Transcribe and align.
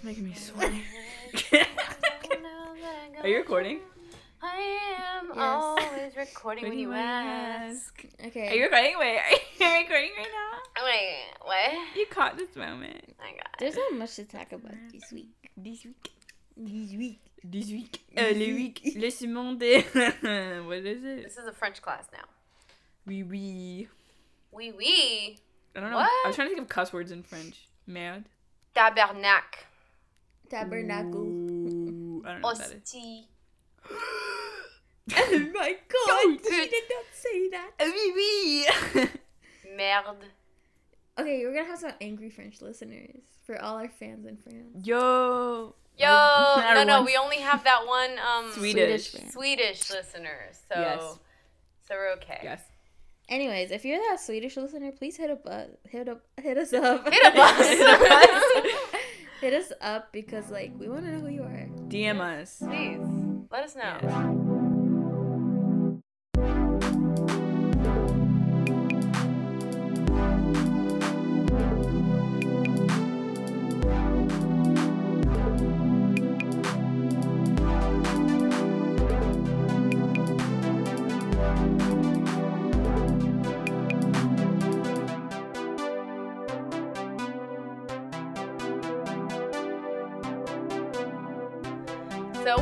It's 0.00 0.06
making 0.06 0.24
me 0.24 0.32
sweaty. 0.32 0.82
Are 3.20 3.28
you 3.28 3.36
recording? 3.36 3.80
I 4.40 4.78
am 5.20 5.26
Yes. 5.26 5.36
always 5.36 6.16
recording 6.16 6.70
when 6.70 6.78
you 6.78 6.90
ask. 6.94 8.02
Okay. 8.28 8.48
Are 8.48 8.54
you 8.54 8.62
recording? 8.62 8.94
Wait, 8.98 9.18
are 9.18 9.30
you 9.30 9.38
recording 9.82 10.10
right 10.16 10.28
now? 10.32 10.84
Wait, 10.86 11.24
what? 11.42 11.96
You 11.98 12.06
caught 12.06 12.38
this 12.38 12.56
moment. 12.56 13.14
I 13.22 13.32
got 13.36 13.48
There's 13.58 13.76
not 13.76 13.92
much 13.98 14.16
to 14.16 14.24
talk 14.24 14.52
about 14.52 14.72
this 14.90 15.12
week. 15.12 15.50
This 15.54 15.84
week. 15.84 16.10
This 16.56 16.92
week. 16.96 17.20
This 17.44 17.66
week. 17.70 18.00
Uh, 18.16 18.22
le 18.32 18.54
week. 18.54 18.80
Le 18.96 19.28
monde. 19.28 19.60
what 20.66 20.78
is 20.78 21.04
it? 21.04 21.24
This 21.24 21.36
is 21.36 21.46
a 21.46 21.52
French 21.52 21.82
class 21.82 22.06
now. 22.10 22.24
Oui, 23.06 23.22
oui. 23.22 23.86
Oui, 24.50 24.72
oui. 24.74 25.36
I 25.76 25.80
don't 25.80 25.90
know. 25.90 25.98
I 25.98 26.22
was 26.24 26.36
trying 26.36 26.48
to 26.48 26.54
think 26.54 26.62
of 26.62 26.70
cuss 26.70 26.90
words 26.90 27.12
in 27.12 27.22
French. 27.22 27.68
Merde. 27.86 28.24
Tabernacle. 28.74 29.64
Tabernacle. 30.50 31.20
Ooh, 31.20 32.22
I 32.26 32.32
don't 32.32 32.40
know 32.42 32.48
what 32.48 32.58
that 32.58 32.72
is. 32.72 32.82
Hostie. 32.82 33.24
oh 35.16 35.50
my 35.54 35.76
god! 35.88 36.06
Don't. 36.06 36.40
She 36.44 36.68
did 36.68 36.84
not 36.90 37.04
say 37.12 37.48
that. 37.50 37.70
Oui, 37.80 38.12
oui. 38.96 39.08
Merde. 39.76 40.26
Okay, 41.18 41.44
we're 41.44 41.54
gonna 41.54 41.66
have 41.66 41.78
some 41.78 41.92
angry 42.00 42.30
French 42.30 42.60
listeners 42.60 43.22
for 43.44 43.60
all 43.60 43.76
our 43.76 43.88
fans 43.88 44.26
in 44.26 44.36
France. 44.36 44.86
Yo. 44.86 45.74
Yo, 45.98 46.06
Not 46.06 46.74
no, 46.76 46.84
no, 46.84 46.96
one 46.98 47.06
we 47.06 47.16
only 47.18 47.36
have 47.38 47.62
that 47.64 47.86
one 47.86 48.10
um 48.20 48.50
Swedish. 48.54 49.08
fan. 49.12 49.30
Swedish 49.30 49.90
listener, 49.90 50.48
so 50.52 50.80
Yes. 50.80 51.00
so 51.86 51.94
we're 51.94 52.12
okay. 52.12 52.40
Yes. 52.42 52.62
Anyways, 53.28 53.70
if 53.70 53.84
you're 53.84 53.98
that 53.98 54.18
Swedish 54.18 54.56
listener, 54.56 54.92
please 54.92 55.16
hit 55.16 55.30
up, 55.30 55.42
uh, 55.46 55.64
hit 55.88 56.08
up, 56.08 56.22
hit 56.40 56.56
us 56.56 56.72
up, 56.72 57.06
Hit 57.12 57.24
up 57.26 57.34
us. 57.38 57.66
Hit 59.40 59.54
us. 59.54 59.72
up 59.80 60.12
because 60.12 60.50
like 60.50 60.72
we 60.78 60.88
want 60.88 61.04
to 61.04 61.10
know 61.12 61.20
who 61.20 61.28
you 61.28 61.42
are. 61.42 61.68
DM 61.88 62.20
us. 62.20 62.58
Please 62.58 63.00
let 63.50 63.64
us 63.64 63.74
know. 63.74 63.98
Yes. 64.02 64.39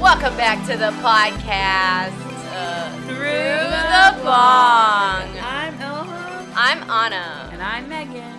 Welcome 0.09 0.35
back 0.39 0.59
to 0.67 0.75
the 0.75 0.91
podcast. 1.03 2.15
Uh, 2.51 2.91
Through 3.03 3.17
through 3.17 3.69
the 3.75 4.17
the 4.17 4.25
bong. 4.25 5.29
I'm 5.39 5.75
Elham, 5.79 6.47
I'm 6.57 6.91
Anna. 6.91 7.51
And 7.53 7.63
I'm 7.63 7.87
Megan. 7.91 8.39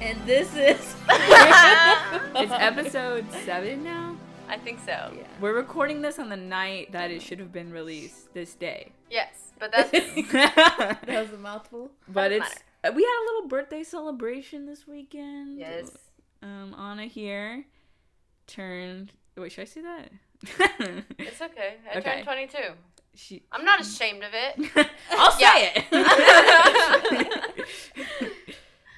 and 0.00 0.18
this 0.26 0.48
is. 0.56 0.94
It's 2.34 2.50
episode 2.52 3.30
seven 3.44 3.84
now. 3.84 4.16
I 4.48 4.56
think 4.56 4.78
so. 4.80 5.12
Yeah. 5.14 5.26
We're 5.38 5.54
recording 5.54 6.00
this 6.00 6.18
on 6.18 6.30
the 6.30 6.36
night 6.36 6.92
that 6.92 7.10
it 7.10 7.20
should 7.20 7.40
have 7.40 7.52
been 7.52 7.70
released 7.70 8.32
this 8.32 8.54
day. 8.54 8.92
Yes, 9.10 9.52
but 9.58 9.70
that's 9.70 9.90
That 10.32 10.98
was 11.06 11.32
a 11.34 11.36
mouthful. 11.36 11.90
but 12.08 12.28
Doesn't 12.30 12.42
it's 12.46 12.54
uh, 12.84 12.90
we 12.96 13.02
had 13.02 13.22
a 13.22 13.24
little 13.34 13.48
birthday 13.48 13.82
celebration 13.82 14.64
this 14.64 14.86
weekend. 14.88 15.58
yes. 15.58 15.90
Um, 16.42 16.74
Anna 16.76 17.04
here 17.04 17.66
turned. 18.46 19.12
Wait, 19.36 19.52
should 19.52 19.62
I 19.62 19.64
say 19.64 19.80
that? 19.82 20.10
It's 21.18 21.40
okay. 21.40 21.74
I 21.92 21.98
Okay. 21.98 22.22
turned 22.24 22.50
22. 22.50 22.58
she. 23.14 23.42
I'm 23.52 23.64
not 23.64 23.80
ashamed 23.80 24.24
of 24.24 24.32
it. 24.34 24.88
I'll 25.12 25.30
say 25.32 25.72
it. 25.76 25.84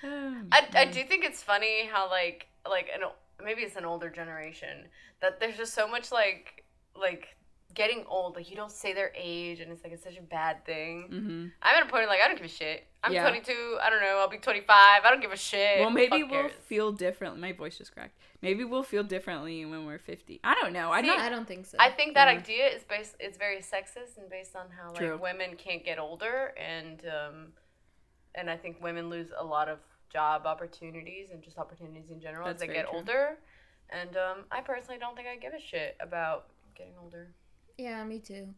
Oh, 0.07 0.37
I, 0.53 0.67
I 0.77 0.85
do 0.85 1.03
think 1.05 1.25
it's 1.25 1.43
funny 1.43 1.87
how 1.91 2.11
like 2.11 2.47
like 2.69 2.91
an 2.95 3.01
maybe 3.43 3.63
it's 3.63 3.77
an 3.77 3.87
older 3.87 4.11
generation 4.11 4.85
that 5.23 5.41
there's 5.41 5.57
just 5.57 5.73
so 5.73 5.89
much 5.89 6.13
like 6.13 6.63
like 6.95 7.29
getting 7.75 8.05
old 8.07 8.37
like 8.37 8.49
you 8.51 8.57
don't 8.57 8.71
say 8.71 8.93
their 8.93 9.13
age 9.17 9.61
and 9.61 9.71
it's 9.73 9.83
like 9.83 9.93
it's 9.93 10.05
such 10.05 10.17
a 10.17 10.23
bad 10.23 10.65
thing. 10.65 11.09
Mhm. 11.11 11.53
I'm 11.63 11.75
at 11.83 11.87
a 11.87 11.91
point 11.91 12.07
like 12.09 12.21
I 12.21 12.29
don't 12.29 12.37
give 12.37 12.47
a 12.47 12.49
shit. 12.49 12.87
I'm 13.03 13.13
Yeah. 13.13 13.23
22. 13.23 13.79
I 13.83 13.91
don't 13.91 14.01
know. 14.01 14.19
I'll 14.19 14.29
be 14.29 14.39
25. 14.39 15.05
I 15.05 15.11
don't 15.11 15.21
give 15.21 15.33
a 15.33 15.37
shit. 15.37 15.81
Well, 15.81 15.91
maybe 15.91 16.23
Fuck 16.23 16.31
we'll 16.31 16.41
cares. 16.49 16.53
feel 16.67 16.93
differently. 16.93 17.41
My 17.41 17.53
voice 17.53 17.77
just 17.77 17.93
cracked. 17.93 18.17
Maybe 18.41 18.65
we'll 18.65 18.83
feel 18.83 19.03
differently 19.03 19.65
when 19.65 19.87
we're 19.87 19.99
50. 19.99 20.41
I 20.45 20.55
don't 20.55 20.73
know. 20.73 20.91
I 20.93 21.03
don't. 21.03 21.19
I 21.21 21.29
don't 21.29 21.47
think 21.49 21.67
so. 21.67 21.77
I 21.81 21.91
think 21.91 22.15
that 22.15 22.29
Yeah. 22.33 22.39
idea 22.41 22.67
is 22.69 22.85
based 22.85 23.17
it's 23.21 23.37
very 23.37 23.59
sexist 23.59 24.17
and 24.19 24.31
based 24.31 24.55
on 24.57 24.71
how 24.71 24.89
like 24.91 24.99
True. 24.99 25.17
women 25.19 25.57
can't 25.57 25.85
get 25.85 25.99
older 25.99 26.55
and 26.57 27.05
um 27.07 27.53
and 28.37 28.49
I 28.51 28.57
think 28.57 28.83
women 28.83 29.11
lose 29.11 29.33
a 29.37 29.45
lot 29.45 29.69
of 29.69 29.79
job 30.11 30.47
opportunities 30.47 31.31
and 31.33 31.43
just 31.43 31.59
opportunities 31.59 32.11
in 32.11 32.21
general 32.21 32.47
That's 32.47 32.63
as 32.63 32.69
they 32.69 32.73
get 32.75 32.87
true. 32.89 32.99
older. 32.99 33.39
And 33.91 34.17
um 34.17 34.45
I 34.51 34.61
personally 34.61 34.99
don't 34.99 35.15
think 35.17 35.29
I 35.29 35.37
give 35.37 35.55
a 35.55 35.61
shit 35.61 35.97
about 36.01 36.47
getting 36.75 36.95
older. 37.01 37.33
Yeah, 37.79 38.05
me 38.05 38.19
too. 38.19 38.49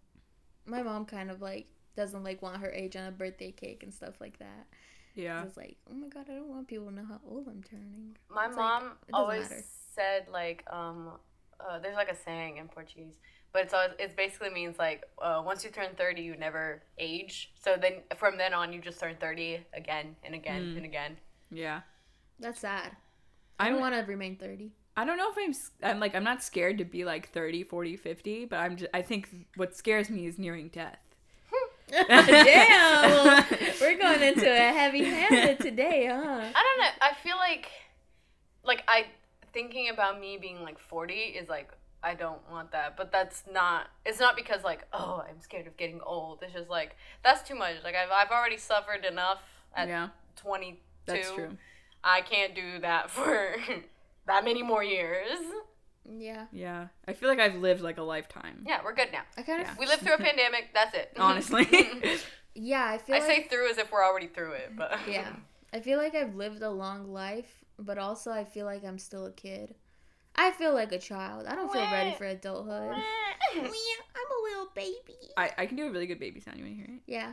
My 0.67 0.83
mom 0.83 1.05
kind 1.07 1.31
of 1.31 1.41
like 1.41 1.67
doesn't 1.97 2.23
like 2.25 2.43
want 2.43 2.61
her 2.61 2.71
age 2.71 2.97
on 2.97 3.07
a 3.07 3.11
birthday 3.11 3.53
cake 3.53 3.83
and 3.83 3.93
stuff 3.93 4.15
like 4.21 4.39
that. 4.39 4.67
yeah. 5.15 5.43
It's 5.45 5.57
like, 5.57 5.77
oh 5.91 5.95
my 5.95 6.09
god, 6.09 6.27
I 6.31 6.35
don't 6.35 6.49
want 6.49 6.69
people 6.69 6.87
to 6.87 6.95
know 6.95 7.05
how 7.09 7.21
old 7.29 7.49
I'm 7.49 7.63
turning. 7.63 8.17
My 8.29 8.47
It's 8.47 8.57
mom 8.57 8.83
it 9.09 9.13
doesn't 9.13 9.15
always 9.15 9.43
matter. 9.51 9.65
said 9.95 10.27
like 10.33 10.65
um 10.71 11.13
uh, 11.59 11.79
there's 11.79 11.97
like 11.97 12.11
a 12.11 12.17
saying 12.17 12.59
in 12.59 12.69
Portuguese, 12.69 13.15
but 13.53 13.63
it's 13.63 13.73
always, 13.73 13.93
it 13.99 14.15
basically 14.15 14.51
means 14.51 14.79
like 14.79 15.05
uh, 15.23 15.43
once 15.45 15.65
you 15.65 15.71
turn 15.71 15.89
30 15.97 16.21
you 16.21 16.37
never 16.37 16.83
age. 16.99 17.53
So 17.65 17.77
then 17.81 18.03
from 18.17 18.37
then 18.37 18.53
on 18.53 18.75
you 18.75 18.81
just 18.83 19.01
turn 19.01 19.17
30 19.19 19.61
again 19.73 20.17
and 20.23 20.35
again 20.35 20.63
Mm. 20.63 20.77
and 20.77 20.85
again. 20.85 21.17
Yeah. 21.51 21.81
That's 22.39 22.61
sad. 22.61 22.95
I 23.59 23.67
I'm. 23.69 23.73
don't 23.73 23.81
want 23.81 23.95
to 23.95 24.03
remain 24.03 24.37
30. 24.37 24.73
I 24.97 25.05
don't 25.05 25.19
know 25.19 25.31
if 25.31 25.37
I'm. 25.39 25.51
s- 25.51 25.71
I'm 25.83 26.01
like. 26.01 26.15
I'm 26.15 26.25
not 26.25 26.43
scared 26.43 26.79
to 26.79 26.85
be 26.85 27.05
like 27.05 27.31
30, 27.31 27.65
40, 27.65 27.97
50. 27.97 28.45
But 28.47 28.57
I'm. 28.57 28.77
Just, 28.77 28.91
I 28.95 29.03
think 29.03 29.29
what 29.57 29.77
scares 29.77 30.09
me 30.11 30.27
is 30.27 30.39
nearing 30.39 30.69
death. 30.69 30.99
Damn! 31.89 33.11
well, 33.11 33.45
we're 33.81 33.97
going 33.97 34.23
into 34.23 34.51
a 34.51 34.73
heavy 34.73 35.05
handed 35.05 35.61
today, 35.61 36.07
huh? 36.07 36.17
I 36.17 36.63
don't 36.63 36.81
know. 36.81 36.91
I 37.01 37.15
feel 37.23 37.37
like, 37.37 37.69
like 38.65 38.83
I 38.89 39.07
thinking 39.53 39.89
about 39.91 40.21
me 40.21 40.37
being 40.37 40.63
like 40.63 40.79
forty 40.79 41.15
is 41.15 41.49
like 41.49 41.71
I 42.03 42.15
don't 42.15 42.41
want 42.51 42.73
that. 42.73 42.97
But 42.97 43.13
that's 43.13 43.45
not. 43.53 43.89
It's 44.05 44.19
not 44.19 44.37
because 44.37 44.65
like 44.65 44.87
oh 44.93 45.25
I'm 45.29 45.41
scared 45.41 45.67
of 45.67 45.77
getting 45.77 46.01
old. 46.01 46.41
It's 46.43 46.55
just 46.55 46.69
like 46.71 46.97
that's 47.23 47.47
too 47.47 47.55
much. 47.55 47.77
Like 47.85 47.95
I've 47.95 48.11
I've 48.11 48.31
already 48.31 48.59
suffered 48.59 49.05
enough 49.05 49.39
at 49.75 49.89
yeah. 49.89 50.09
twenty 50.35 50.73
two. 50.73 50.79
That's 51.07 51.31
true. 51.33 51.57
I 52.03 52.21
can't 52.21 52.55
do 52.55 52.81
that 52.81 53.11
for 53.13 53.57
that 54.27 54.45
many 54.45 54.63
more 54.63 54.83
years. 54.85 55.39
Yeah. 56.09 56.47
Yeah. 56.53 56.89
I 57.09 57.13
feel 57.15 57.29
like 57.29 57.41
I've 57.41 57.57
lived 57.57 57.81
like 57.81 57.99
a 57.99 58.03
lifetime. 58.03 58.65
Yeah, 58.67 58.81
we're 58.85 58.95
good 58.95 59.09
now. 59.13 59.23
I 59.37 59.43
kind 59.43 59.61
of. 59.63 59.67
Yeah. 59.67 59.75
We 59.79 59.87
lived 59.87 60.03
through 60.03 60.15
a 60.15 60.19
pandemic. 60.31 60.71
That's 60.73 60.95
it. 60.97 61.13
Honestly. 61.19 61.67
Yeah, 62.59 62.89
I 62.91 62.97
feel 62.97 63.17
I 63.17 63.19
like. 63.19 63.29
say 63.29 63.49
through 63.49 63.69
as 63.69 63.77
if 63.77 63.93
we're 63.93 64.03
already 64.03 64.29
through 64.29 64.53
it, 64.53 64.73
but 64.79 64.99
yeah. 65.07 65.29
I 65.75 65.81
feel 65.81 65.99
like 65.99 66.15
I've 66.15 66.37
lived 66.37 66.63
a 66.63 66.71
long 66.71 67.13
life, 67.13 67.67
but 67.79 67.99
also 67.99 68.31
I 68.31 68.45
feel 68.45 68.65
like 68.65 68.83
I'm 68.83 68.99
still 68.99 69.27
a 69.27 69.31
kid. 69.31 69.75
I 70.35 70.53
feel 70.53 70.73
like 70.73 70.91
a 70.91 70.99
child. 70.99 71.45
I 71.47 71.55
don't 71.55 71.71
feel 71.71 71.83
ready 71.83 72.15
for 72.17 72.25
adulthood. 72.25 72.95
I'm 72.95 73.59
a 73.59 74.43
little 74.43 74.69
baby. 74.75 75.19
I, 75.37 75.51
I 75.59 75.67
can 75.67 75.77
do 75.77 75.87
a 75.87 75.91
really 75.91 76.07
good 76.07 76.19
baby 76.19 76.41
sound. 76.41 76.57
You 76.57 76.65
want 76.65 76.79
to 76.79 76.83
hear 76.83 76.95
it? 76.97 77.03
Yeah. 77.07 77.33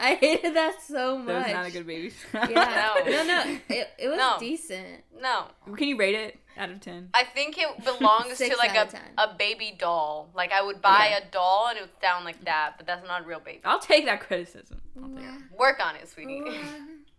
I 0.02 0.14
hated 0.14 0.54
that 0.56 0.80
so 0.82 1.18
much. 1.18 1.26
That 1.26 1.44
was 1.46 1.52
not 1.52 1.66
a 1.66 1.70
good 1.70 1.86
baby 1.86 2.10
sound. 2.32 2.50
Yeah. 2.50 2.94
No. 3.04 3.10
No, 3.10 3.24
no. 3.24 3.58
It, 3.68 3.88
it 3.98 4.08
was 4.08 4.16
No. 4.18 4.36
decent. 4.40 5.04
no. 5.20 5.44
Can 5.76 5.88
you 5.88 5.96
rate 5.96 6.14
it 6.14 6.38
out 6.56 6.70
of 6.70 6.80
10? 6.80 7.10
I 7.14 7.24
think 7.24 7.56
it 7.58 7.84
belongs 7.84 8.38
to 8.38 8.56
like 8.56 8.74
a, 8.76 8.90
10. 8.90 9.00
a 9.18 9.34
baby 9.36 9.76
doll. 9.78 10.30
Like 10.34 10.52
I 10.52 10.62
would 10.62 10.80
buy 10.80 11.12
Okay. 11.16 11.26
a 11.28 11.30
doll 11.30 11.66
and 11.68 11.78
it 11.78 11.82
would 11.82 12.00
sound 12.00 12.24
like 12.24 12.42
that, 12.46 12.74
but 12.78 12.86
that's 12.86 13.06
not 13.06 13.22
a 13.22 13.24
real 13.26 13.40
baby. 13.40 13.60
I'll 13.64 13.78
take 13.78 14.06
that 14.06 14.20
criticism. 14.20 14.80
I'll 15.02 15.08
take 15.10 15.24
it. 15.24 15.58
Work 15.58 15.80
on 15.84 15.96
it, 15.96 16.08
sweetie. 16.08 16.42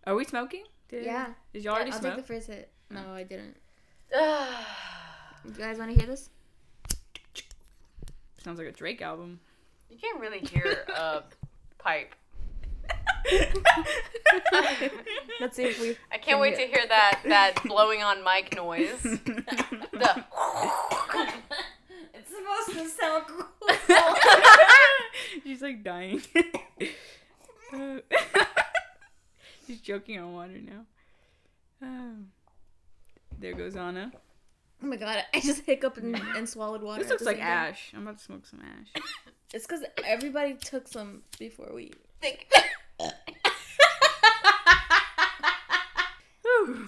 Are 0.06 0.14
we 0.16 0.24
smoking? 0.24 0.64
Did, 0.88 1.04
Yeah. 1.04 1.28
Did 1.52 1.62
y'all 1.64 1.74
already 1.74 1.92
smoke? 1.92 2.04
I'll 2.04 2.10
take 2.16 2.26
the 2.26 2.34
first 2.34 2.46
hit. 2.48 2.70
No, 2.90 3.00
oh. 3.08 3.14
I 3.14 3.22
didn't. 3.22 3.56
you 4.12 4.18
You 5.44 5.50
guys 5.58 5.78
want 5.78 5.92
to 5.92 5.96
hear 5.98 6.06
this? 6.08 6.28
Sounds 8.42 8.58
like 8.58 8.66
a 8.68 8.72
Drake 8.72 9.00
album. 9.02 9.38
You 9.88 9.96
can't 9.98 10.20
really 10.20 10.40
hear 10.40 10.84
a 10.96 11.22
pipe. 11.78 12.14
Let's 15.40 15.56
see 15.56 15.64
if 15.64 15.80
we. 15.80 15.96
I 16.10 16.18
can't 16.18 16.40
wait 16.40 16.56
to 16.56 16.66
hear 16.66 16.86
that 16.88 17.20
that 17.26 17.62
blowing 17.64 18.02
on 18.02 18.24
mic 18.24 18.54
noise. 18.56 19.02
The 19.92 20.24
it's 22.14 22.30
supposed 22.30 22.72
to 22.78 22.88
sound 22.88 23.24
cool. 23.26 23.46
She's 25.44 25.60
like 25.62 25.84
dying. 25.84 26.22
She's 29.66 29.80
choking 29.80 30.18
on 30.18 30.32
water 30.32 30.58
now. 30.60 30.86
Oh. 31.82 32.14
There 33.38 33.54
goes 33.54 33.76
Anna. 33.76 34.12
Oh 34.82 34.86
my 34.86 34.96
god, 34.96 35.24
I 35.32 35.40
just 35.40 35.64
hiccuped 35.64 35.98
and, 35.98 36.16
and 36.16 36.48
swallowed 36.48 36.82
water. 36.82 37.02
This 37.02 37.10
looks 37.10 37.22
like 37.22 37.36
same 37.36 37.44
time. 37.44 37.68
ash. 37.68 37.92
I'm 37.94 38.02
about 38.02 38.18
to 38.18 38.24
smoke 38.24 38.46
some 38.46 38.60
ash. 38.60 39.02
It's 39.54 39.66
because 39.66 39.84
everybody 40.06 40.54
took 40.54 40.88
some 40.88 41.22
before 41.38 41.70
we. 41.74 41.92
Think. 42.20 42.46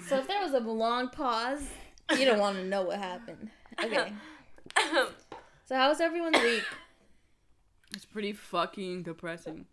So 0.08 0.18
if 0.18 0.28
there 0.28 0.40
was 0.40 0.52
a 0.52 0.60
long 0.60 1.08
pause, 1.08 1.62
you 2.16 2.24
don't 2.26 2.38
want 2.38 2.56
to 2.56 2.64
know 2.64 2.82
what 2.82 2.98
happened. 2.98 3.50
Okay. 3.82 4.12
So 5.66 5.74
how 5.74 5.88
was 5.88 6.00
everyone's 6.00 6.38
week? 6.42 6.62
It's 7.94 8.04
pretty 8.04 8.32
fucking 8.32 9.02
depressing. 9.02 9.66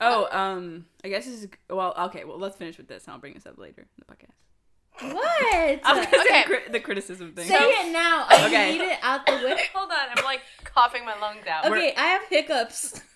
Oh, 0.00 0.28
um, 0.30 0.86
I 1.04 1.08
guess 1.08 1.24
this 1.24 1.42
is 1.44 1.48
well. 1.70 1.94
Okay, 2.06 2.24
well, 2.24 2.38
let's 2.38 2.56
finish 2.56 2.76
with 2.76 2.88
this. 2.88 3.04
and 3.04 3.14
I'll 3.14 3.20
bring 3.20 3.34
this 3.34 3.46
up 3.46 3.56
later 3.58 3.82
in 3.82 3.86
the 4.06 4.14
podcast. 4.14 5.14
What? 5.14 5.80
I 5.84 5.94
was 5.96 6.06
gonna 6.06 6.22
Okay. 6.24 6.42
cri- 6.44 6.72
the 6.72 6.80
criticism 6.80 7.32
thing. 7.34 7.48
Say 7.48 7.54
it 7.56 7.92
now. 7.92 8.26
I 8.28 8.46
Okay. 8.46 8.72
need 8.72 8.80
it 8.82 8.98
out 9.02 9.24
the 9.26 9.32
way. 9.44 9.56
Hold 9.74 9.90
on, 9.90 9.98
I'm 10.16 10.24
like 10.24 10.40
coughing 10.64 11.04
my 11.04 11.18
lungs 11.18 11.46
out. 11.46 11.64
Okay, 11.66 11.94
I 11.96 12.02
have 12.08 12.22
hiccups. 12.28 13.00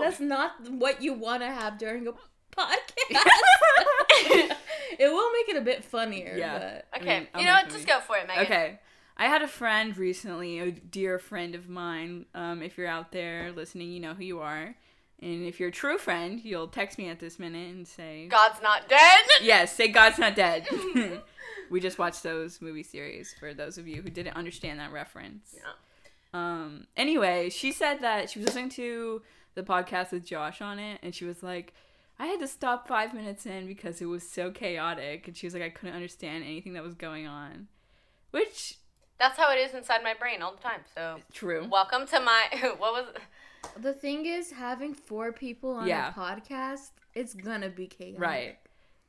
That's 0.00 0.20
not 0.20 0.52
what 0.70 1.02
you 1.02 1.12
want 1.12 1.42
to 1.42 1.48
have 1.48 1.78
during 1.78 2.06
a 2.06 2.12
podcast. 2.56 2.78
it 4.98 5.12
will 5.12 5.32
make 5.32 5.48
it 5.48 5.56
a 5.56 5.60
bit 5.60 5.84
funnier. 5.84 6.34
Yeah. 6.36 6.58
But 6.92 7.00
Okay, 7.02 7.28
I'll 7.34 7.40
you 7.40 7.46
know 7.46 7.54
what? 7.54 7.68
Just 7.70 7.86
go 7.86 8.00
for 8.00 8.16
it, 8.16 8.26
Megan. 8.26 8.44
Okay. 8.44 8.78
I 9.16 9.26
had 9.26 9.42
a 9.42 9.48
friend 9.48 9.96
recently, 9.96 10.60
a 10.60 10.70
dear 10.70 11.18
friend 11.18 11.54
of 11.56 11.68
mine. 11.68 12.26
Um, 12.34 12.62
if 12.62 12.78
you're 12.78 12.86
out 12.86 13.10
there 13.10 13.52
listening, 13.52 13.90
you 13.90 13.98
know 13.98 14.14
who 14.14 14.22
you 14.22 14.40
are. 14.40 14.76
And 15.20 15.44
if 15.44 15.58
you're 15.58 15.70
a 15.70 15.72
true 15.72 15.98
friend, 15.98 16.40
you'll 16.44 16.68
text 16.68 16.96
me 16.96 17.08
at 17.08 17.18
this 17.18 17.40
minute 17.40 17.74
and 17.74 17.86
say, 17.86 18.28
God's 18.28 18.62
not 18.62 18.88
dead. 18.88 19.20
Yes, 19.42 19.74
say 19.74 19.88
God's 19.88 20.18
not 20.18 20.36
dead. 20.36 20.68
we 21.70 21.80
just 21.80 21.98
watched 21.98 22.22
those 22.22 22.62
movie 22.62 22.84
series 22.84 23.34
for 23.38 23.52
those 23.52 23.78
of 23.78 23.88
you 23.88 24.00
who 24.02 24.10
didn't 24.10 24.36
understand 24.36 24.78
that 24.78 24.92
reference. 24.92 25.56
Yeah. 25.56 25.72
Um. 26.32 26.86
Anyway, 26.96 27.50
she 27.50 27.72
said 27.72 28.00
that 28.02 28.30
she 28.30 28.38
was 28.38 28.46
listening 28.46 28.68
to 28.70 29.22
the 29.58 29.64
podcast 29.64 30.12
with 30.12 30.24
Josh 30.24 30.62
on 30.62 30.78
it, 30.78 31.00
and 31.02 31.14
she 31.14 31.24
was 31.24 31.42
like, 31.42 31.74
"I 32.18 32.26
had 32.26 32.38
to 32.40 32.46
stop 32.46 32.86
five 32.86 33.12
minutes 33.12 33.44
in 33.44 33.66
because 33.66 34.00
it 34.00 34.06
was 34.06 34.26
so 34.28 34.50
chaotic," 34.50 35.26
and 35.26 35.36
she 35.36 35.46
was 35.46 35.52
like, 35.54 35.62
"I 35.62 35.68
couldn't 35.70 35.94
understand 35.96 36.44
anything 36.44 36.72
that 36.74 36.82
was 36.84 36.94
going 36.94 37.26
on," 37.26 37.68
which 38.30 38.76
That's 39.18 39.36
how 39.36 39.50
it 39.52 39.56
is 39.58 39.74
inside 39.74 40.04
my 40.04 40.14
brain 40.14 40.42
all 40.42 40.52
the 40.54 40.62
time. 40.62 40.82
So, 40.94 41.18
true. 41.32 41.66
welcome 41.70 42.06
to 42.06 42.20
my. 42.20 42.44
What 42.78 42.92
was? 42.92 43.06
the 43.76 43.92
thing 43.92 44.26
is, 44.26 44.52
having 44.52 44.94
four 44.94 45.32
people 45.32 45.70
on 45.72 45.88
Yeah. 45.88 46.10
a 46.10 46.12
podcast, 46.12 46.90
it's 47.14 47.34
gonna 47.34 47.68
be 47.68 47.88
chaotic. 47.88 48.20
Right. 48.20 48.58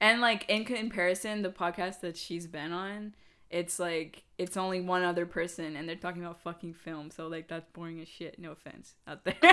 And 0.01 0.19
like 0.21 0.49
in 0.49 0.65
comparison, 0.65 1.43
the 1.43 1.49
podcast 1.49 1.99
that 2.01 2.17
she's 2.17 2.47
been 2.47 2.71
on, 2.71 3.13
it's 3.49 3.79
like 3.79 4.23
it's 4.37 4.55
only 4.55 4.79
one 4.79 5.03
other 5.03 5.25
person 5.25 5.75
and 5.75 5.87
they're 5.89 5.95
talking 5.95 6.23
about 6.23 6.39
fucking 6.41 6.73
film, 6.73 7.11
so 7.11 7.27
like 7.27 7.47
that's 7.47 7.67
boring 7.73 7.99
as 8.01 8.07
shit. 8.07 8.39
No 8.39 8.51
offense 8.51 8.93
out 9.07 9.23
there. 9.25 9.35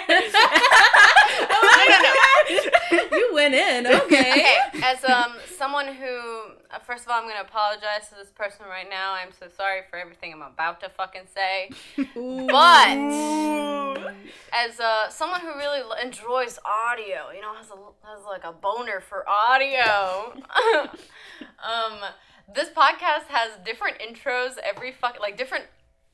you 3.12 3.30
went 3.32 3.54
in. 3.54 3.86
Okay. 4.06 4.30
Okay, 4.30 4.56
as 4.82 5.02
um 5.04 5.32
someone 5.56 5.86
who, 5.88 6.06
uh, 6.70 6.78
first 6.86 7.04
of 7.04 7.10
all, 7.10 7.20
I'm 7.20 7.28
gonna 7.28 7.40
apologize 7.40 8.08
to 8.10 8.14
this 8.14 8.30
person 8.30 8.66
right 8.68 8.88
now. 8.88 9.14
I'm 9.14 9.32
so 9.32 9.46
sorry 9.56 9.80
for 9.90 9.98
everything 9.98 10.32
I'm 10.32 10.42
about 10.42 10.80
to 10.80 10.88
fucking 10.90 11.26
say. 11.34 11.70
But 12.14 12.96
as 14.52 14.78
uh, 14.78 15.08
someone 15.10 15.40
who 15.40 15.56
really 15.56 15.80
l- 15.80 15.96
enjoys 16.02 16.58
audio, 16.64 17.30
you 17.34 17.40
know, 17.40 17.54
has 17.54 17.70
a 17.70 18.06
has 18.06 18.24
like 18.26 18.44
a 18.44 18.52
boner 18.52 19.00
for 19.00 19.24
audio. 19.28 20.32
um, 21.64 22.00
this 22.54 22.68
podcast 22.70 23.26
has 23.28 23.52
different 23.64 23.98
intros 23.98 24.52
every 24.62 24.92
fuck 24.92 25.18
like 25.20 25.36
different 25.36 25.64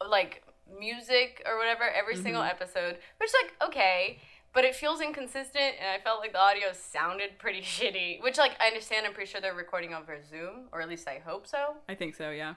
like 0.07 0.43
music 0.79 1.43
or 1.47 1.59
whatever 1.59 1.85
every 1.91 2.17
single 2.17 2.43
episode, 2.43 2.97
which 3.19 3.29
is 3.29 3.35
like 3.43 3.69
okay. 3.69 4.19
But 4.55 4.67
it 4.67 4.75
feels 4.75 5.01
inconsistent, 5.01 5.77
and 5.81 5.89
I 5.89 5.99
felt 6.05 6.21
like 6.21 6.33
the 6.33 6.39
audio 6.41 6.73
sounded 6.75 7.39
pretty 7.39 7.63
shitty. 7.63 8.23
Which, 8.23 8.37
like, 8.37 8.53
I 8.61 8.67
understand. 8.67 9.07
I'm 9.07 9.15
pretty 9.15 9.31
sure 9.31 9.41
they're 9.41 9.55
recording 9.55 9.95
over 9.95 10.19
Zoom, 10.29 10.69
or 10.73 10.83
at 10.83 10.91
least 10.91 11.09
I 11.09 11.23
hope 11.25 11.47
so. 11.47 11.77
I 11.89 11.95
think 11.95 12.15
so, 12.15 12.31
yeah. 12.33 12.57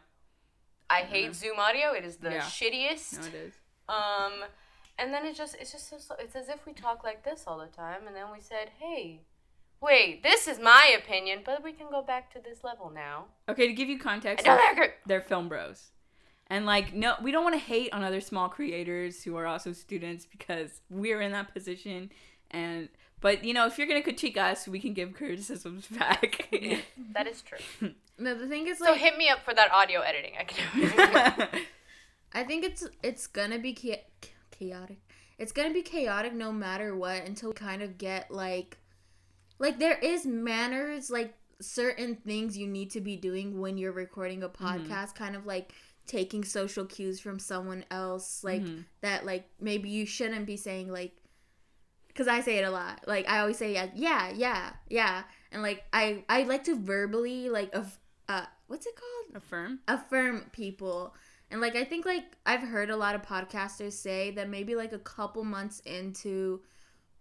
I 0.90 1.04
hate 1.04 1.34
Zoom 1.34 1.58
audio. 1.58 1.94
It 1.94 2.04
is 2.04 2.18
the 2.18 2.32
Yeah. 2.32 2.42
shittiest. 2.42 3.22
No, 3.22 3.28
it 3.28 3.34
is. 3.36 3.54
Um, 3.88 4.44
and 5.00 5.14
then 5.14 5.26
it 5.26 5.38
just 5.38 5.56
it's 5.58 5.72
just 5.72 5.90
so 5.90 5.98
slow. 5.98 6.18
It's 6.20 6.36
as 6.36 6.50
if 6.50 6.66
we 6.66 6.74
talk 6.74 7.06
like 7.06 7.24
this 7.24 7.46
all 7.48 7.58
the 7.60 7.68
time, 7.68 8.08
and 8.08 8.16
then 8.16 8.26
we 8.30 8.42
said, 8.42 8.72
"Hey, 8.78 9.22
wait, 9.86 10.24
this 10.24 10.48
is 10.48 10.60
my 10.60 10.94
opinion, 10.98 11.40
but 11.46 11.64
we 11.64 11.72
can 11.72 11.88
go 11.90 12.02
back 12.02 12.34
to 12.34 12.40
this 12.42 12.64
level 12.64 12.92
now." 12.94 13.26
Okay, 13.48 13.68
to 13.68 13.74
give 13.74 13.88
you 13.88 13.98
context, 14.00 14.48
I 14.48 14.58
don't 14.58 14.74
agree. 14.78 14.88
they're 15.06 15.22
film 15.22 15.48
bros. 15.48 15.92
And 16.48 16.66
like 16.66 16.94
no 16.94 17.16
we 17.24 17.32
don't 17.32 17.44
want 17.44 17.56
to 17.56 17.60
hate 17.74 17.92
on 17.94 18.04
other 18.04 18.22
small 18.22 18.50
creators 18.50 19.24
who 19.24 19.36
are 19.36 19.48
also 19.48 19.72
students 19.74 20.26
because 20.28 20.82
we're 20.92 21.20
in 21.22 21.32
that 21.32 21.52
position 21.52 22.12
and 22.52 22.88
but 23.20 23.44
you 23.44 23.52
know 23.52 23.66
if 23.66 23.80
you're 23.80 23.88
gonna 23.88 24.04
critique 24.04 24.38
us 24.38 24.68
we 24.68 24.80
can 24.80 24.94
give 24.94 25.14
criticisms 25.16 25.88
back 26.00 26.48
That 27.14 27.26
is 27.28 27.42
true. 27.42 27.58
No, 28.18 28.34
the 28.34 28.48
thing 28.48 28.68
is 28.68 28.80
like, 28.80 28.90
So 28.92 28.96
hit 28.96 29.18
me 29.18 29.28
up 29.28 29.40
for 29.44 29.54
that 29.56 29.72
audio 29.72 30.00
editing. 30.02 30.34
I 30.40 30.44
can. 30.46 31.42
Do. 31.52 31.60
I 32.34 32.44
think 32.44 32.64
it's 32.64 32.88
it's 33.04 33.28
gonna 33.28 33.60
be 33.60 33.74
cha- 33.74 34.06
chaotic. 34.52 35.00
It's 35.38 35.52
gonna 35.52 35.74
be 35.74 35.82
chaotic 35.82 36.34
no 36.34 36.52
matter 36.54 36.96
what 36.96 37.26
until 37.26 37.50
we 37.50 37.56
kind 37.56 37.82
of 37.82 37.98
get 37.98 38.32
like, 38.32 38.78
like 39.60 39.80
there 39.80 39.98
is 39.98 40.26
manners 40.26 41.10
like 41.10 41.34
certain 41.62 42.16
things 42.16 42.58
you 42.58 42.68
need 42.68 42.92
to 42.92 43.02
be 43.02 43.16
doing 43.16 43.60
when 43.60 43.78
you're 43.78 43.92
recording 43.94 44.44
a 44.44 44.50
podcast, 44.50 45.16
kind 45.16 45.36
of 45.36 45.46
like 45.46 45.74
taking 46.08 46.44
social 46.44 46.86
cues 46.86 47.20
from 47.20 47.40
someone 47.40 47.84
else, 47.90 48.44
like 48.44 48.62
Mhm. 48.62 48.86
that 49.02 49.26
like 49.26 49.50
maybe 49.60 49.90
you 49.90 50.06
shouldn't 50.06 50.46
be 50.46 50.58
saying 50.58 50.92
like, 50.92 51.16
because 52.08 52.28
I 52.28 52.42
say 52.42 52.58
it 52.58 52.64
a 52.64 52.72
lot. 52.72 53.06
Like 53.08 53.28
I 53.30 53.40
always 53.40 53.58
say 53.58 53.74
yeah, 53.74 53.90
yeah, 53.96 54.30
yeah, 54.30 54.74
yeah, 54.90 55.24
and 55.52 55.62
like 55.62 55.84
I 55.94 56.24
I 56.30 56.44
like 56.44 56.64
to 56.66 56.76
verbally 56.76 57.50
like 57.50 57.74
of 57.74 57.98
uh 58.28 58.46
what's 58.68 58.86
it 58.86 58.96
called 58.96 59.42
affirm 59.42 59.80
affirm 59.88 60.50
people. 60.52 61.16
And 61.52 61.62
like 61.62 61.76
I 61.76 61.84
think 61.84 62.06
like 62.06 62.38
I've 62.46 62.62
heard 62.62 62.90
a 62.90 62.98
lot 62.98 63.16
of 63.16 63.22
podcasters 63.22 63.94
say 63.94 64.32
that 64.32 64.50
maybe 64.50 64.76
like 64.76 64.94
a 64.94 65.00
couple 65.00 65.44
months 65.44 65.80
into 65.82 66.62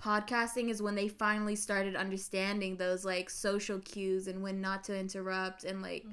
podcasting 0.00 0.69
is 0.69 0.82
when 0.82 0.94
they 0.94 1.08
finally 1.08 1.56
started 1.56 1.96
understanding 1.96 2.76
those 2.76 3.05
like 3.05 3.31
social 3.31 3.79
cues 3.81 4.26
and 4.29 4.43
when 4.43 4.61
not 4.61 4.85
to 4.85 4.99
interrupt 4.99 5.64
and 5.64 5.81
like 5.82 6.05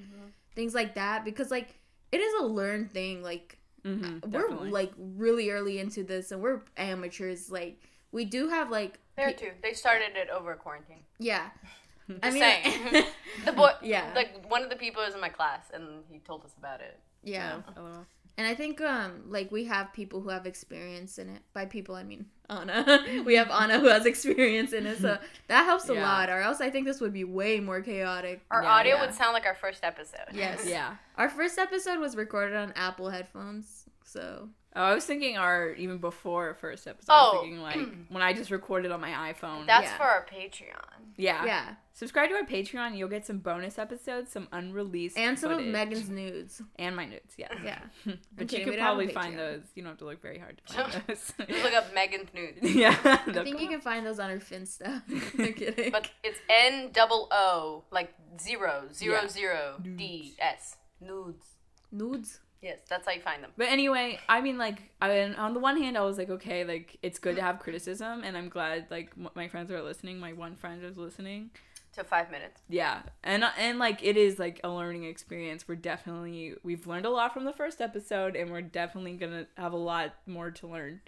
things 0.56 0.74
like 0.76 0.96
that 0.96 1.26
because 1.26 1.52
like 1.52 1.80
it 2.12 2.20
is 2.20 2.34
a 2.42 2.46
learned 2.46 2.92
thing 2.92 3.24
like 3.24 3.58
hmm 3.84 4.20
we're 4.30 4.50
like 4.50 4.92
really 4.98 5.50
early 5.50 5.80
into 5.80 6.04
this 6.04 6.32
and 6.32 6.42
we're 6.42 6.62
amateurs 6.78 7.50
like 7.50 7.82
we 8.12 8.24
do 8.26 8.48
have 8.50 8.70
like 8.70 9.00
there 9.18 9.34
too. 9.34 9.52
They 9.62 9.74
started 9.74 10.16
it 10.16 10.30
over 10.30 10.54
quarantine. 10.56 11.04
yeah 11.20 11.50
Just 12.08 12.20
I 12.24 12.32
mean 12.32 12.42
saying. 12.42 13.06
the 13.46 13.52
boy, 13.54 13.70
Yeah. 13.82 14.12
like 14.16 14.46
one 14.50 14.64
of 14.64 14.70
the 14.70 14.76
people 14.76 15.02
is 15.04 15.14
in 15.14 15.22
my 15.22 15.30
class, 15.30 15.70
and 15.74 16.04
he 16.12 16.20
told 16.20 16.44
us 16.44 16.52
about 16.58 16.82
it. 16.82 17.00
yeah 17.24 17.62
LOL. 17.78 18.06
And 18.38 18.48
I 18.48 18.56
think 18.56 18.82
um 18.82 19.24
like 19.28 19.52
we 19.52 19.66
have 19.66 19.94
people 19.94 20.22
who 20.22 20.30
have 20.30 20.46
experience 20.46 21.18
in 21.18 21.30
it. 21.30 21.42
By 21.54 21.66
people 21.66 21.96
I 21.96 22.04
mean 22.04 22.26
Anna. 22.50 23.04
we 23.26 23.36
have 23.36 23.50
Anna 23.50 23.80
who 23.80 23.88
has 23.88 24.06
experience 24.06 24.74
in 24.74 24.86
it, 24.86 24.98
so 25.00 25.18
that 25.48 25.64
helps 25.66 25.88
a 25.90 25.94
lot. 25.94 26.30
Or 26.30 26.40
else 26.42 26.60
I 26.62 26.70
think 26.70 26.86
this 26.86 27.00
would 27.02 27.14
be 27.14 27.24
way 27.24 27.60
more 27.60 27.82
chaotic. 27.82 28.42
Our 28.52 28.64
Yeah, 28.64 28.70
audio 28.72 28.96
yeah. 28.96 29.02
would 29.06 29.14
sound 29.14 29.34
like 29.34 29.46
our 29.46 29.56
first 29.56 29.84
episode. 29.84 30.34
Yes. 30.34 30.66
yeah 30.66 30.96
Our 31.18 31.30
first 31.30 31.58
episode 31.58 32.00
was 32.00 32.16
recorded 32.16 32.56
on 32.58 32.74
Apple 32.76 33.10
headphones, 33.10 33.86
so 34.04 34.50
oh, 34.76 34.82
I 34.84 34.94
was 34.94 35.06
thinking 35.06 35.38
our 35.38 35.72
even 35.74 35.98
before 35.98 36.48
our 36.48 36.54
first 36.54 36.88
episode 36.88 37.12
I 37.14 37.20
Oh. 37.20 37.32
was 37.34 37.42
thinking 37.42 37.62
like 37.62 37.78
when 38.10 38.24
I 38.24 38.34
just 38.34 38.52
recorded 38.52 38.92
on 38.92 39.02
my 39.02 39.34
iPhone 39.34 39.66
That's 39.68 39.86
Yeah. 39.86 39.98
for 39.98 40.04
our 40.04 40.26
Patreon. 40.26 41.14
yeah 41.18 41.46
yeah. 41.46 41.66
subscribe 41.94 42.30
to 42.30 42.36
our 42.36 42.44
Patreon 42.44 42.88
and 42.88 42.98
you'll 42.98 43.10
get 43.10 43.26
some 43.26 43.40
bonus 43.40 43.78
episodes 43.78 44.32
some 44.32 44.48
unreleased 44.52 45.18
And 45.18 45.38
some 45.38 45.52
of. 45.52 45.64
Megan's 45.66 46.10
nudes. 46.10 46.62
and 46.78 46.96
my 46.96 47.06
notes 47.06 47.36
Yeah. 47.38 47.48
Yeah. 47.64 47.80
but 48.06 48.48
kidding, 48.48 48.60
you 48.62 48.66
we 48.66 48.72
could 48.72 48.78
don't 48.78 48.80
have 48.80 48.80
a 48.80 48.80
probably 48.80 49.08
find 49.14 49.38
those 49.38 49.62
you 49.76 49.84
don't 49.84 49.92
have 49.92 50.00
to 50.00 50.06
look 50.06 50.22
very 50.22 50.40
hard 50.40 50.62
to 50.66 50.74
find 50.74 51.04
those 51.08 51.34
Just 51.48 51.64
look 51.64 51.74
up 51.74 51.94
Megan's 51.94 52.30
nudes. 52.34 52.60
yeah 52.76 52.96
I 53.04 53.44
think 53.44 53.60
you 53.62 53.68
can 53.68 53.82
find 53.82 54.06
those 54.06 54.20
on 54.20 54.30
her 54.30 54.40
Finsta. 54.40 55.02
I'm 55.10 55.54
kidding. 55.54 55.92
But 55.92 56.10
it's 56.24 56.40
N 56.50 56.90
double 56.94 57.28
O, 57.32 57.84
like 57.92 58.14
zero, 58.40 58.86
zero, 58.94 59.20
Yeah. 59.22 59.28
zero, 59.28 59.82
D, 59.98 60.34
S. 60.40 60.78
Nudes. 61.02 61.46
nudes. 61.92 62.40
Yes, 62.62 62.78
that's 62.88 63.08
how 63.08 63.14
you 63.14 63.22
find 63.22 63.44
them. 63.44 63.52
But 63.58 63.70
anyway, 63.70 64.20
I 64.30 64.40
mean, 64.42 64.58
like, 64.60 64.78
I 65.02 65.24
on 65.24 65.54
the 65.56 65.60
one 65.60 65.82
hand, 65.82 65.98
I 65.98 66.02
was 66.02 66.20
like, 66.20 66.30
okay, 66.30 66.64
like 66.64 66.98
it's 67.02 67.18
good 67.18 67.36
to 67.38 67.42
have 67.42 67.60
criticism, 67.60 68.24
and 68.24 68.38
I'm 68.38 68.50
glad 68.50 68.86
like 68.92 69.12
m- 69.18 69.30
my 69.36 69.48
friends 69.48 69.72
are 69.72 69.82
listening. 69.82 70.20
My 70.20 70.34
one 70.34 70.56
friend 70.56 70.84
is 70.84 70.98
listening. 70.98 71.50
To 71.96 72.04
five 72.04 72.30
minutes. 72.32 72.62
Yeah, 72.70 73.02
and 73.24 73.44
and 73.58 73.80
like 73.80 74.04
it 74.04 74.16
is 74.16 74.38
like 74.38 74.62
a 74.64 74.70
learning 74.70 75.06
experience. 75.06 75.68
We're 75.68 75.76
definitely 75.76 76.54
we've 76.64 76.86
learned 76.86 77.06
a 77.06 77.10
lot 77.10 77.34
from 77.34 77.46
the 77.46 77.54
first 77.54 77.82
episode, 77.82 78.36
and 78.36 78.52
we're 78.52 78.62
definitely 78.62 79.14
gonna 79.14 79.48
have 79.58 79.74
a 79.74 79.78
lot 79.78 80.14
more 80.28 80.52
to 80.52 80.68
learn. 80.68 81.02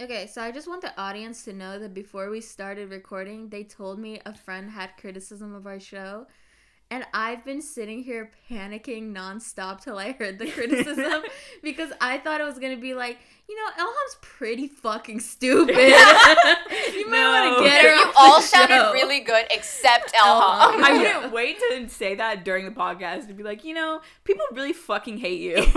Okay, 0.00 0.26
so 0.26 0.42
I 0.42 0.50
just 0.50 0.66
want 0.68 0.82
the 0.82 0.98
audience 0.98 1.44
to 1.44 1.52
know 1.52 1.78
that 1.78 1.94
before 1.94 2.30
we 2.30 2.40
started 2.40 2.90
recording, 2.90 3.50
they 3.50 3.64
told 3.64 3.98
me 3.98 4.20
a 4.26 4.34
friend 4.34 4.70
had 4.70 4.96
criticism 4.98 5.54
of 5.54 5.66
our 5.66 5.80
show. 5.80 6.26
And 6.88 7.04
I've 7.12 7.44
been 7.44 7.60
sitting 7.62 8.04
here 8.04 8.30
panicking 8.48 9.12
nonstop 9.12 9.80
till 9.82 9.98
I 9.98 10.12
heard 10.12 10.38
the 10.38 10.48
criticism 10.48 11.22
because 11.62 11.90
I 12.00 12.18
thought 12.18 12.40
it 12.40 12.44
was 12.44 12.60
gonna 12.60 12.76
be 12.76 12.94
like, 12.94 13.18
you 13.48 13.56
know, 13.56 13.70
Elham's 13.76 14.16
pretty 14.20 14.68
fucking 14.68 15.18
stupid. 15.18 15.74
you 15.76 17.10
might 17.10 17.28
want 17.28 17.58
to 17.58 17.64
get 17.64 17.82
her. 17.82 17.88
you 17.88 18.02
off 18.02 18.14
all 18.16 18.36
the 18.36 18.42
sounded 18.42 18.74
show. 18.74 18.92
really 18.92 19.18
good 19.18 19.46
except 19.50 20.12
oh 20.14 20.72
Elham. 20.72 20.80
Elham. 20.80 20.84
I 20.84 20.92
wouldn't 21.16 21.32
wait 21.32 21.58
to 21.70 21.88
say 21.88 22.14
that 22.14 22.44
during 22.44 22.64
the 22.64 22.70
podcast 22.70 23.26
to 23.28 23.34
be 23.34 23.42
like, 23.42 23.64
you 23.64 23.74
know, 23.74 24.00
people 24.22 24.44
really 24.52 24.72
fucking 24.72 25.18
hate 25.18 25.40
you. 25.40 25.56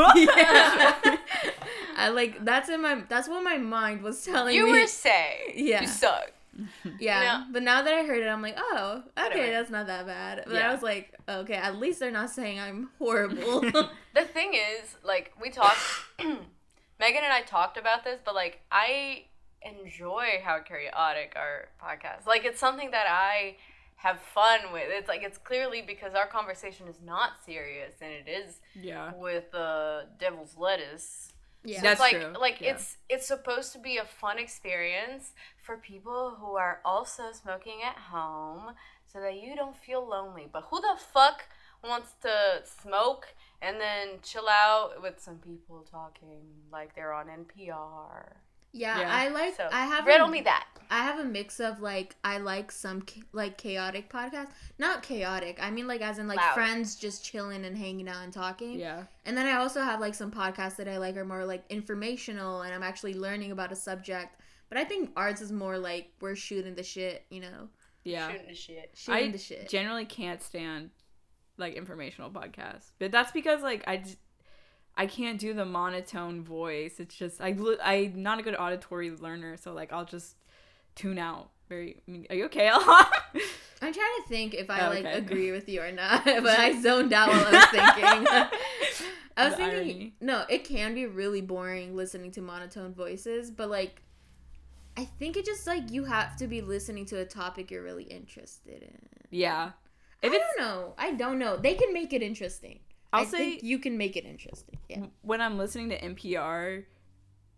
I 1.97 2.09
like 2.13 2.45
that's 2.45 2.69
in 2.69 2.81
my 2.83 3.03
that's 3.09 3.27
what 3.27 3.43
my 3.43 3.57
mind 3.57 4.01
was 4.03 4.23
telling 4.23 4.55
you 4.55 4.65
me. 4.65 4.73
You 4.75 4.81
were 4.81 4.87
saying 4.87 5.53
Yeah. 5.55 5.81
you 5.81 5.87
suck. 5.87 6.31
Mm-hmm. 6.59 6.89
yeah. 6.99 7.21
Yeah. 7.23 7.45
But 7.51 7.63
now 7.63 7.81
that 7.81 7.93
I 7.93 8.03
heard 8.03 8.21
it, 8.23 8.27
I'm 8.27 8.41
like, 8.41 8.57
oh, 8.57 9.03
okay, 9.17 9.29
Whatever. 9.29 9.51
that's 9.51 9.69
not 9.69 9.87
that 9.87 10.05
bad. 10.05 10.43
But 10.45 10.55
Yeah. 10.55 10.69
I 10.69 10.73
was 10.73 10.83
like, 10.83 11.13
okay, 11.27 11.55
at 11.55 11.77
least 11.77 11.99
they're 11.99 12.11
not 12.11 12.29
saying 12.29 12.59
I'm 12.59 12.89
horrible. 12.97 13.61
The 14.15 14.25
thing 14.25 14.53
is, 14.53 14.95
like, 15.03 15.31
we 15.41 15.49
talked, 15.49 15.77
Megan 16.19 17.23
and 17.23 17.31
I 17.31 17.41
talked 17.45 17.77
about 17.77 18.03
this, 18.03 18.19
but 18.25 18.35
like, 18.35 18.59
I 18.71 19.25
enjoy 19.61 20.41
how 20.43 20.59
chaotic 20.59 21.33
our 21.35 21.69
podcast. 21.81 22.25
Like, 22.25 22.43
it's 22.43 22.59
something 22.59 22.91
that 22.91 23.05
I 23.07 23.55
have 23.97 24.19
fun 24.19 24.59
with. 24.73 24.85
It's 24.87 25.07
like 25.07 25.23
it's 25.23 25.37
clearly 25.37 25.81
because 25.85 26.13
our 26.15 26.25
conversation 26.27 26.87
is 26.87 26.95
not 27.05 27.31
serious, 27.45 27.93
and 28.01 28.11
it 28.11 28.29
is 28.29 28.59
yeah. 28.73 29.11
with 29.15 29.51
the 29.51 30.05
devil's 30.17 30.55
lettuce. 30.57 31.33
Yeah. 31.63 31.81
That's 31.81 31.99
like 31.99 32.19
true. 32.19 32.33
like 32.39 32.61
Yeah. 32.61 32.71
it's 32.71 32.97
it's 33.09 33.27
supposed 33.27 33.73
to 33.73 33.79
be 33.79 33.97
a 33.97 34.05
fun 34.05 34.39
experience 34.39 35.33
for 35.57 35.77
people 35.77 36.37
who 36.39 36.55
are 36.55 36.79
also 36.85 37.31
smoking 37.31 37.81
at 37.83 37.95
home 37.97 38.75
so 39.05 39.19
that 39.19 39.41
you 39.41 39.55
don't 39.55 39.75
feel 39.75 40.07
lonely. 40.07 40.47
But 40.51 40.63
who 40.69 40.79
the 40.81 40.95
fuck 40.97 41.43
wants 41.83 42.13
to 42.21 42.61
smoke 42.63 43.27
and 43.61 43.79
then 43.79 44.19
chill 44.23 44.47
out 44.47 45.01
with 45.01 45.19
some 45.19 45.37
people 45.37 45.85
talking 45.89 46.41
like 46.71 46.95
they're 46.95 47.13
on 47.13 47.27
NPR? 47.27 48.35
Yeah, 48.71 48.99
Yeah. 49.01 49.13
I 49.15 49.27
like 49.29 49.55
So 49.55 49.67
I 49.71 49.85
have 49.85 50.05
riddle 50.05 50.27
a, 50.27 50.31
me 50.31 50.41
that. 50.41 50.65
I 50.91 51.03
have 51.03 51.19
a 51.19 51.23
mix 51.23 51.59
of 51.59 51.81
like 51.81 52.15
I 52.23 52.39
like 52.39 52.71
some 52.71 53.03
cha- 53.03 53.21
like 53.31 53.57
chaotic 53.57 54.09
podcasts. 54.11 54.49
Not 54.79 55.03
chaotic. 55.03 55.59
I 55.61 55.69
mean 55.69 55.87
like 55.87 56.01
as 56.01 56.17
in 56.19 56.27
like 56.27 56.37
Loud. 56.37 56.53
friends 56.53 56.95
just 56.95 57.23
chilling 57.23 57.63
and 57.65 57.77
hanging 57.77 58.07
out 58.09 58.23
and 58.23 58.33
talking. 58.33 58.79
Yeah. 58.79 59.03
And 59.25 59.37
then 59.37 59.45
I 59.45 59.53
also 59.57 59.81
have 59.81 59.99
like 59.99 60.15
some 60.15 60.31
podcasts 60.31 60.77
that 60.77 60.87
I 60.87 60.97
like 60.97 61.15
are 61.17 61.25
more 61.25 61.45
like 61.45 61.63
informational 61.69 62.61
and 62.61 62.73
I'm 62.73 62.83
actually 62.83 63.13
learning 63.13 63.51
about 63.51 63.71
a 63.71 63.75
subject. 63.75 64.35
But 64.69 64.77
I 64.77 64.83
think 64.83 65.11
ours 65.15 65.41
is 65.41 65.51
more 65.51 65.77
like 65.77 66.11
we're 66.21 66.35
shooting 66.35 66.75
the 66.75 66.83
shit, 66.83 67.25
you 67.29 67.41
know. 67.41 67.69
Yeah. 68.03 68.31
Shooting 68.31 68.47
the 68.47 68.55
shit. 68.55 68.91
Shooting 68.95 69.29
I 69.29 69.31
the 69.31 69.37
shit. 69.37 69.69
generally 69.69 70.05
can't 70.05 70.41
stand 70.41 70.89
like 71.57 71.73
informational 71.75 72.29
podcasts, 72.31 72.91
but 72.99 73.11
that's 73.11 73.31
because 73.31 73.61
like 73.61 73.83
I, 73.87 73.97
j- 73.97 74.15
I 74.99 75.07
can't 75.07 75.39
do 75.39 75.53
the 75.53 75.65
monotone 75.65 76.43
voice. 76.43 76.99
It's 76.99 77.15
just 77.15 77.39
I 77.41 77.55
I'm 77.83 78.21
not 78.21 78.37
a 78.39 78.43
good 78.43 78.55
auditory 78.55 79.09
learner, 79.11 79.57
so 79.57 79.73
like 79.73 79.91
I'll 79.93 80.05
just 80.05 80.35
tune 80.95 81.17
out. 81.17 81.49
Very. 81.69 82.01
I 82.07 82.11
mean, 82.11 82.27
are 82.29 82.35
you 82.35 82.45
okay, 82.45 82.67
I'm 83.81 83.93
trying 83.93 83.93
to 83.93 84.23
think 84.27 84.53
if 84.53 84.69
I 84.69 84.85
Oh, 84.87 84.89
like 84.89 85.05
okay. 85.05 85.17
agree 85.17 85.51
with 85.51 85.69
you 85.69 85.81
or 85.81 85.91
not, 85.91 86.25
but 86.25 86.59
I 86.59 86.79
zoned 86.81 87.13
out 87.13 87.29
while 87.29 87.47
I 87.47 87.51
was 87.51 87.65
thinking. 87.67 88.27
I 89.37 89.45
was 89.47 89.51
The 89.51 89.57
thinking, 89.57 89.77
irony. 89.77 90.13
no, 90.19 90.45
it 90.49 90.65
can 90.65 90.93
be 90.93 91.05
really 91.05 91.41
boring 91.41 91.95
listening 91.95 92.31
to 92.31 92.41
monotone 92.41 92.93
voices, 92.93 93.51
but 93.51 93.69
like, 93.69 94.01
I 94.97 95.05
think 95.05 95.37
it 95.37 95.45
just 95.45 95.65
like 95.65 95.91
you 95.91 96.03
have 96.05 96.35
to 96.37 96.47
be 96.47 96.59
listening 96.61 97.05
to 97.05 97.19
a 97.19 97.25
topic 97.25 97.71
you're 97.71 97.83
really 97.83 98.03
interested 98.03 98.83
in. 98.83 98.97
yeah. 99.31 99.71
I 100.21 100.27
don't 100.27 100.43
know. 100.59 100.93
I 100.97 101.13
don't 101.13 101.39
know. 101.39 101.55
They 101.55 101.75
can 101.75 101.93
make 101.93 102.11
it 102.11 102.21
interesting. 102.21 102.79
I'll 103.11 103.21
I 103.21 103.25
say 103.25 103.37
think 103.37 103.63
you 103.63 103.79
can 103.79 103.97
make 103.97 104.15
it 104.15 104.25
interesting. 104.25 104.77
Yeah. 104.89 105.05
when 105.21 105.41
I'm 105.41 105.57
listening 105.57 105.89
to 105.89 105.99
NPR, 105.99 106.85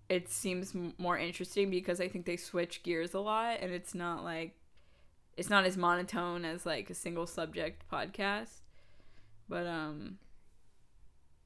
it 0.10 0.29
seems 0.29 0.74
m- 0.75 0.93
more 0.98 1.17
interesting 1.17 1.70
because 1.70 2.00
I 2.00 2.08
think 2.08 2.25
they 2.25 2.38
switch 2.38 2.84
gears 2.84 3.13
a 3.13 3.20
lot, 3.20 3.58
and 3.62 3.72
it's 3.72 3.93
not 3.96 4.24
like 4.24 4.55
it's 5.38 5.50
not 5.50 5.65
as 5.65 5.77
monotone 5.77 6.46
as 6.46 6.65
like 6.65 6.89
a 6.89 6.93
single 6.93 7.25
subject 7.27 7.84
podcast. 7.91 8.62
But 9.50 9.67
um, 9.67 10.17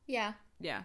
Yeah. 0.08 0.34
yeah. 0.60 0.84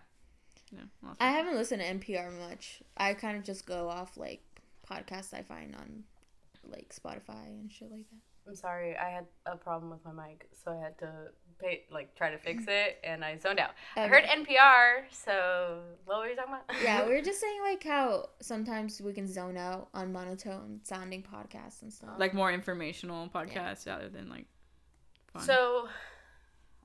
Yeah, 0.73 0.83
I 1.19 1.33
haven't 1.33 1.57
listened 1.57 1.83
to 1.83 1.87
NPR 1.89 2.31
much. 2.49 2.81
I 2.97 3.15
kind 3.15 3.37
of 3.37 3.43
just 3.43 3.67
go 3.67 3.89
off 3.89 4.17
like 4.17 4.41
podcasts 4.89 5.35
I 5.35 5.43
find 5.43 5.75
on 5.75 6.05
like 6.65 6.95
Spotify 6.95 7.47
and 7.49 7.73
shit 7.73 7.91
like 7.91 8.07
that. 8.11 8.21
I'm 8.49 8.55
sorry, 8.55 8.97
I 8.97 9.11
had 9.11 9.27
a 9.47 9.57
problem 9.57 9.91
with 9.91 10.05
my 10.05 10.29
mic, 10.29 10.49
so 10.65 10.71
I 10.71 10.77
had 10.81 10.97
to 10.99 11.11
pay 11.61 11.85
like 11.91 12.15
try 12.15 12.31
to 12.31 12.39
fix 12.39 12.65
it 12.69 12.99
and 13.05 13.25
I 13.25 13.37
zoned 13.37 13.59
out. 13.59 13.71
I 13.97 14.07
heard 14.07 14.25
NPR, 14.25 15.05
so 15.11 15.81
what 16.05 16.19
were 16.19 16.29
you 16.29 16.37
talking 16.37 16.55
about? 16.55 16.83
yeah, 16.83 17.07
we 17.07 17.13
were 17.15 17.23
just 17.31 17.41
saying 17.41 17.61
like 17.63 17.83
how 17.85 18.29
sometimes 18.41 19.01
we 19.01 19.13
can 19.13 19.27
zone 19.27 19.57
out 19.57 19.89
on 19.95 20.13
monotone 20.13 20.81
sounding 20.85 21.23
podcasts 21.23 21.83
and 21.83 21.93
stuff. 21.93 22.11
like 22.19 22.35
more 22.35 22.51
informational 22.53 23.29
podcasts 23.29 23.87
rather 23.87 24.09
than 24.09 24.29
like. 24.29 24.47
Fun. 25.33 25.43
So, 25.43 25.89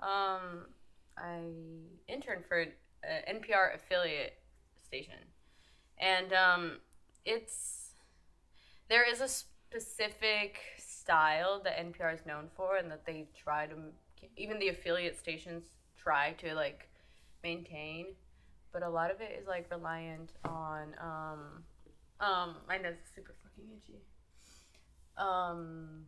um, 0.03 0.67
I 1.17 1.39
interned 2.07 2.45
for 2.45 2.59
an 2.59 2.71
uh, 3.03 3.31
NPR 3.33 3.73
affiliate 3.75 4.37
station, 4.85 5.15
and 5.97 6.31
um, 6.31 6.77
it's 7.25 7.93
there 8.87 9.09
is 9.09 9.21
a 9.21 9.27
specific 9.27 10.59
style 10.77 11.59
that 11.63 11.77
NPR 11.77 12.13
is 12.13 12.25
known 12.25 12.49
for, 12.55 12.77
and 12.77 12.91
that 12.91 13.05
they 13.05 13.27
try 13.35 13.65
to 13.65 13.75
even 14.37 14.59
the 14.59 14.69
affiliate 14.69 15.17
stations 15.17 15.63
try 15.97 16.33
to 16.39 16.53
like 16.53 16.87
maintain, 17.43 18.07
but 18.71 18.83
a 18.83 18.89
lot 18.89 19.11
of 19.11 19.21
it 19.21 19.37
is 19.39 19.47
like 19.47 19.69
reliant 19.71 20.31
on 20.43 20.95
um 21.01 21.39
um 22.19 22.55
my 22.67 22.77
nose 22.77 22.93
is 22.93 23.09
super 23.15 23.33
fucking 23.43 23.69
itchy. 23.77 23.99
Um. 25.17 26.05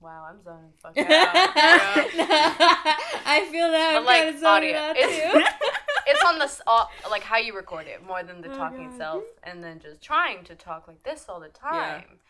Wow, 0.00 0.26
I'm 0.30 0.40
zoning 0.44 0.70
fuck 0.80 0.92
out. 0.98 1.04
Yeah. 1.04 1.14
I 3.26 3.48
feel 3.50 3.68
that 3.70 3.94
But, 3.94 3.98
I'm 3.98 4.04
like, 4.04 4.22
kind 4.22 4.34
of 4.34 4.40
zoning 4.40 4.74
audio. 4.76 4.78
out 4.78 4.96
It's- 4.96 5.32
too. 5.32 5.44
it's 6.06 6.24
on 6.24 6.38
the 6.38 6.48
uh, 6.68 6.86
like 7.10 7.22
how 7.24 7.36
you 7.38 7.54
record 7.54 7.86
it 7.88 8.06
more 8.06 8.22
than 8.22 8.40
the 8.40 8.48
Oh, 8.50 8.56
talking 8.56 8.84
God. 8.86 8.92
itself, 8.92 9.24
and 9.42 9.62
then 9.62 9.80
just 9.80 10.00
trying 10.00 10.44
to 10.44 10.54
talk 10.54 10.86
like 10.86 11.02
this 11.02 11.26
all 11.28 11.40
the 11.40 11.48
time, 11.48 12.20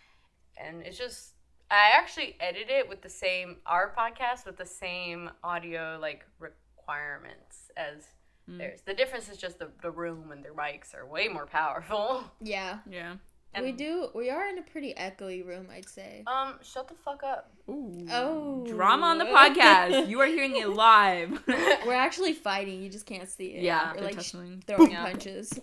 and 0.56 0.82
it's 0.82 0.96
just 0.98 1.34
I 1.70 1.90
actually 1.94 2.36
edit 2.40 2.68
it 2.70 2.88
with 2.88 3.02
the 3.02 3.08
same 3.10 3.56
our 3.66 3.92
podcast 3.96 4.46
with 4.46 4.56
the 4.56 4.66
same 4.66 5.30
audio 5.44 5.98
like 6.00 6.24
requirements 6.38 7.70
as 7.76 8.06
Mm. 8.50 8.56
theirs. 8.58 8.80
The 8.86 8.94
difference 8.94 9.28
is 9.28 9.36
just 9.36 9.58
the 9.58 9.68
the 9.82 9.90
room 9.90 10.32
and 10.32 10.42
their 10.42 10.54
mics 10.54 10.94
are 10.94 11.04
way 11.06 11.28
more 11.28 11.44
powerful. 11.46 12.24
yeah, 12.40 12.78
yeah. 12.88 13.16
And, 13.54 13.64
we 13.64 13.72
do. 13.72 14.08
We 14.14 14.28
are 14.30 14.46
in 14.48 14.58
a 14.58 14.62
pretty 14.62 14.94
echoey 14.94 15.44
room, 15.44 15.68
I'd 15.74 15.88
say. 15.88 16.22
Um, 16.26 16.58
shut 16.62 16.86
the 16.88 16.94
fuck 16.94 17.22
up. 17.22 17.50
Ooh. 17.68 18.06
Oh. 18.10 18.64
Drama 18.66 19.06
on 19.06 19.18
the 19.18 19.24
podcast. 19.24 20.06
You 20.08 20.20
are 20.20 20.26
hearing 20.26 20.56
it 20.56 20.68
live. 20.68 21.42
We're 21.86 21.94
actually 21.94 22.34
fighting. 22.34 22.82
You 22.82 22.88
just 22.90 23.06
can't 23.06 23.28
see 23.28 23.54
it. 23.54 23.62
yeah. 23.62 23.92
We're 23.94 24.02
like 24.02 24.12
sh- 24.12 24.16
tussling. 24.32 24.62
throwing 24.66 24.90
Yeah. 24.92 25.04
punches. 25.04 25.58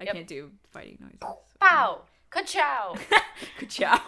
I 0.00 0.04
Yep. 0.04 0.14
can't 0.14 0.26
do 0.28 0.50
fighting 0.72 0.98
noises. 1.00 1.36
Pow, 1.60 2.02
ka-chow. 2.30 2.96
Good 3.58 3.70
job. 3.70 4.00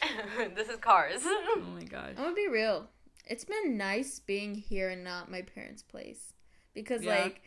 this 0.54 0.68
is 0.68 0.76
cars. 0.76 1.20
oh 1.24 1.62
my 1.74 1.84
god. 1.84 2.10
I'm 2.16 2.24
gonna 2.24 2.34
be 2.34 2.48
real. 2.48 2.88
It's 3.26 3.44
been 3.44 3.76
nice 3.76 4.18
being 4.20 4.54
here 4.54 4.88
and 4.88 5.04
not 5.04 5.30
my 5.30 5.42
parents' 5.42 5.82
place 5.82 6.32
because 6.74 7.02
Yeah. 7.04 7.18
like 7.24 7.42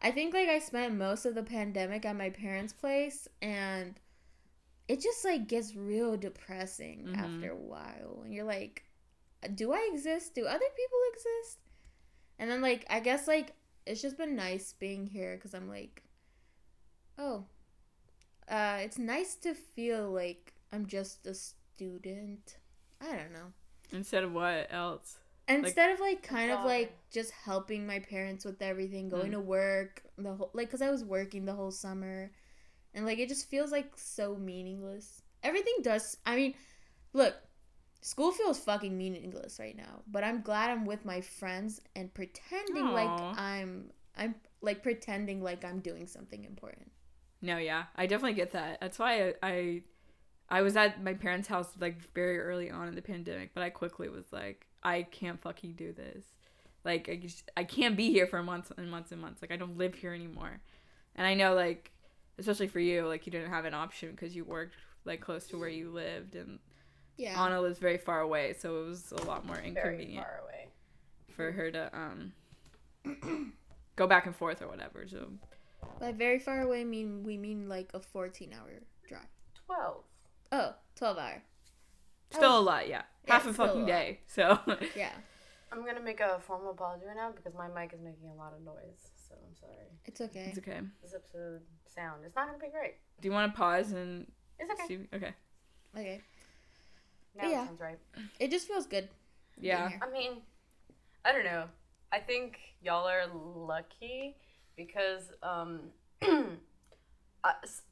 I 0.00 0.10
think 0.10 0.32
like 0.34 0.48
I 0.48 0.58
spent 0.60 0.94
most 0.94 1.26
of 1.26 1.34
the 1.34 1.42
pandemic 1.42 2.04
at 2.06 2.16
my 2.16 2.30
parents' 2.30 2.72
place 2.72 3.28
and 3.42 3.98
it 4.88 5.00
just 5.02 5.24
like 5.24 5.48
gets 5.48 5.74
real 5.76 6.16
depressing 6.16 7.04
Mhm. 7.08 7.18
after 7.18 7.50
a 7.52 7.56
while 7.56 8.22
and 8.24 8.32
you're 8.32 8.44
like 8.44 8.84
do 9.54 9.72
I 9.72 9.88
exist? 9.92 10.34
Do 10.34 10.46
other 10.46 10.58
people 10.76 10.98
exist? 11.12 11.58
And 12.38 12.50
then 12.50 12.60
like 12.62 12.84
I 12.90 13.00
guess 13.00 13.28
like 13.28 13.54
it's 13.86 14.00
just 14.02 14.16
been 14.16 14.34
nice 14.34 14.72
being 14.72 15.06
here 15.06 15.36
cuz 15.36 15.52
I'm 15.54 15.68
like 15.68 16.02
oh 17.18 17.44
uh 18.48 18.78
it's 18.80 18.98
nice 18.98 19.34
to 19.36 19.54
feel 19.54 20.10
like 20.10 20.54
I'm 20.72 20.86
just 20.86 21.26
a 21.26 21.34
student. 21.34 22.58
I 23.00 23.16
don't 23.16 23.32
know. 23.32 23.52
Instead 23.92 24.24
of 24.24 24.32
what 24.32 24.66
else? 24.70 25.18
Instead 25.48 25.92
of 25.92 26.00
like 26.00 26.22
kind 26.22 26.50
of 26.50 26.64
like 26.64 26.92
just 27.10 27.30
helping 27.30 27.86
my 27.86 28.00
parents 28.00 28.44
with 28.44 28.60
everything, 28.60 29.08
going 29.08 29.30
Mm. 29.30 29.34
to 29.36 29.40
work 29.40 30.02
the 30.18 30.34
whole 30.34 30.50
like 30.52 30.70
cuz 30.70 30.82
I 30.82 30.90
was 30.90 31.04
working 31.04 31.44
the 31.46 31.54
whole 31.54 31.70
summer 31.70 32.30
and 32.94 33.06
like 33.06 33.18
it 33.18 33.28
just 33.28 33.48
feels 33.48 33.72
like 33.72 33.96
so 33.96 34.36
meaningless. 34.36 35.22
Everything 35.42 35.76
does 35.82 36.16
I 36.26 36.36
mean, 36.36 36.54
look, 37.14 37.34
school 38.02 38.32
feels 38.32 38.58
fucking 38.58 38.96
meaningless 38.96 39.58
right 39.58 39.76
now, 39.76 40.02
but 40.06 40.22
I'm 40.24 40.42
glad 40.42 40.70
I'm 40.70 40.84
with 40.84 41.04
my 41.04 41.20
friends 41.20 41.80
and 41.96 42.12
pretending 42.12 42.92
like 42.92 43.08
I'm 43.38 43.90
I'm 44.16 44.34
like 44.60 44.82
pretending 44.82 45.42
like 45.42 45.64
I'm 45.64 45.80
doing 45.80 46.06
something 46.06 46.44
important. 46.44 46.90
No, 47.40 47.56
yeah, 47.58 47.84
I 47.96 48.06
definitely 48.06 48.34
get 48.34 48.52
that. 48.52 48.80
That's 48.80 48.98
why 48.98 49.28
I, 49.28 49.34
I, 49.42 49.82
I 50.48 50.62
was 50.62 50.76
at 50.76 51.02
my 51.02 51.14
parents' 51.14 51.46
house 51.48 51.68
like 51.80 52.00
very 52.14 52.38
early 52.40 52.70
on 52.70 52.88
in 52.88 52.94
the 52.94 53.02
pandemic, 53.02 53.50
but 53.54 53.62
I 53.62 53.70
quickly 53.70 54.08
was 54.08 54.32
like, 54.32 54.66
I 54.82 55.02
can't 55.02 55.40
fucking 55.40 55.74
do 55.74 55.92
this. 55.92 56.24
Like 56.84 57.08
I 57.08 57.16
just 57.16 57.50
I 57.56 57.64
can't 57.64 57.96
be 57.96 58.10
here 58.10 58.26
for 58.26 58.42
months 58.42 58.72
and 58.76 58.90
months 58.90 59.12
and 59.12 59.20
months. 59.20 59.42
Like 59.42 59.52
I 59.52 59.56
don't 59.56 59.76
live 59.76 59.94
here 59.94 60.14
anymore. 60.14 60.60
And 61.16 61.26
I 61.26 61.34
know 61.34 61.54
like 61.54 61.92
especially 62.38 62.68
for 62.68 62.80
you, 62.80 63.06
like 63.06 63.26
you 63.26 63.32
didn't 63.32 63.50
have 63.50 63.64
an 63.64 63.74
option 63.74 64.12
because 64.12 64.34
you 64.34 64.44
worked 64.44 64.74
like 65.04 65.20
close 65.20 65.46
to 65.48 65.58
where 65.58 65.68
you 65.68 65.90
lived 65.90 66.34
and 66.36 66.58
Yeah. 67.16 67.40
Anna 67.44 67.60
lives 67.60 67.78
very 67.78 67.98
far 67.98 68.20
away, 68.20 68.54
so 68.58 68.82
it 68.82 68.86
was 68.88 69.12
a 69.12 69.22
lot 69.24 69.44
more 69.44 69.58
inconvenient 69.58 70.24
far 70.24 70.40
away. 70.44 70.68
for 71.28 71.52
her 71.52 71.70
to 71.72 71.90
um 71.96 72.32
go 73.96 74.06
back 74.06 74.26
and 74.26 74.34
forth 74.36 74.62
or 74.62 74.68
whatever. 74.68 75.06
So 75.08 75.30
By 76.00 76.12
very 76.12 76.38
far 76.38 76.60
away 76.62 76.84
mean 76.84 77.24
we 77.24 77.36
mean 77.36 77.68
like 77.68 77.90
a 77.94 78.00
14 78.00 78.52
hour 78.52 78.80
drive. 79.06 79.22
Twelve. 79.66 80.04
Oh, 80.52 80.74
12 80.96 81.18
hour. 81.18 81.42
still 82.30 82.58
a 82.58 82.60
lot, 82.60 82.88
yeah. 82.88 83.02
Yeah, 83.26 83.32
Half 83.34 83.46
a 83.46 83.52
still 83.52 83.64
a 83.64 83.68
fucking 83.68 83.80
lot. 83.82 83.86
day. 83.88 84.20
So 84.26 84.58
Yeah. 84.96 85.12
I'm 85.70 85.84
gonna 85.84 86.00
make 86.00 86.20
a 86.20 86.38
formal 86.40 86.70
apology 86.70 87.04
right 87.06 87.16
now 87.16 87.30
because 87.30 87.52
my 87.54 87.68
mic 87.68 87.92
is 87.92 88.00
making 88.00 88.28
a 88.30 88.34
lot 88.34 88.52
of 88.54 88.64
noise. 88.64 89.10
So 89.28 89.34
I'm 89.34 89.54
sorry. 89.54 89.86
It's 90.06 90.20
okay. 90.20 90.46
it's 90.48 90.58
okay. 90.58 90.80
This 91.02 91.14
episode 91.14 91.60
sound 91.86 92.22
It's 92.24 92.34
not 92.36 92.46
gonna 92.46 92.58
be 92.58 92.68
great. 92.70 92.94
Do 93.20 93.28
you 93.28 93.32
want 93.32 93.52
to 93.52 93.58
pause 93.58 93.92
and 93.92 94.26
It's 94.58 94.70
okay. 94.70 94.86
see? 94.88 94.98
Okay. 95.14 95.34
Okay. 95.96 96.20
Now 97.34 97.48
Yeah. 97.48 97.62
it 97.62 97.66
sounds 97.66 97.80
right. 97.80 97.98
It 98.40 98.50
just 98.50 98.66
feels 98.66 98.86
good. 98.86 99.08
Yeah. 99.60 99.90
I 100.00 100.10
mean, 100.10 100.38
I 101.24 101.32
don't 101.32 101.44
know. 101.44 101.64
I 102.12 102.20
think 102.20 102.58
y'all 102.80 103.06
are 103.06 103.26
lucky 103.34 104.36
because 104.78 105.24
um, 105.42 105.80
I, 106.22 107.52
s- 107.62 107.82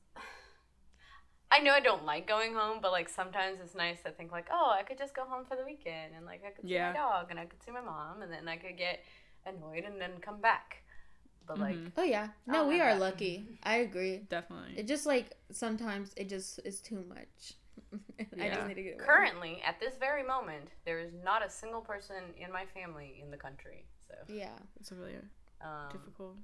I 1.50 1.59
know 1.61 1.73
I 1.73 1.81
don't 1.81 2.05
like 2.07 2.26
going 2.26 2.55
home, 2.55 2.78
but 2.81 2.93
like 2.93 3.09
sometimes 3.11 3.59
it's 3.62 3.75
nice 3.75 4.02
to 4.05 4.11
think 4.11 4.33
like, 4.33 4.47
oh, 4.50 4.73
I 4.75 4.83
could 4.83 4.97
just 4.97 5.14
go 5.14 5.25
home 5.25 5.45
for 5.45 5.57
the 5.57 5.64
weekend 5.64 6.14
and 6.16 6.25
like 6.25 6.43
I 6.47 6.50
could 6.50 6.64
see 6.66 6.75
Yeah. 6.75 6.93
my 6.93 6.97
dog 6.99 7.26
and 7.31 7.38
I 7.38 7.45
could 7.45 7.62
see 7.62 7.71
my 7.73 7.83
mom 7.83 8.23
and 8.23 8.33
then 8.33 8.49
I 8.49 8.57
could 8.57 8.78
get 8.78 9.00
annoyed 9.45 9.85
and 9.85 10.00
then 10.00 10.12
come 10.23 10.40
back. 10.40 10.83
But 11.47 11.59
like, 11.61 11.76
Mhm. 11.76 11.93
Oh 11.97 12.02
yeah. 12.02 12.28
No, 12.47 12.66
we 12.66 12.81
are 12.81 12.95
that. 12.95 13.00
lucky. 13.00 13.59
I 13.62 13.76
agree. 13.78 14.19
Definitely. 14.28 14.78
It 14.78 14.87
just 14.88 15.07
like 15.07 15.37
sometimes 15.52 16.12
it 16.16 16.28
just 16.28 16.59
is 16.64 16.81
too 16.81 17.05
much. 17.09 17.55
I 18.40 18.49
just 18.49 18.66
need 18.66 18.75
to 18.75 18.83
get 18.83 18.95
away. 18.95 19.05
currently 19.07 19.62
at 19.64 19.78
this 19.81 19.95
very 19.99 20.25
moment, 20.25 20.71
there 20.85 20.99
is 20.99 21.12
not 21.25 21.47
a 21.47 21.50
single 21.50 21.81
person 21.81 22.16
in 22.37 22.50
my 22.52 22.64
family 22.66 23.21
in 23.23 23.31
the 23.31 23.37
country. 23.37 23.87
So 24.09 24.14
Yeah. 24.28 24.59
It's 24.81 24.90
really 24.90 25.14
um, 25.61 25.88
difficult. 25.93 26.37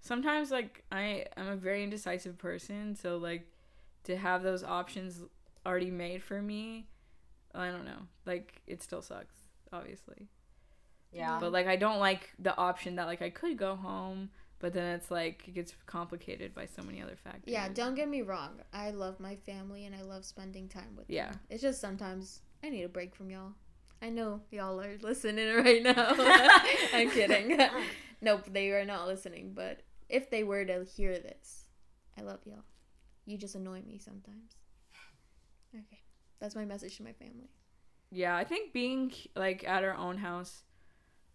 Sometimes 0.00 0.50
like 0.50 0.84
I 0.92 1.26
I'm 1.36 1.48
a 1.48 1.56
very 1.56 1.82
indecisive 1.84 2.38
person, 2.38 2.94
so 2.94 3.16
like 3.16 3.46
to 4.04 4.16
have 4.16 4.42
those 4.42 4.62
options 4.64 5.22
already 5.66 5.90
made 5.90 6.22
for 6.22 6.40
me, 6.40 6.86
I 7.54 7.70
don't 7.70 7.84
know. 7.84 8.02
Like 8.26 8.62
it 8.66 8.82
still 8.82 9.02
sucks, 9.02 9.34
obviously. 9.72 10.28
yeah. 11.12 11.38
But 11.40 11.52
like 11.52 11.66
I 11.66 11.76
don't 11.76 11.98
like 11.98 12.30
the 12.38 12.56
option 12.56 12.96
that 12.96 13.06
like 13.06 13.22
I 13.22 13.30
could 13.30 13.56
go 13.58 13.74
home, 13.76 14.30
but 14.60 14.72
then 14.72 14.94
it's 14.94 15.10
like 15.10 15.44
it 15.48 15.54
gets 15.54 15.74
complicated 15.86 16.54
by 16.54 16.66
so 16.66 16.82
many 16.82 17.02
other 17.02 17.16
factors. 17.16 17.44
Yeah, 17.52 17.68
don't 17.68 17.94
get 17.94 18.08
me 18.08 18.22
wrong. 18.22 18.60
I 18.72 18.90
love 18.90 19.18
my 19.20 19.36
family 19.36 19.84
and 19.84 19.94
I 19.94 20.02
love 20.02 20.24
spending 20.24 20.68
time 20.68 20.94
with 20.96 21.10
Yeah. 21.10 21.30
them. 21.30 21.40
It's 21.50 21.62
just 21.62 21.80
sometimes 21.80 22.40
I 22.62 22.70
need 22.70 22.84
a 22.84 22.88
break 22.88 23.14
from 23.14 23.30
y'all. 23.30 23.52
I 24.00 24.10
know 24.10 24.40
y'all 24.52 24.80
are 24.80 24.96
listening 25.02 25.54
right 25.64 25.82
now. 25.82 26.14
I'm 26.94 27.10
kidding. 27.10 27.58
nope, 28.22 28.44
they 28.52 28.70
are 28.70 28.84
not 28.84 29.06
listening, 29.08 29.52
but 29.54 29.80
if 30.08 30.30
they 30.30 30.44
were 30.44 30.64
to 30.64 30.84
hear 30.84 31.18
this, 31.18 31.64
I 32.18 32.22
love 32.22 32.40
y'all. 32.44 32.64
You 33.26 33.36
just 33.38 33.54
annoy 33.54 33.82
me 33.82 33.98
sometimes. 33.98 34.56
Okay. 35.74 36.00
That's 36.40 36.54
my 36.54 36.64
message 36.64 36.96
to 36.96 37.02
my 37.02 37.12
family. 37.12 37.50
Yeah, 38.10 38.36
I 38.36 38.44
think 38.44 38.72
being 38.72 39.12
like 39.36 39.68
at 39.68 39.84
our 39.84 39.94
own 39.94 40.18
house, 40.18 40.62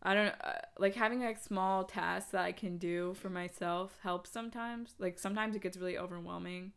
I 0.01 0.13
don't 0.15 0.33
uh, 0.43 0.53
like 0.79 0.95
having 0.95 1.21
like 1.21 1.37
small 1.41 1.83
tasks 1.83 2.31
that 2.31 2.43
I 2.43 2.51
can 2.51 2.77
do 2.77 3.13
for 3.15 3.29
myself 3.29 3.97
helps 4.01 4.31
sometimes. 4.31 4.95
Like 4.97 5.19
sometimes 5.19 5.55
it 5.55 5.61
gets 5.61 5.77
really 5.77 5.97
overwhelming, 5.97 6.73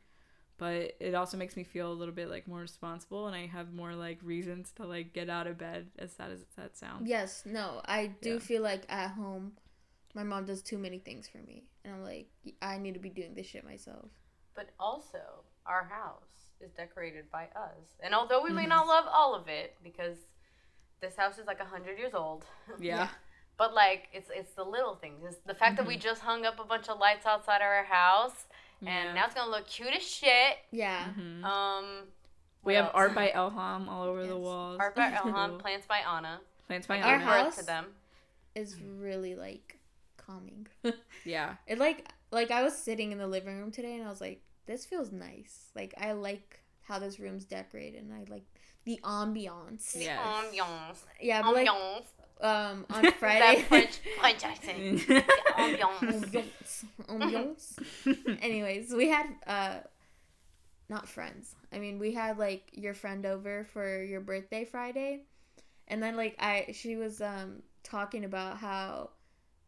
but 0.58 0.94
it 1.00 1.14
also 1.14 1.36
makes 1.36 1.56
me 1.56 1.64
feel 1.64 1.90
a 1.90 1.94
little 1.94 2.14
bit 2.14 2.28
like 2.28 2.46
more 2.46 2.60
responsible 2.60 3.26
and 3.26 3.34
I 3.34 3.46
have 3.46 3.72
more 3.72 3.94
like 3.94 4.18
reasons 4.22 4.70
to 4.76 4.86
like 4.86 5.12
get 5.12 5.30
out 5.30 5.46
of 5.46 5.56
bed 5.58 5.86
as 5.98 6.12
sad 6.12 6.30
as 6.30 6.40
that 6.56 6.76
sounds. 6.76 7.08
Yes, 7.08 7.44
no, 7.46 7.80
I 7.86 8.08
do 8.20 8.34
Yeah. 8.34 8.38
feel 8.38 8.62
like 8.62 8.82
at 8.88 9.12
home, 9.12 9.52
my 10.16 10.22
mom 10.24 10.46
does 10.46 10.62
too 10.62 10.78
many 10.78 10.98
things 10.98 11.28
for 11.28 11.38
me. 11.38 11.62
And 11.84 11.94
I'm 11.94 12.02
like, 12.02 12.26
I 12.62 12.78
need 12.78 12.94
to 12.94 13.00
be 13.00 13.10
doing 13.10 13.34
this 13.34 13.46
shit 13.46 13.64
myself. 13.64 14.06
But 14.54 14.70
also, 14.80 15.20
our 15.66 15.84
house 15.84 16.48
is 16.60 16.70
decorated 16.72 17.30
by 17.30 17.44
us. 17.54 17.84
And 18.02 18.14
although 18.14 18.42
we 18.42 18.50
may 18.50 18.62
Mm-hmm. 18.62 18.70
not 18.70 18.86
love 18.88 19.04
all 19.12 19.34
of 19.34 19.46
it, 19.46 19.76
because 19.84 20.16
this 21.02 21.14
house 21.16 21.36
is 21.38 21.46
like 21.46 21.58
100 21.60 21.98
years 21.98 22.14
old, 22.14 22.46
Yeah. 22.80 23.08
but 23.58 23.74
like, 23.74 24.08
it's 24.14 24.30
it's 24.34 24.52
the 24.54 24.64
little 24.64 24.94
things. 24.94 25.20
It's 25.24 25.36
the 25.46 25.54
fact 25.54 25.76
that 25.76 25.86
we 25.86 25.98
just 25.98 26.22
hung 26.22 26.46
up 26.46 26.58
a 26.58 26.64
bunch 26.64 26.88
of 26.88 26.98
lights 26.98 27.26
outside 27.26 27.56
of 27.58 27.68
our 27.68 27.84
house, 27.84 28.46
and 28.80 28.88
Yeah. 28.88 29.12
now 29.12 29.26
it's 29.26 29.34
gonna 29.34 29.50
look 29.50 29.66
cute 29.68 29.92
as 29.94 30.02
shit. 30.02 30.56
Yeah. 30.70 31.04
Mhm. 31.18 31.44
Um, 31.44 31.84
We 32.64 32.72
have 32.74 32.86
else? 32.86 32.94
art 32.94 33.14
by 33.14 33.28
Elham 33.34 33.86
all 33.88 34.04
over 34.04 34.26
the 34.26 34.38
walls. 34.38 34.78
Art 34.80 34.94
by 34.96 35.10
Elham, 35.20 35.58
plants 35.58 35.86
by 35.86 35.98
Anna. 35.98 36.40
Plants 36.68 36.86
by 36.86 37.02
Our 37.02 37.14
Anna. 37.16 37.24
Birth 37.26 37.34
house- 37.44 37.56
to 37.58 37.66
them. 37.66 37.94
Is 38.54 38.80
really 38.80 39.34
like 39.34 39.75
calming. 40.26 40.66
Yeah. 41.24 41.56
it 41.66 41.78
like 41.78 42.06
like 42.30 42.50
I 42.50 42.62
was 42.62 42.76
sitting 42.76 43.12
in 43.12 43.18
the 43.18 43.26
living 43.26 43.58
room 43.58 43.70
today 43.70 43.94
and 43.96 44.04
I 44.06 44.10
was 44.10 44.20
like, 44.20 44.42
this 44.66 44.84
feels 44.84 45.10
nice. 45.12 45.70
Like 45.74 45.94
I 46.00 46.12
like 46.12 46.60
how 46.82 46.98
this 46.98 47.18
room's 47.18 47.44
decorated 47.44 48.02
and 48.04 48.12
I 48.12 48.24
like 48.30 48.44
the 48.84 49.00
ambiance. 49.02 49.94
Yes. 49.96 50.20
Ambiance. 50.20 50.98
Yeah, 51.20 51.42
but 51.42 51.54
like 51.54 51.68
Ambiance. 51.68 52.04
um 52.40 52.86
on 52.90 53.10
Friday 53.18 53.56
that 53.62 53.68
French 53.68 53.98
French 54.20 54.44
accent. 54.44 54.98
Ambiance. 55.58 56.30
ambiance. 56.30 56.84
ambiance. 57.08 58.38
Anyways, 58.42 58.92
we 58.94 59.08
had 59.08 59.26
uh 59.46 59.78
not 60.88 61.08
friends. 61.08 61.54
I 61.72 61.78
mean, 61.78 61.98
we 61.98 62.12
had 62.12 62.38
like 62.38 62.70
your 62.72 62.94
friend 62.94 63.26
over 63.26 63.64
for 63.72 64.02
your 64.02 64.20
birthday 64.20 64.64
Friday. 64.64 65.22
And 65.88 66.00
then 66.02 66.16
like 66.16 66.36
I 66.38 66.68
she 66.72 66.94
was 66.96 67.20
um 67.20 67.62
talking 67.82 68.24
about 68.24 68.58
how 68.58 69.10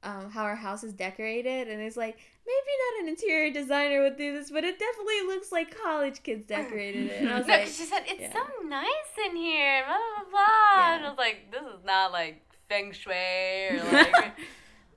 um 0.02 0.30
how 0.30 0.42
our 0.44 0.54
house 0.56 0.84
is 0.84 0.92
decorated 0.92 1.66
and 1.68 1.80
it's 1.82 1.96
like 1.96 2.16
maybe 2.46 2.72
not 2.96 3.02
an 3.02 3.08
interior 3.08 3.52
designer 3.52 4.02
would 4.02 4.16
do 4.16 4.32
this, 4.32 4.50
but 4.50 4.64
it 4.64 4.78
definitely 4.78 5.22
looks 5.26 5.50
like 5.52 5.76
college 5.82 6.22
kids 6.22 6.46
decorated 6.46 7.06
it. 7.06 7.20
And 7.22 7.28
I 7.30 7.38
was 7.38 7.46
No, 7.46 7.52
like 7.54 7.64
'cause 7.64 7.76
she 7.76 7.84
said 7.84 8.04
it's 8.06 8.20
yeah. 8.20 8.32
so 8.32 8.46
nice 8.66 8.86
in 9.28 9.36
here, 9.36 9.84
blah 9.86 9.96
blah 9.96 10.30
blah. 10.30 10.94
And 10.94 11.04
I 11.04 11.08
was 11.10 11.18
like, 11.18 11.50
this 11.50 11.62
is 11.62 11.84
not 11.84 12.12
like 12.12 12.40
feng 12.68 12.92
shui 12.92 13.12
or 13.14 13.82
like. 13.92 14.32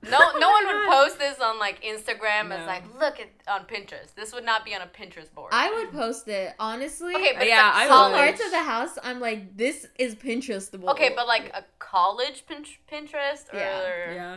no, 0.04 0.18
no 0.38 0.50
one 0.50 0.66
would 0.66 0.86
post 0.88 1.18
this 1.18 1.38
on 1.40 1.58
like 1.58 1.82
Instagram 1.82 2.50
as 2.50 2.66
like, 2.66 2.84
look 2.98 3.18
at 3.20 3.28
on 3.48 3.66
Pinterest. 3.66 4.14
This 4.14 4.32
would 4.32 4.44
not 4.44 4.64
be 4.64 4.74
on 4.74 4.82
a 4.82 4.86
Pinterest 4.86 5.32
board. 5.34 5.50
I 5.52 5.70
would 5.72 5.92
post 5.92 6.28
it, 6.28 6.54
honestly. 6.58 7.14
okay, 7.14 7.32
but 7.36 7.46
Yeah, 7.46 7.68
it's 7.68 7.76
I 7.76 7.84
a 7.84 7.86
would. 7.86 7.88
some 7.88 8.12
college. 8.12 8.16
parts 8.36 8.44
of 8.44 8.50
the 8.50 8.62
house, 8.62 8.98
I'm 9.02 9.20
like, 9.20 9.56
this 9.56 9.86
is 9.98 10.14
Pinterestable. 10.14 10.88
Okay, 10.92 11.10
but 11.14 11.26
like 11.26 11.50
a 11.54 11.64
college 11.78 12.44
Pin- 12.46 12.64
Pinterest 12.90 13.52
or 13.52 13.58
Yeah. 13.58 14.14
yeah. 14.14 14.36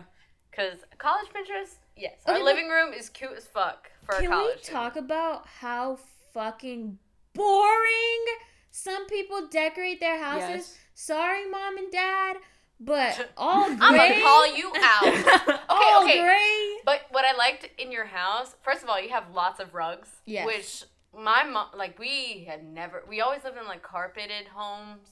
Because 0.55 0.79
college 0.97 1.27
Pinterest, 1.27 1.75
yes, 1.97 2.13
Okay, 2.27 2.33
our 2.33 2.39
but- 2.39 2.43
living 2.43 2.69
room 2.69 2.93
is 2.93 3.09
cute 3.09 3.33
as 3.37 3.45
fuck 3.45 3.91
for 4.03 4.15
Can 4.15 4.25
a 4.25 4.27
college. 4.29 4.57
we 4.67 4.73
talk 4.73 4.95
about 4.95 5.45
how 5.47 5.97
fucking 6.33 6.97
boring 7.33 8.25
some 8.71 9.05
people 9.07 9.47
decorate 9.49 9.99
their 9.99 10.21
houses? 10.21 10.49
Yes. 10.49 10.77
Sorry, 10.93 11.49
mom 11.49 11.77
and 11.77 11.91
dad, 11.91 12.37
but 12.79 13.31
all 13.37 13.65
gray. 13.67 13.77
I'm 13.81 13.95
gonna 13.95 14.21
call 14.21 14.55
you 14.55 14.71
out. 14.77 15.61
all 15.69 16.03
okay. 16.03 16.19
gray. 16.21 16.77
But 16.85 17.01
what 17.11 17.25
I 17.25 17.35
liked 17.37 17.69
in 17.77 17.91
your 17.91 18.05
house, 18.05 18.55
first 18.63 18.83
of 18.83 18.89
all, 18.89 19.01
you 19.01 19.09
have 19.09 19.25
lots 19.33 19.59
of 19.59 19.73
rugs. 19.73 20.09
Yes. 20.25 20.45
Which 20.45 20.83
my 21.17 21.43
mom, 21.43 21.67
like, 21.75 21.97
we 21.99 22.45
had 22.47 22.65
never, 22.65 23.03
we 23.07 23.21
always 23.21 23.43
lived 23.43 23.57
in 23.57 23.65
like 23.65 23.83
carpeted 23.83 24.47
homes. 24.53 25.07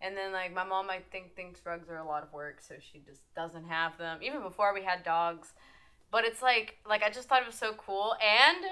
And 0.00 0.16
then, 0.16 0.32
like, 0.32 0.54
my 0.54 0.64
mom, 0.64 0.90
I 0.90 1.00
think, 1.10 1.34
thinks 1.34 1.60
rugs 1.66 1.88
are 1.88 1.96
a 1.96 2.06
lot 2.06 2.22
of 2.22 2.32
work, 2.32 2.60
so 2.60 2.74
she 2.80 3.00
just 3.00 3.20
doesn't 3.34 3.64
have 3.64 3.98
them. 3.98 4.20
Even 4.22 4.42
before 4.42 4.72
we 4.72 4.84
had 4.84 5.02
dogs. 5.02 5.52
But 6.10 6.24
it's 6.24 6.40
like, 6.40 6.76
like, 6.88 7.02
I 7.02 7.10
just 7.10 7.28
thought 7.28 7.42
it 7.42 7.46
was 7.46 7.56
so 7.56 7.72
cool. 7.74 8.14
And 8.22 8.64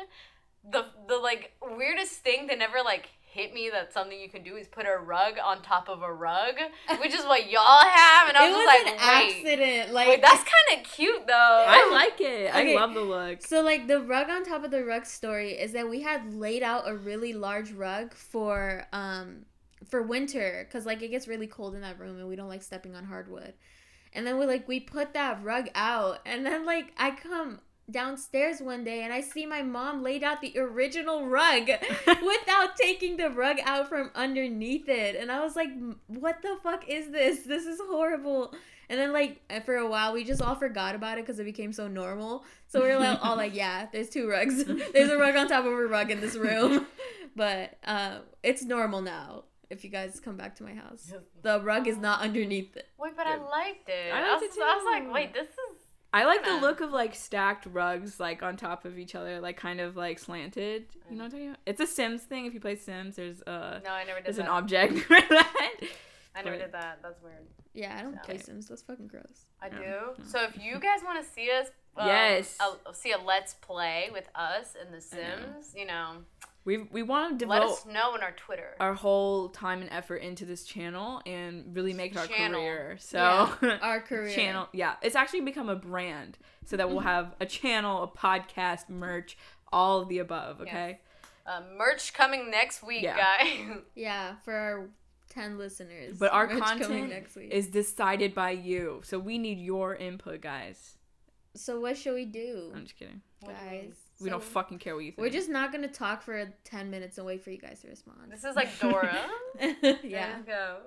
the, 0.73 0.87
the 1.09 1.17
like, 1.17 1.53
weirdest 1.77 2.13
thing 2.13 2.47
that 2.47 2.59
never, 2.59 2.79
like, 2.85 3.09
hit 3.37 3.53
me 3.53 3.69
that 3.71 3.93
something 3.93 4.19
you 4.19 4.31
can 4.31 4.43
do 4.43 4.57
is 4.57 4.67
put 4.67 4.87
a 4.87 4.99
rug 4.99 5.35
on 5.45 5.61
top 5.63 5.89
of 5.89 6.03
a 6.03 6.13
rug, 6.13 6.55
which 7.01 7.13
is 7.13 7.25
what 7.25 7.51
y'all 7.51 7.83
have. 7.83 8.29
And 8.29 8.37
I 8.37 8.47
it 8.47 8.51
was, 8.51 8.57
was 8.57 8.67
just 8.67 8.87
an 8.87 8.93
wait. 8.95 9.45
accident. 9.45 9.93
Like 9.93 10.09
Wait, 10.09 10.23
that's 10.23 10.43
kind 10.45 10.81
of 10.81 10.91
cute, 10.91 11.27
though. 11.27 11.65
I 11.69 11.91
like 11.93 12.21
it. 12.21 12.51
Okay. 12.51 12.77
I 12.77 12.81
love 12.81 12.95
the 12.95 13.03
look. 13.03 13.43
So 13.43 13.61
like 13.63 13.87
the 13.87 14.01
rug 14.01 14.31
on 14.31 14.45
top 14.45 14.65
of 14.65 14.71
the 14.71 14.85
rug 14.85 15.05
story 15.05 15.51
is 15.51 15.73
that 15.73 15.89
we 15.89 16.01
had 16.03 16.33
laid 16.35 16.63
out 16.63 16.89
a 16.89 16.97
really 16.97 17.35
large 17.35 17.73
rug 17.73 18.15
for 18.15 18.87
um 18.93 19.45
for 19.85 20.03
winter 20.03 20.69
cuz 20.71 20.87
like 20.87 21.03
it 21.03 21.09
gets 21.09 21.29
really 21.29 21.47
cold 21.47 21.75
in 21.75 21.83
that 21.83 21.99
room 21.99 22.19
and 22.19 22.29
we 22.29 22.37
don't 22.37 22.49
like 22.49 22.63
stepping 22.63 22.95
on 22.95 23.05
hardwood. 23.05 23.55
And 24.13 24.27
then 24.27 24.39
we 24.39 24.47
like 24.47 24.67
we 24.67 24.81
put 24.81 25.13
that 25.15 25.43
rug 25.43 25.69
out 25.75 26.21
and 26.25 26.47
then 26.47 26.65
like 26.65 26.93
I 26.97 27.11
come 27.11 27.61
downstairs 27.91 28.61
one 28.61 28.83
day 28.83 29.03
and 29.03 29.13
I 29.13 29.21
see 29.21 29.47
my 29.47 29.63
mom 29.63 30.03
laid 30.03 30.25
out 30.25 30.41
the 30.41 30.59
original 30.59 31.27
rug 31.27 31.69
without 32.07 32.77
taking 32.77 33.17
the 33.17 33.31
rug 33.31 33.59
out 33.65 33.89
from 33.89 34.11
underneath 34.15 34.89
it. 34.89 35.17
And 35.17 35.31
I 35.31 35.41
was 35.41 35.55
like, 35.55 35.71
what 36.07 36.43
the 36.43 36.57
fuck 36.63 36.89
is 36.89 37.11
this? 37.11 37.41
This 37.41 37.67
is 37.67 37.81
horrible. 37.81 38.55
And 38.89 38.99
then 38.99 39.13
like 39.13 39.41
for 39.65 39.77
a 39.77 39.89
while 39.89 40.13
we 40.13 40.25
just 40.25 40.43
all 40.43 40.55
forgot 40.55 40.95
about 40.95 41.19
it 41.19 41.27
because 41.27 41.39
it 41.39 41.45
became 41.45 41.73
so 41.73 41.89
normal. 41.89 42.45
So 42.69 42.83
we 42.83 42.91
are 42.91 42.99
like 42.99 43.19
all 43.23 43.37
like, 43.37 43.55
yeah, 43.55 43.87
there's 43.93 44.11
two 44.11 44.29
rugs. 44.29 44.65
there's 44.93 45.11
a 45.11 45.19
rug 45.19 45.37
on 45.37 45.49
top 45.49 45.65
of 45.65 45.73
a 45.73 45.87
rug 45.87 46.11
in 46.11 46.21
this 46.21 46.37
room. 46.37 46.87
but 47.37 47.79
uh, 47.85 48.19
it's 48.43 48.63
normal 48.65 49.03
now. 49.03 49.45
If 49.71 49.83
you 49.85 49.91
guys 49.91 50.21
come 50.21 50.37
back 50.37 50.55
to 50.57 50.63
my 50.63 50.75
house, 50.75 51.13
the 51.43 51.61
rug 51.61 51.89
is 51.89 51.97
not 51.99 52.21
underneath 52.21 52.77
it. 52.77 52.87
Wait, 52.99 53.17
but 53.17 53.27
I 53.27 53.37
liked 53.37 53.89
it. 53.89 54.13
I 54.13 54.19
I, 54.21 54.31
liked 54.33 54.43
was, 54.43 54.57
it 54.57 54.63
I 54.63 54.77
was 54.77 54.85
like, 54.85 55.13
wait, 55.15 55.33
this 55.35 55.49
is. 55.49 55.83
I 56.13 56.25
like 56.25 56.45
the 56.45 56.55
look 56.61 56.81
of 56.81 56.93
like 56.93 57.15
stacked 57.15 57.67
rugs 57.67 58.19
like 58.21 58.43
on 58.43 58.57
top 58.57 58.85
of 58.85 58.97
each 58.99 59.15
other, 59.15 59.41
like 59.41 59.57
kind 59.57 59.81
of 59.81 59.97
like 59.97 60.19
slanted. 60.19 60.87
You 61.11 61.17
know 61.17 61.25
what 61.25 61.25
I'm 61.27 61.31
talking 61.33 61.49
about? 61.49 61.59
It's 61.67 61.81
a 61.81 61.87
Sims 61.87 62.23
thing. 62.23 62.47
If 62.47 62.55
you 62.55 62.61
play 62.61 62.77
Sims, 62.77 63.17
there's 63.17 63.43
a 63.43 63.83
No, 63.85 63.91
I 63.91 64.05
never 64.05 64.19
did 64.21 64.27
there's 64.27 64.37
that. 64.37 64.43
an 64.45 64.49
object 64.49 64.99
for 65.01 65.17
that. 65.21 65.75
I 66.35 66.43
never 66.43 66.57
but- 66.57 66.63
did 66.63 66.73
that. 66.73 67.01
That's 67.03 67.21
weird. 67.23 67.47
Yeah, 67.75 67.95
I 67.99 68.03
don't 68.03 68.23
play 68.23 68.39
Sims. 68.39 68.69
That's 68.69 68.81
fucking 68.83 69.09
gross. 69.09 69.45
I 69.61 69.67
Yeah. 69.67 69.79
do. 70.17 70.23
So 70.25 70.43
if 70.45 70.57
you 70.63 70.79
guys 70.79 71.01
want 71.05 71.23
to 71.23 71.31
see 71.31 71.51
us, 71.51 71.67
um, 71.99 72.07
Yes. 72.07 72.57
a- 72.61 72.95
see 72.95 73.13
a 73.13 73.19
let's 73.19 73.53
play 73.55 74.09
with 74.13 74.29
us 74.35 74.75
and 74.81 74.95
The 74.95 75.05
I 75.19 75.21
know. 75.21 75.53
Sims, 75.53 75.75
you 75.77 75.85
know, 75.87 76.13
We 76.67 76.79
we 76.79 77.03
want 77.03 77.39
to 77.39 77.47
let 77.47 77.61
devote 77.61 77.73
us 77.73 77.87
know 77.87 78.13
on 78.13 78.23
our 78.23 78.33
Twitter. 78.33 78.75
our 78.81 78.93
whole 78.93 79.49
time 79.49 79.81
and 79.81 79.91
effort 79.91 80.17
into 80.17 80.45
this 80.45 80.65
channel 80.65 81.23
and 81.25 81.75
really 81.75 81.95
make 81.95 82.13
it 82.13 82.19
our 82.19 82.27
Channel. 82.27 82.61
career. 82.61 82.97
So 82.99 83.19
Our 83.83 84.01
career. 84.01 84.35
channel, 84.35 84.69
yeah, 84.73 84.97
it's 85.01 85.17
actually 85.17 85.43
become 85.43 85.69
a 85.71 85.77
brand, 85.77 86.37
so 86.65 86.77
that 86.77 86.89
we'll 86.89 86.99
Mm-hmm. 86.99 87.07
have 87.09 87.35
a 87.41 87.47
channel, 87.47 88.03
a 88.03 88.09
podcast, 88.09 88.89
merch, 88.91 89.39
all 89.73 90.01
of 90.03 90.09
the 90.09 90.19
above. 90.19 90.61
Okay. 90.61 91.01
Uh, 91.47 91.63
merch 91.79 92.13
coming 92.13 92.51
next 92.51 92.83
week, 92.83 93.03
Yeah. 93.03 93.17
guys. 93.17 93.79
Yeah, 93.95 94.35
for 94.45 94.53
our 94.53 94.89
ten 95.29 95.59
listeners. 95.59 96.19
But 96.19 96.33
our 96.33 96.49
Merch 96.49 96.59
coming 96.59 96.83
content 96.83 97.09
next 97.11 97.37
week. 97.37 97.51
Is 97.53 97.69
decided 97.69 98.35
by 98.35 98.51
you, 98.51 99.03
so 99.05 99.19
we 99.21 99.39
need 99.39 99.59
your 99.61 99.95
input, 99.95 100.41
guys. 100.41 100.97
so 101.55 101.79
what 101.79 101.97
should 101.97 102.15
we 102.15 102.25
do, 102.25 102.73
I'm 102.75 102.83
just 102.83 102.97
kidding. 102.99 103.23
guys? 103.47 103.95
We 104.21 104.31
don't 104.31 104.43
So 104.43 104.49
fucking 104.49 104.79
care 104.79 104.95
what 104.95 105.05
you 105.05 105.13
think. 105.13 105.19
We're 105.21 105.31
just 105.31 105.49
not 105.49 105.73
gonna 105.73 105.89
talk 105.89 106.23
for 106.23 106.53
ten 106.65 106.91
minutes 106.91 107.19
and 107.19 107.27
wait 107.27 107.43
for 107.43 107.51
you 107.51 107.59
guys 107.59 107.81
to 107.83 107.89
respond. 107.89 108.31
this 108.31 108.45
is 108.45 108.57
like 108.57 108.79
Dora. 108.81 109.17
yeah, 110.03 110.41
go. 110.47 110.79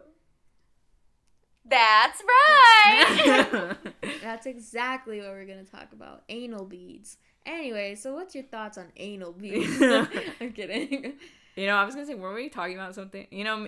That's 1.65 2.23
right. 2.23 3.75
that's 4.23 4.45
exactly 4.47 5.19
what 5.19 5.29
we're 5.29 5.45
gonna 5.45 5.63
talk 5.63 5.93
about. 5.93 6.23
Anal 6.29 6.65
beads. 6.65 7.17
Anyway, 7.45 7.95
so 7.95 8.13
what's 8.13 8.33
your 8.33 8.43
thoughts 8.45 8.77
on 8.77 8.87
anal 8.97 9.33
beads? 9.33 9.81
I'm 9.81 10.51
kidding. 10.51 11.13
you 11.55 11.67
know, 11.67 11.75
I 11.75 11.85
was 11.85 11.93
gonna 11.95 12.07
say, 12.07 12.15
were 12.15 12.33
we 12.33 12.49
talking 12.49 12.75
about 12.75 12.95
something? 12.95 13.27
You 13.31 13.43
know, 13.43 13.67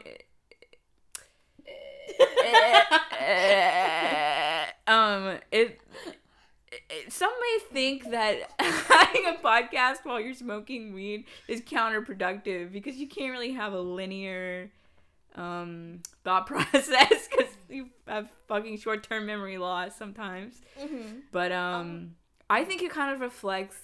um, 4.87 5.27
it, 5.27 5.45
it. 5.51 5.79
Some 7.09 7.31
may 7.39 7.59
think 7.71 8.11
that 8.11 8.51
having 8.59 9.25
a 9.27 9.33
podcast 9.43 9.99
while 10.03 10.19
you're 10.19 10.33
smoking 10.33 10.93
weed 10.93 11.25
is 11.47 11.61
counterproductive 11.61 12.71
because 12.71 12.95
you 12.97 13.07
can't 13.07 13.31
really 13.31 13.53
have 13.53 13.73
a 13.73 13.79
linear 13.79 14.71
um 15.35 16.01
thought 16.25 16.45
process 16.47 17.27
because 17.29 17.49
you 17.69 17.87
have 18.07 18.27
fucking 18.47 18.77
short-term 18.77 19.25
memory 19.25 19.57
loss 19.57 19.95
sometimes. 19.95 20.61
Hmm 20.77 21.19
but 21.31 21.51
um 21.53 22.15
i 22.49 22.63
think 22.65 22.81
it 22.81 22.91
kind 22.91 23.13
of 23.13 23.21
reflects 23.21 23.77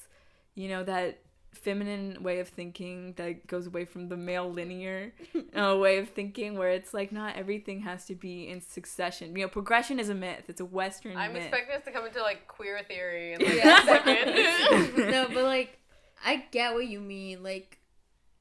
you 0.56 0.68
know 0.68 0.84
that 0.84 1.20
feminine 1.58 2.22
way 2.24 2.40
of 2.40 2.48
thinking 2.48 3.14
that 3.18 3.46
goes 3.48 3.68
away 3.68 3.86
from 3.86 4.10
the 4.10 4.18
male 4.18 4.50
linear 4.52 5.12
uh, 5.56 5.76
way 5.82 5.98
of 5.98 6.10
thinking 6.10 6.58
where 6.58 6.70
it's 6.70 6.94
like 6.94 7.12
not 7.12 7.36
everything 7.36 7.82
has 7.82 8.06
to 8.06 8.16
be 8.16 8.48
in 8.48 8.62
succession 8.62 9.36
you 9.36 9.42
know 9.44 9.48
progression 9.50 10.00
is 10.00 10.10
a 10.10 10.14
myth 10.16 10.44
it's 10.48 10.62
a 10.62 10.66
western 10.66 11.18
I'm 11.18 11.34
myth 11.34 11.44
expecting 11.44 11.76
us 11.76 11.84
to 11.86 11.92
come 11.92 12.06
into 12.06 12.22
like 12.22 12.48
queer 12.48 12.82
theory 12.88 13.34
in 13.34 13.42
like 13.42 13.56
Yeah. 13.56 13.82
a 13.82 13.86
second. 13.86 14.98
no, 15.12 15.28
but 15.34 15.44
like, 15.56 15.80
I 16.26 16.46
get 16.52 16.74
what 16.74 16.88
you 16.88 17.00
mean. 17.00 17.44
Like, 17.44 17.78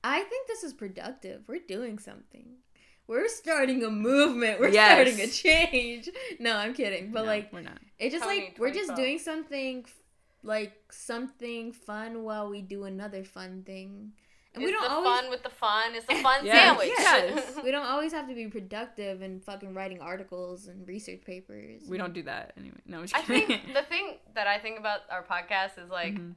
I 0.02 0.22
think 0.22 0.46
this 0.48 0.62
is 0.64 0.72
productive. 0.72 1.42
We're 1.46 1.60
doing 1.66 1.98
something. 1.98 2.46
We're 3.06 3.28
starting 3.28 3.84
a 3.84 3.90
movement. 3.90 4.58
We're 4.60 4.68
Yes. 4.68 4.92
starting 4.92 5.20
a 5.20 5.26
change. 5.28 6.08
No, 6.40 6.56
I'm 6.56 6.74
kidding. 6.74 7.12
But 7.12 7.22
No, 7.22 7.26
like, 7.26 7.52
we're 7.52 7.60
not 7.62 7.78
it 7.98 8.10
just 8.10 8.24
Tony 8.24 8.40
like 8.40 8.56
we're 8.58 8.72
just 8.72 8.94
doing 8.96 9.18
something, 9.18 9.84
f- 9.86 9.94
like 10.46 10.72
something 10.90 11.72
fun 11.72 12.22
while 12.24 12.48
we 12.48 12.62
do 12.62 12.84
another 12.84 13.24
fun 13.24 13.62
thing. 13.64 14.12
And 14.54 14.64
we 14.64 14.70
don't 14.70 14.84
the 14.84 14.90
always 14.90 15.20
fun 15.20 15.28
with 15.30 15.42
the 15.42 15.50
fun. 15.50 15.94
It's 15.94 16.06
the 16.06 16.14
fun 16.22 16.46
Yes, 16.46 16.56
sandwich. 16.66 16.88
yes. 16.98 17.56
we 17.64 17.70
don't 17.70 17.84
always 17.86 18.12
have 18.12 18.26
to 18.28 18.34
be 18.34 18.46
productive 18.46 19.20
and 19.20 19.42
fucking 19.44 19.74
writing 19.74 20.00
articles 20.00 20.68
and 20.68 20.86
research 20.88 21.20
papers. 21.26 21.82
we 21.88 21.98
don't 21.98 22.14
do 22.14 22.22
that 22.22 22.52
anyway 22.56 22.78
no 22.86 22.98
I'm 22.98 23.02
just 23.04 23.16
I 23.16 23.20
kidding. 23.22 23.46
think 23.48 23.74
the 23.74 23.82
thing 23.82 24.14
that 24.34 24.46
I 24.46 24.58
think 24.58 24.78
about 24.78 25.00
our 25.10 25.22
podcast 25.22 25.82
is 25.82 25.90
like 25.90 26.14
Mhm. 26.14 26.34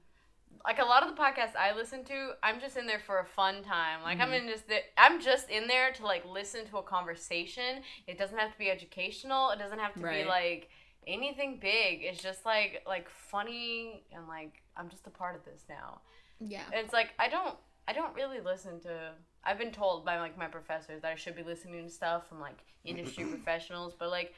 like 0.66 0.80
a 0.80 0.84
lot 0.84 1.02
of 1.04 1.16
the 1.16 1.22
podcasts 1.22 1.56
I 1.58 1.74
listen 1.74 2.04
to, 2.06 2.32
I'm 2.44 2.60
just 2.60 2.76
in 2.76 2.86
there 2.86 3.00
for 3.00 3.20
a 3.20 3.26
fun 3.26 3.64
time. 3.64 4.02
Like 4.04 4.20
I'm 4.20 4.32
Mhm. 4.32 4.42
in 4.42 4.48
just 4.50 4.68
the, 4.68 4.80
I'm 4.98 5.22
just 5.22 5.50
in 5.50 5.68
there 5.68 5.94
to 5.94 6.04
like 6.06 6.26
listen 6.26 6.66
to 6.72 6.78
a 6.80 6.84
conversation. 6.84 7.82
It 8.08 8.18
doesn't 8.18 8.38
have 8.38 8.52
to 8.52 8.58
be 8.58 8.70
educational. 8.70 9.52
It 9.52 9.60
doesn't 9.60 9.80
have 9.80 9.94
to 9.94 10.02
Right. 10.02 10.24
be 10.24 10.30
like 10.30 10.70
anything 11.08 11.60
big. 11.62 12.02
It's 12.04 12.22
just 12.22 12.46
like 12.46 12.84
like 12.88 13.08
funny 13.10 14.04
and 14.14 14.28
like 14.28 14.62
I'm 14.78 14.90
just 14.90 15.08
a 15.08 15.10
part 15.10 15.36
of 15.36 15.46
this 15.46 15.64
now. 15.70 16.02
Yeah. 16.40 16.64
And 16.74 16.84
it's 16.86 16.94
like 16.94 17.10
I 17.20 17.28
don't 17.30 17.56
I 17.88 17.94
don't 17.94 18.14
really 18.16 18.40
listen 18.40 18.80
to 18.82 19.12
I've 19.44 19.58
been 19.58 19.72
told 19.72 20.06
by 20.06 20.20
like 20.20 20.38
my 20.38 20.48
professors 20.48 21.02
that 21.02 21.12
I 21.12 21.16
should 21.16 21.36
be 21.36 21.44
listening 21.44 21.84
to 21.86 21.90
stuff 21.90 22.28
from 22.28 22.40
like 22.40 22.60
industry 22.86 23.24
professionals, 23.30 23.94
but 23.98 24.10
like 24.10 24.34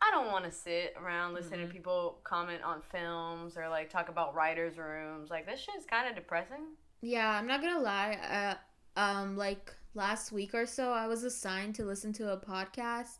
I 0.00 0.10
don't 0.10 0.32
want 0.32 0.44
to 0.44 0.50
sit 0.50 0.94
around 1.00 1.32
listening 1.34 1.60
Mhm. 1.60 1.68
to 1.68 1.72
people 1.72 2.18
comment 2.24 2.62
on 2.64 2.82
films 2.82 3.56
or 3.56 3.68
like 3.68 3.88
talk 3.88 4.08
about 4.08 4.34
writers' 4.34 4.76
rooms. 4.76 5.30
Like 5.30 5.46
this 5.46 5.60
shit 5.60 5.76
is 5.76 5.84
kind 5.84 6.08
of 6.08 6.14
depressing. 6.16 6.74
Yeah, 7.00 7.30
I'm 7.30 7.46
not 7.46 7.60
gonna 7.60 7.80
lie. 7.80 8.56
Uh, 8.96 9.00
um, 9.00 9.36
like 9.36 9.74
last 9.94 10.32
week 10.32 10.54
or 10.54 10.66
so, 10.66 10.92
I 10.92 11.06
was 11.06 11.22
assigned 11.24 11.74
to 11.76 11.84
listen 11.84 12.12
to 12.14 12.32
a 12.32 12.36
podcast 12.36 13.18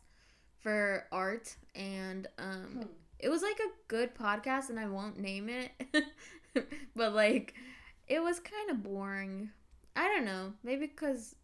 for 0.63 1.05
art, 1.11 1.55
and 1.75 2.25
um, 2.39 2.63
Hmm. 2.73 2.81
it 3.19 3.29
was 3.29 3.41
like 3.43 3.59
a 3.59 3.69
good 3.87 4.15
podcast, 4.15 4.69
and 4.69 4.79
I 4.79 4.87
won't 4.87 5.19
name 5.19 5.49
it, 5.49 5.71
but 6.95 7.13
like, 7.13 7.53
it 8.07 8.21
was 8.23 8.39
kind 8.39 8.71
of 8.71 8.81
boring. 8.81 9.49
I 9.95 10.07
don't 10.07 10.25
know, 10.25 10.53
maybe 10.63 10.87
because 10.87 11.35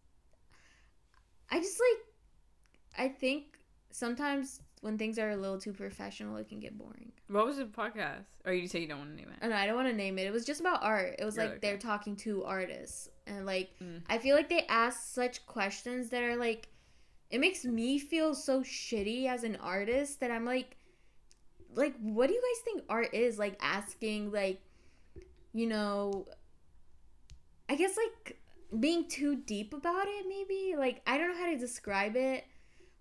I 1.50 1.60
just 1.60 1.78
like, 1.80 3.04
I 3.06 3.08
think 3.12 3.58
sometimes 3.90 4.60
when 4.80 4.96
things 4.96 5.18
are 5.18 5.30
a 5.30 5.36
little 5.36 5.58
too 5.60 5.72
professional, 5.72 6.36
it 6.36 6.48
can 6.48 6.58
get 6.60 6.76
boring. 6.78 7.12
what 7.28 7.44
was 7.46 7.58
the 7.58 7.64
podcast 7.66 8.24
or 8.46 8.52
you 8.54 8.66
say 8.66 8.80
you 8.80 8.88
don't 8.88 8.98
want 8.98 9.10
to 9.10 9.16
name 9.16 9.28
it 9.28 9.36
And 9.42 9.52
I 9.52 9.66
don't 9.66 9.76
want 9.76 9.88
to 9.88 9.94
name 9.94 10.18
it. 10.18 10.26
It 10.26 10.32
was 10.32 10.44
just 10.46 10.60
about 10.60 10.82
art. 10.82 11.16
It 11.18 11.24
was 11.24 11.36
Yeah, 11.36 11.42
like 11.42 11.50
okay. 11.52 11.58
they're 11.60 11.78
talking 11.78 12.16
to 12.16 12.44
artists, 12.44 13.08
and 13.26 13.44
like 13.46 13.70
Mm. 13.82 14.00
I 14.08 14.18
feel 14.18 14.34
like 14.36 14.48
they 14.48 14.64
ask 14.68 15.12
such 15.14 15.44
questions 15.46 16.08
that 16.10 16.22
are 16.22 16.36
like, 16.36 16.68
it 17.30 17.40
makes 17.40 17.64
me 17.64 17.98
feel 17.98 18.34
so 18.34 18.62
shitty 18.62 19.26
as 19.26 19.44
an 19.44 19.56
artist 19.56 20.20
that 20.20 20.30
I'm 20.30 20.44
like, 20.44 20.76
like 21.74 21.94
what 22.00 22.26
do 22.28 22.34
you 22.34 22.40
guys 22.42 22.62
think 22.64 22.82
art 22.88 23.14
is? 23.14 23.38
Like 23.38 23.56
asking 23.60 24.32
like, 24.32 24.60
you 25.52 25.66
know, 25.66 26.26
I 27.68 27.76
guess 27.76 27.96
like 27.96 28.38
being 28.78 29.08
too 29.08 29.36
deep 29.36 29.72
about 29.74 30.06
it. 30.08 30.26
Maybe 30.28 30.74
like 30.76 31.02
I 31.06 31.18
don't 31.18 31.28
know 31.32 31.38
how 31.38 31.50
to 31.50 31.58
describe 31.58 32.16
it. 32.16 32.44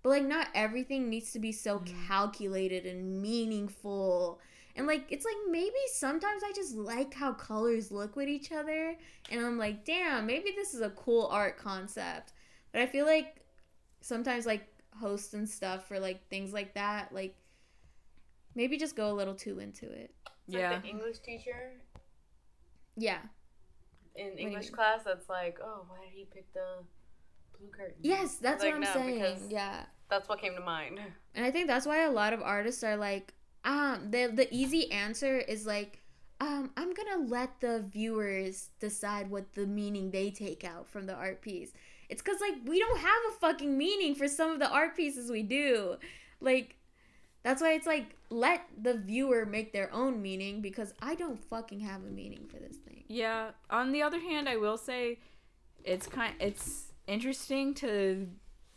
But 0.02 0.10
like 0.10 0.24
not 0.24 0.48
everything 0.56 1.10
needs 1.10 1.32
to 1.34 1.40
be 1.40 1.52
so 1.52 1.80
Mhm. 1.80 2.08
calculated 2.08 2.86
and 2.86 3.22
meaningful. 3.22 4.40
And 4.76 4.88
like 4.88 5.06
it's 5.10 5.26
like 5.26 5.36
maybe 5.50 5.76
sometimes 5.94 6.44
I 6.44 6.52
just 6.56 6.76
like 6.76 7.14
how 7.14 7.34
colors 7.34 7.92
look 7.92 8.16
with 8.16 8.30
each 8.30 8.52
other 8.52 8.96
and 9.30 9.46
I'm 9.46 9.58
like, 9.58 9.84
"Damn, 9.86 10.26
maybe 10.26 10.52
this 10.56 10.74
is 10.74 10.82
a 10.82 10.92
cool 10.92 11.28
art 11.28 11.58
concept." 11.58 12.34
But 12.72 12.82
I 12.82 12.86
feel 12.86 13.06
like 13.06 13.42
sometimes 14.02 14.46
like 14.46 14.66
hosts 15.00 15.34
and 15.34 15.48
stuff 15.48 15.88
for 15.88 16.00
like 16.00 16.28
things 16.30 16.54
like 16.54 16.74
that, 16.76 17.14
like 17.14 17.36
maybe 18.56 18.78
just 18.78 18.96
go 18.96 19.12
a 19.12 19.14
little 19.14 19.36
too 19.36 19.60
into 19.60 19.86
it. 19.92 20.14
It's 20.48 20.56
Yeah. 20.58 20.72
like 20.72 20.82
the 20.84 20.90
English 20.90 21.20
teacher 21.20 21.74
Yeah. 22.96 23.22
in 24.16 24.38
English 24.38 24.70
class 24.72 25.04
that's 25.04 25.30
like, 25.30 25.60
oh, 25.64 25.86
why 25.88 26.00
did 26.04 26.10
he 26.14 26.26
pick 26.26 26.52
the 26.54 26.84
blue 27.58 27.70
curtain? 27.70 27.96
Yes, 28.02 28.36
that's 28.38 28.64
Like, 28.64 28.74
what 28.74 28.76
I'm 28.76 28.82
no, 28.82 28.94
saying. 28.94 29.52
Yeah. 29.52 29.86
That's 30.10 30.28
what 30.28 30.40
came 30.42 30.56
to 30.56 30.62
mind. 30.62 31.00
And 31.36 31.46
I 31.46 31.52
think 31.52 31.68
that's 31.68 31.86
why 31.86 32.02
a 32.04 32.12
lot 32.12 32.34
of 32.34 32.42
artists 32.42 32.84
are 32.84 32.98
like, 32.98 33.34
um, 33.64 34.10
the 34.10 34.28
the 34.34 34.48
easy 34.54 34.92
answer 34.92 35.38
is 35.38 35.66
like, 35.68 36.02
um, 36.42 36.72
I'm 36.76 36.94
gonna 36.94 37.26
let 37.28 37.60
the 37.60 37.84
viewers 37.88 38.70
decide 38.80 39.30
what 39.30 39.54
the 39.54 39.68
meaning 39.68 40.10
they 40.12 40.32
take 40.32 40.64
out 40.64 40.88
from 40.90 41.06
the 41.06 41.14
art 41.14 41.42
piece. 41.42 41.74
It's 42.10 42.22
cause 42.22 42.42
like 42.42 42.56
we 42.66 42.80
don't 42.80 43.00
have 43.00 43.22
a 43.30 43.40
fucking 43.40 43.78
meaning 43.78 44.16
for 44.16 44.28
some 44.28 44.52
of 44.52 44.60
the 44.60 44.70
art 44.70 44.96
pieces 44.96 45.30
we 45.30 45.44
do. 45.44 45.98
Like, 46.42 46.76
that's 47.44 47.62
why 47.62 47.74
it's 47.74 47.88
like 47.88 48.16
let 48.30 48.66
the 48.82 48.96
viewer 48.96 49.46
make 49.46 49.74
their 49.74 49.94
own 49.94 50.22
meaning 50.22 50.62
because 50.62 50.94
I 51.02 51.16
don't 51.16 51.44
fucking 51.46 51.80
have 51.82 52.02
a 52.04 52.08
meaning 52.10 52.48
for 52.48 52.58
this 52.58 52.78
thing. 52.78 53.04
Yeah. 53.08 53.52
On 53.70 53.92
the 53.92 54.02
other 54.02 54.20
hand, 54.20 54.50
I 54.50 54.58
will 54.58 54.78
say 54.78 55.20
it's 55.84 56.08
kind 56.08 56.34
it's 56.40 56.92
interesting 57.08 57.74
to 57.74 58.28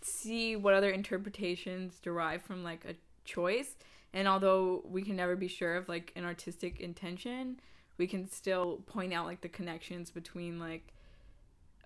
see 0.03 0.57
what 0.57 0.75
other 0.75 0.91
interpretations 0.91 1.99
derive 2.01 2.43
from 2.43 2.63
like 2.63 2.85
a 2.85 2.95
choice. 3.25 3.77
And 4.13 4.29
although 4.29 4.83
we 4.85 5.03
can 5.03 5.17
never 5.17 5.37
be 5.37 5.49
sure 5.49 5.77
of 5.77 5.89
like 5.89 6.13
an 6.17 6.25
artistic 6.25 6.81
intention, 6.81 7.61
we 7.99 8.07
can 8.07 8.29
still 8.29 8.83
point 8.87 9.13
out 9.13 9.27
like 9.27 9.41
the 9.41 9.49
connections 9.49 10.11
between 10.11 10.59
like 10.59 10.93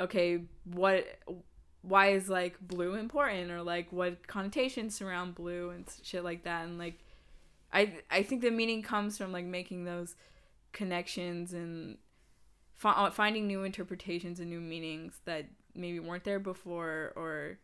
okay, 0.00 0.42
what 0.64 1.06
why 1.82 2.08
is 2.08 2.28
like 2.28 2.58
blue 2.60 2.94
important 2.94 3.50
or 3.50 3.62
like 3.62 3.92
what 3.92 4.26
connotations 4.26 4.94
surround 4.94 5.36
blue 5.36 5.70
and 5.70 5.86
shit 6.02 6.24
like 6.24 6.42
that 6.42 6.64
and 6.64 6.78
like 6.78 6.98
I 7.72 8.00
I 8.10 8.22
think 8.22 8.42
the 8.42 8.50
meaning 8.50 8.82
comes 8.82 9.16
from 9.16 9.32
like 9.32 9.44
making 9.44 9.84
those 9.84 10.16
connections 10.72 11.52
and 11.52 11.96
fi- 12.74 12.92
uh, 12.92 13.10
finding 13.10 13.46
new 13.46 13.62
interpretations 13.62 14.40
and 14.40 14.50
new 14.50 14.60
meanings 14.60 15.20
that 15.26 15.46
maybe 15.74 16.00
weren't 16.00 16.24
there 16.24 16.40
before 16.40 17.12
or 17.16 17.58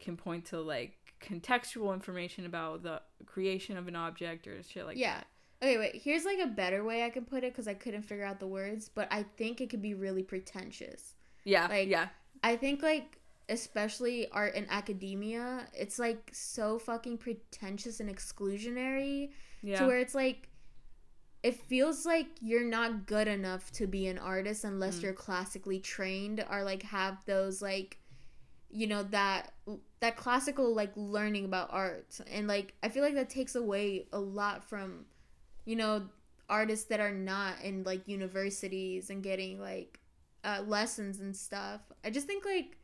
can 0.00 0.16
point 0.16 0.46
to 0.46 0.60
like 0.60 0.96
contextual 1.20 1.94
information 1.94 2.46
about 2.46 2.82
the 2.82 3.00
creation 3.26 3.76
of 3.76 3.88
an 3.88 3.96
object 3.96 4.46
or 4.46 4.62
shit 4.62 4.84
like 4.84 4.96
that. 4.96 5.00
yeah. 5.00 5.16
that. 5.16 5.26
Okay, 5.62 5.78
wait. 5.78 6.02
Here's 6.02 6.24
like 6.24 6.40
a 6.40 6.46
better 6.46 6.84
way 6.84 7.04
I 7.04 7.10
can 7.10 7.24
put 7.24 7.42
it 7.44 7.52
because 7.52 7.68
I 7.68 7.74
couldn't 7.74 8.02
figure 8.02 8.24
out 8.24 8.38
the 8.38 8.46
words, 8.46 8.90
but 8.90 9.08
I 9.10 9.22
think 9.22 9.60
it 9.60 9.70
could 9.70 9.80
be 9.80 9.94
really 9.94 10.22
pretentious. 10.22 11.13
Yeah. 11.44 11.66
Like, 11.68 11.88
yeah. 11.88 12.08
I 12.42 12.56
think 12.56 12.82
like 12.82 13.18
especially 13.48 14.30
art 14.30 14.54
and 14.54 14.66
academia, 14.70 15.66
it's 15.74 15.98
like 15.98 16.30
so 16.32 16.78
fucking 16.78 17.18
pretentious 17.18 18.00
and 18.00 18.08
exclusionary 18.14 19.30
Yeah. 19.62 19.80
to 19.80 19.86
where 19.86 19.98
it's 19.98 20.14
like 20.14 20.48
it 21.42 21.54
feels 21.54 22.06
like 22.06 22.26
you're 22.40 22.64
not 22.64 23.04
good 23.06 23.28
enough 23.28 23.70
to 23.72 23.86
be 23.86 24.06
an 24.06 24.18
artist 24.18 24.64
unless 24.64 24.98
Mm. 24.98 25.02
you're 25.02 25.12
classically 25.12 25.78
trained 25.78 26.42
or 26.50 26.62
like 26.62 26.82
have 26.84 27.18
those 27.26 27.60
like 27.60 27.98
you 28.70 28.86
know 28.86 29.02
that 29.04 29.52
that 30.00 30.16
classical 30.16 30.74
like 30.74 30.90
learning 30.96 31.44
about 31.44 31.68
art 31.70 32.18
and 32.30 32.48
like 32.48 32.72
I 32.82 32.88
feel 32.88 33.02
like 33.04 33.14
that 33.14 33.28
takes 33.28 33.54
away 33.54 34.06
a 34.12 34.18
lot 34.18 34.64
from 34.64 35.04
you 35.66 35.76
know 35.76 36.08
artists 36.48 36.86
that 36.86 36.98
are 37.00 37.12
not 37.12 37.60
in 37.62 37.84
like 37.84 38.08
universities 38.08 39.10
and 39.10 39.22
getting 39.22 39.60
like 39.60 40.00
uh, 40.44 40.62
lessons 40.66 41.20
and 41.20 41.34
stuff. 41.34 41.80
I 42.04 42.10
just 42.10 42.26
think 42.26 42.44
like 42.44 42.76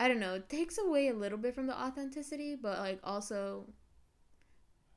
I 0.00 0.06
don't 0.06 0.20
know, 0.20 0.34
it 0.34 0.48
takes 0.48 0.78
away 0.78 1.08
a 1.08 1.14
little 1.14 1.38
bit 1.38 1.54
from 1.54 1.66
the 1.66 1.78
authenticity, 1.78 2.54
but 2.54 2.78
like 2.78 3.00
also 3.02 3.66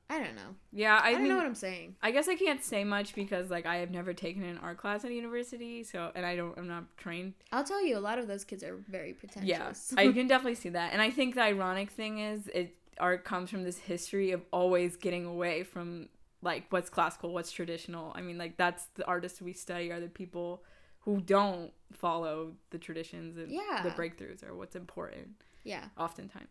I 0.10 0.19
don't 0.19 0.36
know. 0.36 0.56
yeah. 0.74 1.00
I, 1.02 1.08
I, 1.08 1.12
don't 1.13 1.21
mean, 1.21 1.30
know 1.32 1.38
what 1.38 1.45
I'm 1.45 1.56
saying. 1.56 1.95
I 2.02 2.12
guess 2.12 2.28
I 2.28 2.36
can't 2.36 2.62
say 2.62 2.84
much 2.84 3.15
because 3.15 3.50
like 3.50 3.65
I 3.65 3.78
have 3.78 3.91
never 3.91 4.13
taken 4.13 4.43
an 4.43 4.58
art 4.58 4.78
class 4.78 5.06
at 5.06 5.12
university, 5.12 5.86
so 5.86 6.12
and 6.13 6.26
I 6.26 6.36
don't 6.36 6.58
I'm 6.58 6.67
not 6.67 6.97
trained. 6.97 7.34
I'll 7.54 7.63
tell 7.63 7.84
you, 7.86 7.97
a 7.97 8.00
lot 8.00 8.19
of 8.19 8.28
those 8.28 8.43
kids 8.43 8.62
are 8.62 8.78
very 8.89 9.13
pretentious. 9.13 9.93
Yeah, 9.95 10.02
I 10.02 10.12
can 10.12 10.28
definitely 10.28 10.56
see 10.56 10.69
that. 10.69 10.91
And 10.91 11.02
I 11.02 11.12
think 11.12 11.36
the 11.36 11.43
ironic 11.43 11.91
thing 11.91 12.19
is, 12.19 12.47
it 12.47 12.76
art 13.00 13.24
comes 13.24 13.50
from 13.50 13.63
this 13.63 13.78
history 13.78 14.32
of 14.32 14.41
always 14.52 14.97
getting 14.97 15.26
away 15.26 15.63
from 15.63 16.10
like 16.41 16.65
what's 16.71 16.89
classical, 16.89 17.34
what's 17.34 17.51
traditional. 17.51 18.12
I 18.15 18.21
mean, 18.21 18.38
like 18.38 18.58
that's 18.58 18.86
the 18.95 19.06
artists 19.06 19.41
we 19.41 19.54
study 19.54 19.91
are 19.91 19.99
the 19.99 20.08
people 20.08 20.63
who 21.01 21.19
don't 21.21 21.71
follow 21.93 22.54
the 22.69 22.77
traditions 22.77 23.38
and 23.38 23.51
Yeah. 23.51 23.82
the 23.84 23.89
breakthroughs 23.91 24.47
are 24.47 24.56
what's 24.56 24.75
important. 24.75 25.30
yeah. 25.63 25.86
Oftentimes. 25.97 26.49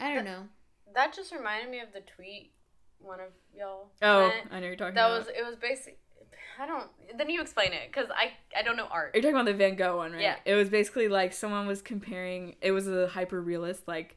I 0.00 0.14
don't 0.14 0.24
know. 0.24 0.48
That 0.94 1.14
just 1.14 1.32
reminded 1.32 1.70
me 1.70 1.80
of 1.80 1.92
the 1.92 2.00
tweet 2.00 2.52
one 3.00 3.20
of 3.20 3.28
y'all. 3.56 3.90
Oh, 4.02 4.30
sent. 4.30 4.52
I 4.52 4.60
know 4.60 4.66
you're 4.66 4.76
talking 4.76 4.94
that 4.94 5.06
about. 5.06 5.18
was 5.18 5.28
it. 5.28 5.44
Was 5.44 5.56
basic. 5.56 5.98
I 6.58 6.66
don't. 6.66 6.88
Then 7.18 7.28
you 7.30 7.40
explain 7.40 7.72
it, 7.72 7.92
cause 7.92 8.06
I 8.14 8.32
I 8.56 8.62
don't 8.62 8.76
know 8.76 8.86
art. 8.90 9.10
You're 9.14 9.22
talking 9.22 9.34
about 9.34 9.46
the 9.46 9.54
Van 9.54 9.74
Gogh 9.76 9.96
one, 9.96 10.12
right? 10.12 10.20
Yeah. 10.22 10.36
It 10.44 10.54
was 10.54 10.68
basically 10.68 11.08
like 11.08 11.32
someone 11.32 11.66
was 11.66 11.82
comparing. 11.82 12.54
It 12.60 12.70
was 12.70 12.86
a 12.88 13.08
hyper 13.08 13.40
realist 13.40 13.88
like 13.88 14.16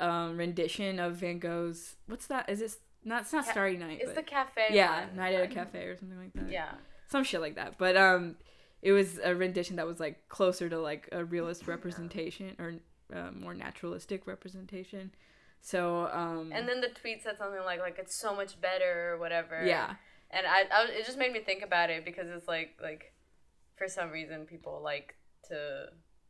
um, 0.00 0.36
rendition 0.38 0.98
of 0.98 1.16
Van 1.16 1.38
Gogh's. 1.38 1.96
What's 2.06 2.26
that? 2.28 2.48
Is 2.48 2.60
it 2.62 2.72
not? 3.04 3.22
It's 3.22 3.32
not 3.32 3.44
Ca- 3.44 3.50
Starry 3.52 3.76
Night. 3.76 3.98
It's 4.00 4.06
but- 4.06 4.16
the 4.16 4.22
cafe. 4.22 4.66
yeah, 4.70 5.06
one. 5.06 5.16
Night 5.16 5.34
at 5.34 5.44
a 5.44 5.48
Cafe 5.54 5.78
or 5.84 5.96
something 5.96 6.18
like 6.18 6.32
that. 6.34 6.50
Yeah. 6.50 6.72
some 7.08 7.24
shit 7.24 7.40
like 7.40 7.56
that. 7.56 7.78
But 7.78 7.96
um, 7.96 8.36
it 8.82 8.92
was 8.92 9.18
a 9.22 9.34
rendition 9.34 9.76
that 9.76 9.86
was 9.86 10.00
like 10.00 10.28
closer 10.28 10.68
to 10.68 10.78
like 10.78 11.08
a 11.12 11.24
realist 11.24 11.66
representation 11.66 12.56
or 12.58 12.74
uh, 13.14 13.30
more 13.32 13.54
naturalistic 13.54 14.26
representation. 14.26 15.12
So 15.60 16.08
um, 16.12 16.50
And 16.52 16.68
then 16.68 16.80
the 16.80 16.88
tweet 16.88 17.22
said 17.22 17.38
something 17.38 17.60
like 17.64 17.80
like 17.80 17.96
it's 17.98 18.18
so 18.20 18.34
much 18.34 18.60
better 18.60 19.12
or 19.14 19.18
whatever. 19.18 19.64
yeah, 19.64 19.94
And 20.30 20.46
I, 20.46 20.64
I 20.70 20.86
it 20.90 21.06
just 21.06 21.18
made 21.18 21.32
me 21.32 21.40
think 21.40 21.62
about 21.62 21.88
it 21.90 22.04
because 22.04 22.26
it's 22.28 22.46
like 22.48 22.76
like 22.82 23.12
for 23.76 23.88
some 23.88 24.10
reason 24.10 24.44
people 24.46 24.80
like 24.82 25.14
to 25.48 25.86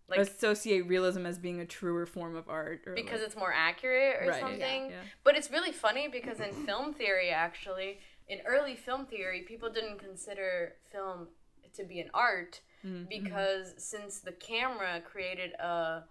like 0.08 0.18
associate 0.18 0.86
realism 0.86 1.24
as 1.26 1.38
being 1.38 1.60
a 1.60 1.64
truer 1.66 2.06
form 2.06 2.36
of 2.36 2.48
art 2.48 2.82
or 2.86 2.94
because 2.94 3.20
like, 3.20 3.28
it's 3.28 3.36
more 3.36 3.52
accurate 3.52 4.16
or 4.22 4.28
right, 4.28 4.40
something. 4.40 4.90
Yeah. 4.90 5.00
But 5.22 5.36
it's 5.36 5.50
really 5.50 5.72
funny 5.72 6.08
because 6.08 6.40
in 6.40 6.52
film 6.66 6.92
theory, 6.92 7.30
actually, 7.30 7.98
in 8.28 8.40
early 8.46 8.76
film 8.76 9.06
theory, 9.06 9.42
people 9.42 9.70
didn't 9.70 9.98
consider 9.98 10.74
film 10.92 11.28
to 11.74 11.84
be 11.84 12.00
an 12.00 12.10
art 12.14 12.60
Mhm. 12.84 13.08
because 13.08 13.74
since 13.78 14.20
the 14.20 14.32
camera 14.32 15.00
created 15.00 15.52
a 15.54 16.04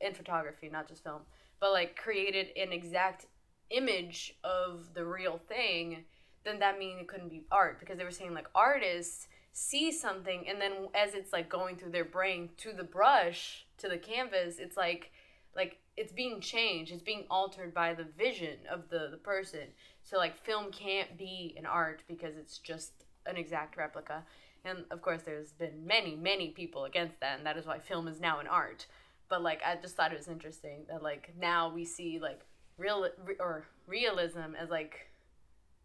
in 0.00 0.14
photography, 0.14 0.68
not 0.68 0.88
just 0.88 1.02
film, 1.02 1.22
but 1.58 1.72
like 1.72 1.96
created 1.96 2.56
an 2.56 2.72
exact 2.72 3.26
image 3.70 4.34
of 4.44 4.94
the 4.94 5.04
real 5.04 5.38
thing, 5.38 6.04
then 6.44 6.58
that 6.60 6.78
means 6.78 7.00
it 7.00 7.08
couldn't 7.08 7.28
be 7.28 7.44
art 7.50 7.78
because 7.80 7.98
they 7.98 8.04
were 8.04 8.10
saying 8.10 8.32
like 8.32 8.46
artists 8.54 9.28
see 9.52 9.90
something 9.92 10.46
and 10.48 10.60
then 10.60 10.72
as 10.94 11.14
it's 11.14 11.32
like 11.32 11.48
going 11.48 11.76
through 11.76 11.90
their 11.90 12.04
brain 12.04 12.50
to 12.58 12.72
the 12.72 12.84
brush 12.84 13.66
to 13.78 13.88
the 13.88 13.98
canvas, 13.98 14.58
it's 14.58 14.76
like 14.76 15.10
like 15.54 15.78
it's 15.96 16.12
being 16.12 16.40
changed. 16.40 16.92
It's 16.92 17.02
being 17.02 17.24
altered 17.28 17.74
by 17.74 17.94
the 17.94 18.06
vision 18.16 18.58
of 18.70 18.88
the, 18.88 19.08
the 19.10 19.16
person. 19.16 19.68
So 20.02 20.16
like 20.16 20.36
film 20.36 20.70
can't 20.70 21.18
be 21.18 21.54
an 21.58 21.66
art 21.66 22.02
because 22.08 22.36
it's 22.36 22.58
just 22.58 22.92
an 23.26 23.36
exact 23.36 23.76
replica. 23.76 24.24
And 24.64 24.84
of 24.90 25.02
course 25.02 25.22
there's 25.22 25.52
been 25.52 25.86
many 25.86 26.14
many 26.14 26.48
people 26.48 26.84
against 26.84 27.18
that 27.20 27.38
and 27.38 27.46
that 27.46 27.56
is 27.56 27.66
why 27.66 27.78
film 27.78 28.08
is 28.08 28.20
now 28.20 28.38
an 28.40 28.46
art. 28.46 28.86
But 29.28 29.42
like 29.42 29.60
i 29.64 29.76
just 29.76 29.96
thought 29.96 30.12
it 30.12 30.18
was 30.18 30.28
interesting 30.28 30.84
that 30.88 31.02
like 31.02 31.32
now 31.38 31.72
we 31.72 31.84
see 31.84 32.18
like 32.20 32.40
real 32.78 33.06
re- 33.24 33.36
or 33.38 33.64
realism 33.86 34.54
as 34.58 34.70
like 34.70 35.06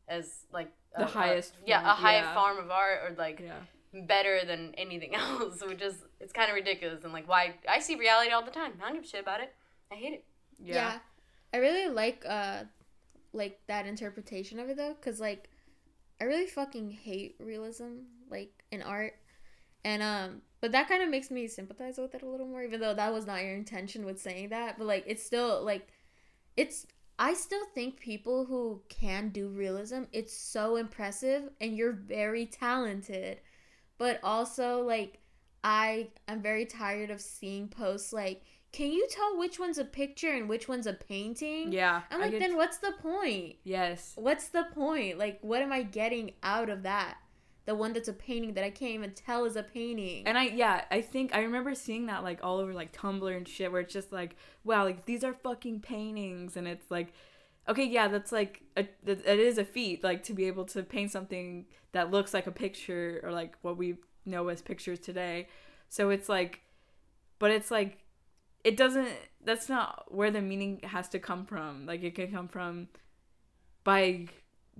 as 0.07 0.45
like 0.53 0.71
The 0.97 1.03
a- 1.03 1.05
a- 1.05 1.07
highest 1.07 1.53
yeah 1.65 1.79
form, 1.81 1.89
a 1.91 1.93
high 1.95 2.15
yeah. 2.17 2.33
form 2.33 2.57
of 2.57 2.71
art 2.71 2.99
or 3.11 3.15
like 3.17 3.39
Yeah. 3.39 3.59
better 4.07 4.41
than 4.45 4.73
anything 4.77 5.15
else, 5.23 5.61
which 5.65 5.81
is 5.81 5.95
it's 6.19 6.33
kind 6.33 6.49
of 6.49 6.55
ridiculous. 6.55 7.03
And 7.03 7.13
like, 7.13 7.27
why 7.27 7.55
I 7.67 7.79
see 7.79 7.95
reality 7.95 8.31
all 8.31 8.43
the 8.43 8.51
time. 8.51 8.73
I 8.81 8.87
don't 8.87 8.95
give 8.95 9.03
a 9.03 9.07
shit 9.07 9.21
about 9.21 9.41
it. 9.41 9.53
I 9.91 9.95
hate 9.95 10.13
it. 10.13 10.25
Yeah. 10.59 10.75
Yeah. 10.75 10.99
I 11.53 11.57
really 11.57 11.87
like 11.93 12.23
uh 12.27 12.63
like 13.33 13.59
that 13.67 13.85
interpretation 13.85 14.59
of 14.59 14.69
it 14.69 14.77
though 14.77 14.93
cuz 15.01 15.19
like 15.19 15.49
I 16.21 16.23
really 16.25 16.47
fucking 16.47 16.91
hate 16.91 17.35
realism 17.39 17.91
like 18.29 18.63
in 18.71 18.81
art. 18.81 19.13
And 19.83 20.01
um 20.01 20.41
but 20.61 20.71
that 20.71 20.87
kind 20.87 21.03
of 21.03 21.09
makes 21.09 21.29
me 21.29 21.47
sympathize 21.47 21.97
with 21.97 22.15
it 22.15 22.23
a 22.23 22.25
little 22.27 22.47
more 22.47 22.63
even 22.63 22.79
though 22.79 22.93
that 22.93 23.13
was 23.13 23.27
not 23.27 23.43
your 23.43 23.53
intention 23.53 24.05
with 24.05 24.19
saying 24.21 24.49
that, 24.49 24.77
but 24.77 24.87
like 24.87 25.03
it's 25.07 25.23
still 25.23 25.61
like 25.63 25.87
it's 26.57 26.87
I 27.17 27.33
still 27.33 27.65
think 27.73 27.99
people 27.99 28.45
who 28.45 28.81
can 28.89 29.29
do 29.29 29.49
realism, 29.49 30.03
it's 30.11 30.35
so 30.35 30.75
impressive 30.75 31.49
and 31.61 31.77
you're 31.77 31.93
very 31.93 32.45
talented. 32.45 33.39
But 33.97 34.19
also 34.23 34.81
like 34.81 35.19
I 35.63 36.09
I'm 36.27 36.41
very 36.41 36.65
tired 36.65 37.09
of 37.09 37.21
seeing 37.21 37.69
posts 37.69 38.11
like 38.11 38.43
can 38.75 38.91
you 38.91 39.07
tell 39.09 39.37
which 39.37 39.57
one's 39.57 39.77
a 39.77 39.85
picture 39.85 40.31
and 40.31 40.49
which 40.49 40.67
one's 40.67 40.85
a 40.85 40.91
painting? 40.91 41.71
Yeah. 41.71 42.01
I'm 42.11 42.19
like, 42.19 42.37
then 42.37 42.57
what's 42.57 42.79
the 42.79 42.91
point? 43.01 43.55
Yes. 43.63 44.11
What's 44.15 44.49
the 44.49 44.65
point? 44.73 45.17
Like, 45.17 45.39
what 45.41 45.61
am 45.61 45.71
I 45.71 45.83
getting 45.83 46.33
out 46.43 46.69
of 46.69 46.83
that? 46.83 47.15
The 47.65 47.75
one 47.75 47.93
that's 47.93 48.07
a 48.07 48.13
painting 48.13 48.53
that 48.53 48.63
I 48.63 48.69
can't 48.69 48.91
even 48.91 49.11
tell 49.11 49.45
is 49.45 49.55
a 49.55 49.63
painting. 49.63 50.27
And 50.27 50.37
I 50.37 50.43
yeah, 50.43 50.85
I 50.91 51.01
think 51.01 51.33
I 51.33 51.41
remember 51.41 51.73
seeing 51.73 52.05
that 52.07 52.23
like 52.23 52.39
all 52.43 52.59
over 52.59 52.73
like 52.73 52.95
Tumblr 52.95 53.35
and 53.35 53.47
shit 53.47 53.71
where 53.71 53.81
it's 53.81 53.93
just 53.93 54.11
like, 54.11 54.35
wow, 54.63 54.83
like 54.83 55.05
these 55.05 55.23
are 55.23 55.33
fucking 55.33 55.81
paintings 55.81 56.57
and 56.57 56.67
it's 56.67 56.91
like 56.91 57.13
okay, 57.67 57.85
yeah, 57.85 58.07
that's 58.07 58.31
like 58.31 58.61
a 58.77 58.87
it 59.05 59.39
is 59.39 59.57
a 59.57 59.65
feat 59.65 60.03
like 60.03 60.23
to 60.23 60.33
be 60.33 60.45
able 60.45 60.65
to 60.65 60.83
paint 60.83 61.11
something 61.11 61.65
that 61.91 62.11
looks 62.11 62.33
like 62.33 62.47
a 62.47 62.51
picture 62.51 63.19
or 63.23 63.31
like 63.31 63.55
what 63.61 63.77
we 63.77 63.95
know 64.25 64.47
as 64.49 64.61
pictures 64.61 64.99
today. 64.99 65.47
So 65.89 66.09
it's 66.09 66.29
like 66.29 66.61
but 67.39 67.51
it's 67.51 67.71
like 67.71 67.99
it 68.63 68.77
doesn't 68.77 69.09
that's 69.43 69.69
not 69.69 70.05
where 70.13 70.31
the 70.31 70.41
meaning 70.41 70.81
has 70.83 71.09
to 71.09 71.19
come 71.19 71.45
from. 71.45 71.85
Like 71.85 72.03
it 72.03 72.15
can 72.15 72.31
come 72.31 72.47
from 72.47 72.87
by 73.83 74.27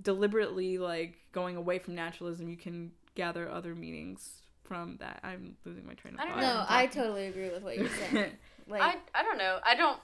deliberately 0.02 0.78
like 0.78 1.16
going 1.32 1.56
away 1.56 1.78
from 1.78 1.94
naturalism, 1.94 2.48
you 2.48 2.56
can 2.56 2.92
gather 3.14 3.48
other 3.50 3.74
meanings 3.74 4.42
from 4.64 4.96
that. 4.98 5.20
I'm 5.22 5.56
losing 5.64 5.86
my 5.86 5.94
train 5.94 6.14
of 6.14 6.20
thought. 6.20 6.28
I 6.28 6.30
don't 6.40 6.40
thought. 6.42 6.70
no, 6.70 6.76
I'm 6.76 6.90
totally 6.90 7.26
agree 7.26 7.50
with 7.50 7.62
what 7.62 7.76
you're 7.76 7.88
saying. 7.88 8.32
Like, 8.68 8.82
I 8.82 8.96
I 9.14 9.22
don't 9.22 9.38
know. 9.38 9.60
I 9.64 9.76
don't 9.76 10.00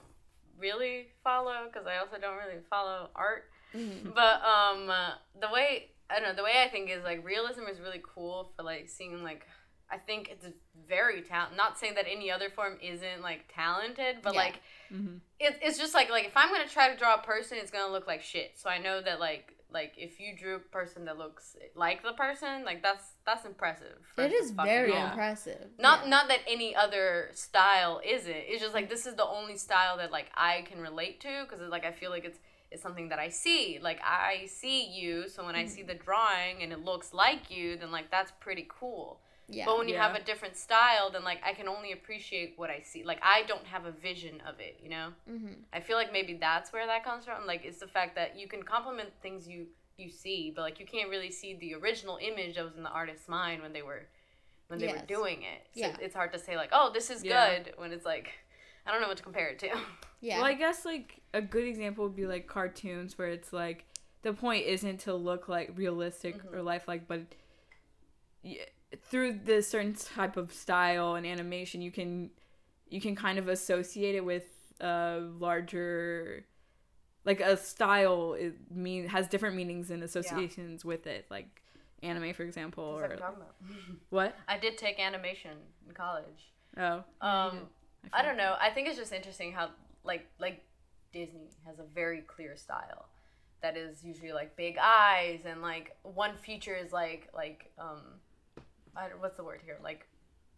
really 0.56 1.08
follow 1.24 1.66
because 1.66 1.84
I 1.84 1.96
also 1.98 2.16
don't 2.20 2.36
really 2.36 2.60
follow 2.70 3.10
art. 3.16 3.46
Mhm. 3.74 4.14
But 4.14 4.40
um, 4.44 4.88
uh, 4.88 5.14
the 5.40 5.48
way 5.52 5.90
I 6.08 6.20
don't 6.20 6.28
know, 6.28 6.34
the 6.36 6.44
way 6.44 6.62
I 6.64 6.68
think 6.68 6.88
is 6.88 7.02
like 7.02 7.24
realism 7.26 7.62
is 7.68 7.80
really 7.80 8.00
cool 8.14 8.52
for 8.56 8.62
like 8.62 8.88
seeing 8.88 9.24
like 9.24 9.48
I 9.90 9.98
think 9.98 10.28
it's 10.30 10.46
very 10.88 11.22
talent. 11.22 11.56
Not 11.56 11.76
saying 11.76 11.96
that 11.96 12.06
any 12.08 12.30
other 12.30 12.50
form 12.50 12.78
isn't 12.80 13.20
like 13.20 13.52
talented, 13.52 14.18
but 14.22 14.34
Yeah. 14.34 14.40
like 14.40 14.60
hmm 14.88 15.16
it, 15.40 15.58
it's 15.60 15.76
just 15.76 15.92
like 15.92 16.08
like 16.08 16.26
if 16.26 16.36
I'm 16.36 16.52
gonna 16.52 16.68
try 16.68 16.88
to 16.92 16.96
draw 16.96 17.16
a 17.16 17.22
person, 17.22 17.58
it's 17.60 17.72
gonna 17.72 17.92
look 17.92 18.06
like 18.06 18.22
shit. 18.22 18.52
So 18.56 18.70
I 18.70 18.78
know 18.78 19.00
that 19.02 19.18
like 19.18 19.56
like 19.72 19.94
if 19.96 20.20
you 20.20 20.36
drew 20.36 20.56
a 20.56 20.58
person 20.58 21.04
that 21.06 21.18
looks 21.18 21.56
like 21.74 22.02
the 22.02 22.12
person, 22.12 22.64
like 22.64 22.82
that's 22.82 23.04
that's 23.26 23.44
impressive. 23.44 23.96
It 24.18 24.30
first 24.30 24.34
is 24.34 24.48
and 24.48 24.56
fucking 24.56 24.72
very 24.72 24.92
Yeah. 24.92 25.10
impressive. 25.10 25.70
not 25.78 26.04
Yeah. 26.04 26.10
not 26.10 26.28
that 26.28 26.40
any 26.46 26.74
other 26.74 27.30
style 27.34 28.00
isn't. 28.04 28.30
It's 28.32 28.62
just 28.62 28.74
like 28.74 28.88
this 28.88 29.06
is 29.06 29.14
the 29.14 29.26
only 29.26 29.56
style 29.56 29.96
that 29.98 30.10
like 30.10 30.30
I 30.34 30.62
can 30.62 30.80
relate 30.80 31.20
to 31.20 31.44
because 31.44 31.60
like 31.68 31.84
I 31.84 31.92
feel 31.92 32.10
like 32.10 32.24
it's 32.24 32.38
it's 32.70 32.82
something 32.82 33.10
that 33.10 33.18
I 33.18 33.28
see. 33.28 33.78
Like 33.82 34.00
I 34.02 34.46
see 34.46 34.86
you, 34.88 35.28
so 35.28 35.44
when 35.44 35.54
I 35.54 35.66
see 35.66 35.80
mm-hmm. 35.80 35.88
the 35.88 35.94
drawing 35.94 36.62
and 36.62 36.72
it 36.72 36.84
looks 36.84 37.12
like 37.12 37.50
you, 37.50 37.76
then 37.76 37.90
like 37.92 38.10
that's 38.10 38.32
pretty 38.40 38.66
cool. 38.68 39.20
Yeah. 39.48 39.64
But 39.66 39.78
when 39.78 39.88
you 39.88 39.96
have 39.96 40.14
a 40.14 40.22
different 40.22 40.56
style, 40.56 41.10
then 41.10 41.24
like 41.24 41.40
I 41.44 41.52
can 41.52 41.68
only 41.68 41.92
appreciate 41.92 42.54
what 42.56 42.70
I 42.70 42.80
see. 42.80 43.04
Like 43.04 43.20
I 43.22 43.42
don't 43.44 43.66
have 43.66 43.84
a 43.84 43.92
vision 43.92 44.40
of 44.46 44.60
it, 44.60 44.78
you 44.82 44.88
know. 44.90 45.08
hmm 45.26 45.52
I 45.72 45.80
feel 45.80 45.96
like 45.96 46.12
maybe 46.12 46.34
that's 46.34 46.72
where 46.72 46.86
that 46.86 47.02
comes 47.04 47.24
from. 47.24 47.46
Like 47.46 47.64
it's 47.64 47.78
the 47.78 47.86
fact 47.86 48.14
that 48.16 48.38
you 48.38 48.46
can 48.48 48.62
compliment 48.62 49.10
things 49.22 49.48
you 49.48 49.66
you 49.98 50.08
see, 50.10 50.52
but 50.54 50.62
like 50.62 50.80
you 50.80 50.86
can't 50.86 51.10
really 51.10 51.30
see 51.30 51.54
the 51.54 51.74
original 51.74 52.18
image 52.20 52.56
that 52.56 52.64
was 52.64 52.76
in 52.76 52.82
the 52.82 52.90
artist's 52.90 53.28
mind 53.28 53.62
when 53.62 53.72
they 53.72 53.82
were 53.82 54.06
when 54.68 54.80
they 54.80 54.86
Yes. 54.86 55.00
were 55.00 55.06
doing 55.06 55.42
it. 55.42 55.66
So 55.74 55.80
Yeah. 55.80 55.96
it's 56.00 56.14
hard 56.14 56.32
to 56.32 56.38
say 56.38 56.56
like, 56.56 56.70
oh, 56.72 56.90
this 56.92 57.10
is 57.10 57.22
Yeah. 57.22 57.58
good 57.58 57.74
when 57.76 57.92
it's 57.92 58.06
like 58.06 58.32
I 58.86 58.90
don't 58.92 59.00
know 59.00 59.08
what 59.08 59.16
to 59.18 59.22
compare 59.22 59.48
it 59.48 59.58
to. 59.60 59.68
Yeah. 60.24 60.36
Well, 60.36 60.46
I 60.46 60.54
guess 60.54 60.84
like 60.84 61.20
a 61.34 61.42
good 61.42 61.64
example 61.64 62.04
would 62.04 62.14
be 62.14 62.26
like 62.26 62.46
cartoons 62.46 63.18
where 63.18 63.26
it's 63.28 63.52
like 63.52 63.84
the 64.22 64.32
point 64.32 64.64
isn't 64.66 65.00
to 65.00 65.14
look 65.14 65.48
like 65.48 65.72
realistic 65.76 66.36
Mhm. 66.36 66.54
or 66.54 66.62
lifelike, 66.62 67.08
but 67.08 67.22
y- 68.44 68.58
through 69.04 69.40
the 69.44 69.62
certain 69.62 69.94
type 69.94 70.36
of 70.36 70.52
style 70.52 71.14
and 71.14 71.26
animation, 71.26 71.80
you 71.82 71.90
can 71.90 72.30
you 72.88 73.00
can 73.00 73.16
kind 73.16 73.38
of 73.38 73.48
associate 73.48 74.14
it 74.14 74.24
with 74.24 74.44
a 74.80 75.20
larger 75.38 76.44
like 77.24 77.40
a 77.40 77.56
style 77.56 78.34
it 78.38 78.54
mean 78.70 79.06
has 79.08 79.28
different 79.28 79.54
meanings 79.54 79.90
and 79.90 80.02
associations 80.02 80.84
with 80.84 81.06
it 81.06 81.24
like 81.30 81.62
anime 82.02 82.32
for 82.34 82.42
example 82.42 82.82
or 82.84 83.04
I'm 83.12 83.16
talking 83.18 83.36
about. 83.36 83.54
what 84.10 84.36
I 84.48 84.58
did 84.58 84.76
take 84.76 84.98
animation 84.98 85.52
in 85.86 85.94
college. 85.94 86.50
oh 86.76 87.04
Um, 87.20 87.68
I 88.12 88.18
forgot. 88.18 88.22
don't 88.24 88.36
know. 88.36 88.56
I 88.60 88.70
think 88.70 88.88
it's 88.88 88.98
just 88.98 89.12
interesting 89.12 89.52
how 89.52 89.70
like 90.04 90.26
like 90.40 90.64
Disney 91.12 91.48
has 91.64 91.78
a 91.78 91.84
very 91.94 92.22
clear 92.22 92.56
style 92.56 93.06
that 93.62 93.76
is 93.76 94.02
usually 94.02 94.32
like 94.32 94.56
big 94.56 94.76
eyes 94.82 95.42
and 95.46 95.62
like 95.62 95.96
one 96.02 96.36
feature 96.36 96.74
is 96.74 96.92
like 96.92 97.28
like 97.32 97.70
um 97.78 98.02
I 98.96 99.08
don't, 99.08 99.20
what's 99.20 99.36
the 99.36 99.44
word 99.44 99.60
here 99.64 99.78
like 99.82 100.06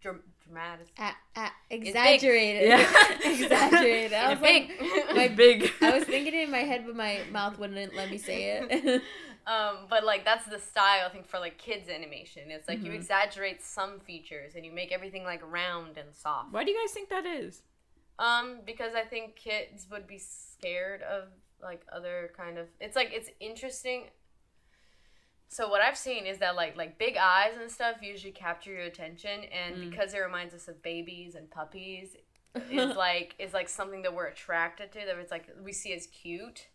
dram- 0.01 0.23
dramatic. 0.45 0.89
A- 0.99 1.13
a- 1.41 1.51
big. 1.71 1.87
exaggerated. 1.89 2.69
Yeah. 2.69 3.19
exaggerated. 3.25 4.13
I 4.13 4.29
was 4.35 4.39
It's 4.43 4.43
big. 4.43 5.07
like, 5.07 5.17
my 5.17 5.29
big 5.29 5.73
I 5.81 5.91
was 5.99 6.05
thinking 6.05 6.35
it 6.35 6.45
in 6.45 6.51
my 6.51 6.59
head, 6.59 6.85
but 6.87 6.97
my 6.97 7.21
mouth 7.31 7.59
wouldn't 7.59 7.95
let 7.95 8.11
me 8.11 8.19
say 8.19 8.59
it. 8.61 9.03
um, 9.47 9.87
but 9.89 10.05
like 10.05 10.25
that's 10.25 10.47
the 10.47 10.59
style 10.59 11.07
I 11.07 11.11
think 11.11 11.27
for 11.27 11.39
like 11.39 11.59
kids 11.59 11.89
animation. 11.89 12.51
It's 12.51 12.69
like 12.69 12.83
you 12.83 12.91
Mhm. 12.93 12.97
exaggerate 12.97 13.63
some 13.63 14.01
features 14.01 14.55
and 14.57 14.65
you 14.65 14.73
make 14.73 14.93
everything 14.93 15.25
like 15.25 15.43
round 15.51 15.97
and 15.97 16.15
soft. 16.15 16.53
why 16.53 16.65
do 16.65 16.71
you 16.71 16.79
guys 16.81 16.93
think 16.93 17.09
that 17.11 17.25
is 17.27 17.63
Um, 18.19 18.61
because 18.67 18.95
I 18.95 19.03
think 19.03 19.37
kids 19.37 19.87
would 19.91 20.07
be 20.07 20.19
scared 20.19 21.03
of 21.03 21.25
like 21.63 21.83
other 21.91 22.31
kind 22.37 22.59
of. 22.59 22.67
It's 22.81 22.95
like 22.97 23.11
it's 23.13 23.31
interesting. 23.41 24.05
So 25.57 25.69
what 25.69 25.81
I've 25.81 25.97
seen 25.97 26.27
is 26.27 26.39
that 26.39 26.57
like 26.57 26.77
like 26.77 26.99
big 26.99 27.17
eyes 27.17 27.55
and 27.61 27.71
stuff 27.71 27.97
usually 28.03 28.33
capture 28.33 28.73
your 28.73 28.83
attention, 28.93 29.45
and 29.61 29.77
Mm. 29.77 29.91
because 29.91 30.13
it 30.13 30.19
reminds 30.19 30.53
us 30.53 30.67
of 30.67 30.83
babies 30.83 31.37
and 31.37 31.49
puppies, 31.49 32.17
is 32.71 32.97
like 33.07 33.37
is 33.39 33.53
like 33.53 33.69
something 33.69 34.03
that 34.03 34.13
we're 34.17 34.27
attracted 34.27 34.91
to. 34.95 34.99
That 35.07 35.17
it's 35.19 35.31
like 35.31 35.47
we 35.63 35.73
see 35.73 35.93
as 35.93 36.09
cute. 36.09 36.67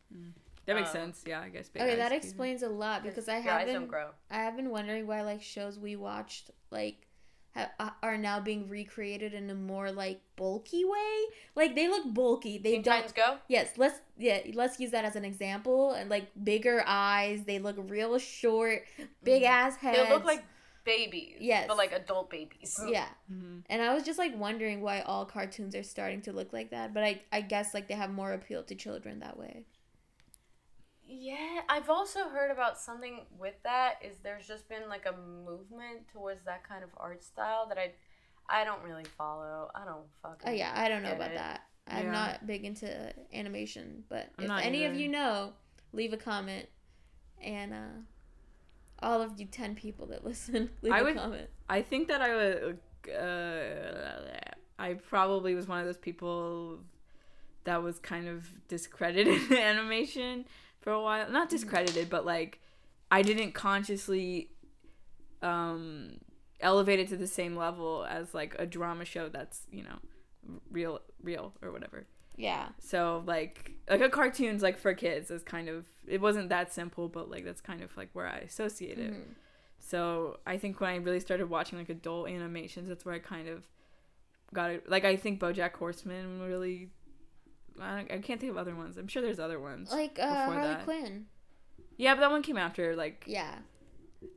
that 0.66 0.76
makes 0.76 0.90
Um, 0.92 1.02
sense 1.02 1.24
yeah 1.28 1.42
i 1.42 1.50
guess 1.50 1.70
okay, 1.76 1.96
that 1.98 2.10
do. 2.12 2.16
explains 2.16 2.62
a 2.64 2.70
lot 2.70 3.04
because 3.04 3.28
I 3.28 3.40
your 3.40 3.54
eyes 3.54 3.66
don't 3.66 3.74
haven't. 3.74 3.88
grow. 3.90 4.10
I 4.32 4.38
have 4.48 4.56
been 4.56 4.70
wondering 4.70 5.08
why 5.08 5.24
like 5.24 5.42
shows 5.42 5.78
we 5.78 5.98
watched 5.98 6.52
like 6.72 7.08
ha- 7.56 7.72
uh, 7.80 7.90
are 8.02 8.18
now 8.18 8.40
being 8.40 8.68
recreated 8.70 9.34
in 9.34 9.50
a 9.50 9.56
more 9.56 9.92
like 9.92 10.22
bulky 10.36 10.86
way. 10.86 11.24
Like 11.56 11.76
they 11.76 11.88
look 11.88 12.14
bulky. 12.14 12.58
They 12.58 12.72
Teen 12.74 12.82
don't. 12.82 12.94
Titans 12.96 13.14
Go. 13.14 13.38
Yes, 13.48 13.74
let's 13.78 14.00
yeah, 14.18 14.40
let's 14.54 14.80
use 14.80 14.92
that 14.92 15.06
as 15.06 15.16
an 15.16 15.26
example. 15.26 15.92
And 15.94 16.10
like 16.10 16.28
bigger 16.44 16.84
eyes, 16.86 17.44
they 17.46 17.60
look 17.60 17.76
real 17.90 18.18
short, 18.20 18.84
big 19.24 19.44
ass 19.44 19.76
heads. 19.78 19.98
Mm-hmm. 19.98 20.10
They 20.10 20.14
look 20.16 20.26
like 20.26 20.44
babies. 20.86 21.36
Yes. 21.40 21.66
But 21.68 21.78
like 21.78 21.92
adult 21.92 22.30
babies. 22.30 22.80
yeah. 22.88 23.08
Mhm. 23.32 23.62
And 23.70 23.82
I 23.82 23.94
was 23.94 24.02
just 24.04 24.18
like 24.18 24.36
wondering 24.36 24.82
why 24.82 25.02
all 25.02 25.24
cartoons 25.24 25.76
are 25.76 25.84
starting 25.84 26.22
to 26.24 26.34
look 26.34 26.52
like 26.52 26.72
that, 26.72 26.94
but 26.96 27.04
I 27.04 27.22
I 27.32 27.42
guess 27.42 27.74
like 27.76 27.88
they 27.88 27.94
have 27.94 28.10
more 28.10 28.34
appeal 28.34 28.64
to 28.64 28.76
children 28.76 29.20
that 29.20 29.38
way. 29.38 29.66
Yeah, 31.12 31.62
I've 31.68 31.90
also 31.90 32.30
heard 32.30 32.52
about 32.52 32.78
something 32.78 33.22
with 33.38 33.56
that 33.64 33.96
is 34.08 34.20
there's 34.20 34.48
just 34.48 34.70
been 34.70 34.88
like 34.88 35.06
a 35.08 35.18
movement 35.18 36.08
towards 36.14 36.44
that 36.46 36.64
kind 36.68 36.84
of 36.84 36.90
art 36.98 37.24
style 37.24 37.66
that 37.70 37.80
I 37.80 37.94
I 38.48 38.64
don't 38.64 38.84
really 38.84 39.06
follow. 39.18 39.70
I 39.74 39.86
don't 39.86 40.06
fucking 40.22 40.48
Oh 40.48 40.52
yeah, 40.52 40.72
I 40.76 40.88
don't 40.88 41.02
know 41.02 41.14
about 41.14 41.32
it. 41.32 41.36
that. 41.38 41.62
I'm 41.88 42.06
Yeah. 42.06 42.12
not 42.12 42.46
big 42.48 42.64
into 42.64 43.12
animation, 43.34 44.04
but 44.08 44.30
I'm 44.38 44.46
if 44.46 44.52
any 44.66 44.86
of 44.86 44.94
you 44.96 45.08
know, 45.08 45.54
leave 45.94 46.14
a 46.14 46.18
comment. 46.18 46.68
And 47.42 47.74
uh 47.74 47.78
all 49.02 49.22
of 49.22 49.40
you 49.40 49.46
10 49.48 49.76
people 49.76 50.06
that 50.08 50.24
listen, 50.32 50.70
leave 50.84 50.94
I 50.94 51.00
a 51.00 51.04
would- 51.06 51.16
comment. 51.16 51.50
I 51.68 51.82
think 51.82 52.08
that 52.10 52.22
I 52.22 52.36
would. 52.36 52.80
Uh, 53.10 54.40
I 54.78 54.94
probably 54.94 55.56
was 55.56 55.68
one 55.68 55.80
of 55.80 55.86
those 55.86 55.98
people 55.98 56.80
that 57.64 57.82
was 57.82 57.98
kind 58.00 58.28
of 58.28 58.48
discredited 58.68 59.42
in 59.52 59.58
animation 59.58 60.46
for 60.82 60.92
a 60.92 61.02
while. 61.02 61.30
Not 61.30 61.50
discredited, 61.50 62.10
but 62.10 62.26
like 62.26 62.60
I 63.12 63.22
didn't 63.22 63.54
consciously 63.54 64.50
um, 65.42 66.18
elevate 66.60 67.00
it 67.00 67.08
to 67.10 67.18
the 67.18 67.28
same 67.28 67.56
level 67.56 68.06
as 68.10 68.34
like 68.34 68.56
a 68.60 68.66
drama 68.66 69.06
show 69.06 69.30
that's 69.30 69.62
you 69.72 69.84
know 69.84 69.98
real, 70.72 71.02
real 71.22 71.54
or 71.62 71.72
whatever. 71.72 72.06
Yeah. 72.36 72.70
So 72.80 73.24
like 73.26 73.74
like 73.90 74.02
a 74.02 74.10
cartoon's 74.10 74.62
like 74.64 74.78
for 74.78 74.94
kids 74.94 75.30
is 75.30 75.44
kind 75.44 75.68
of 75.68 75.86
it 76.08 76.22
wasn't 76.22 76.50
that 76.50 76.72
simple, 76.74 77.10
but 77.10 77.30
like 77.30 77.44
that's 77.44 77.62
kind 77.62 77.82
of 77.82 77.96
like 77.98 78.10
where 78.14 78.28
I 78.28 78.38
associate 78.38 78.98
it. 78.98 79.14
Mhm. 79.14 79.36
So 79.80 80.40
I 80.46 80.58
think 80.58 80.80
when 80.80 80.90
I 80.90 80.96
really 80.98 81.20
started 81.20 81.50
watching 81.50 81.78
like 81.78 81.90
adult 81.90 82.30
animations, 82.30 82.88
that's 82.90 83.06
where 83.06 83.16
I 83.16 83.20
kind 83.20 83.48
of 83.48 83.66
got 84.54 84.72
it. 84.72 84.90
Like 84.90 85.04
I 85.06 85.16
think 85.16 85.40
BoJack 85.40 85.74
Horseman 85.74 86.42
really. 86.42 86.90
I, 87.82 87.98
don't- 87.98 88.12
I 88.12 88.18
can't 88.20 88.40
think 88.40 88.52
of 88.52 88.58
other 88.58 88.76
ones. 88.76 88.98
I'm 88.98 89.08
sure 89.08 89.22
there's 89.22 89.40
other 89.40 89.60
ones. 89.60 89.92
Like 89.92 90.18
uh, 90.20 90.46
Harley 90.46 90.68
that. 90.68 90.84
Quinn. 90.84 91.26
yeah, 91.98 92.14
but 92.16 92.22
that 92.22 92.32
one 92.32 92.42
came 92.44 92.58
after. 92.58 92.96
Like 92.96 93.24
Yeah. 93.28 93.56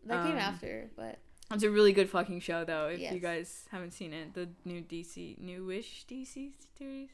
That 0.07 0.23
came 0.25 0.33
Um, 0.35 0.39
after, 0.39 0.91
but 0.97 1.19
it's 1.53 1.65
a 1.65 1.71
really 1.71 1.93
good 1.93 2.09
fucking 2.09 2.41
show 2.41 2.65
though. 2.65 2.87
If 2.89 3.01
Yes. 3.01 3.13
you 3.15 3.19
guys 3.21 3.67
haven't 3.73 3.91
seen 3.93 4.13
it, 4.13 4.33
the 4.35 4.49
new 4.65 4.81
DC, 4.81 5.39
newish 5.39 6.05
DC 6.09 6.53
series. 6.79 7.11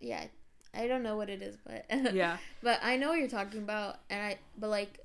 yeah, 0.00 0.26
I 0.74 0.86
don't 0.86 1.02
know 1.02 1.16
what 1.16 1.30
it 1.30 1.40
is, 1.42 1.56
but 1.64 1.86
Yeah, 2.14 2.36
but 2.62 2.80
I 2.82 2.96
know 2.96 3.08
what 3.08 3.18
you're 3.18 3.28
talking 3.28 3.62
about, 3.62 3.96
and 4.10 4.20
I 4.22 4.38
but 4.58 4.68
like, 4.68 5.00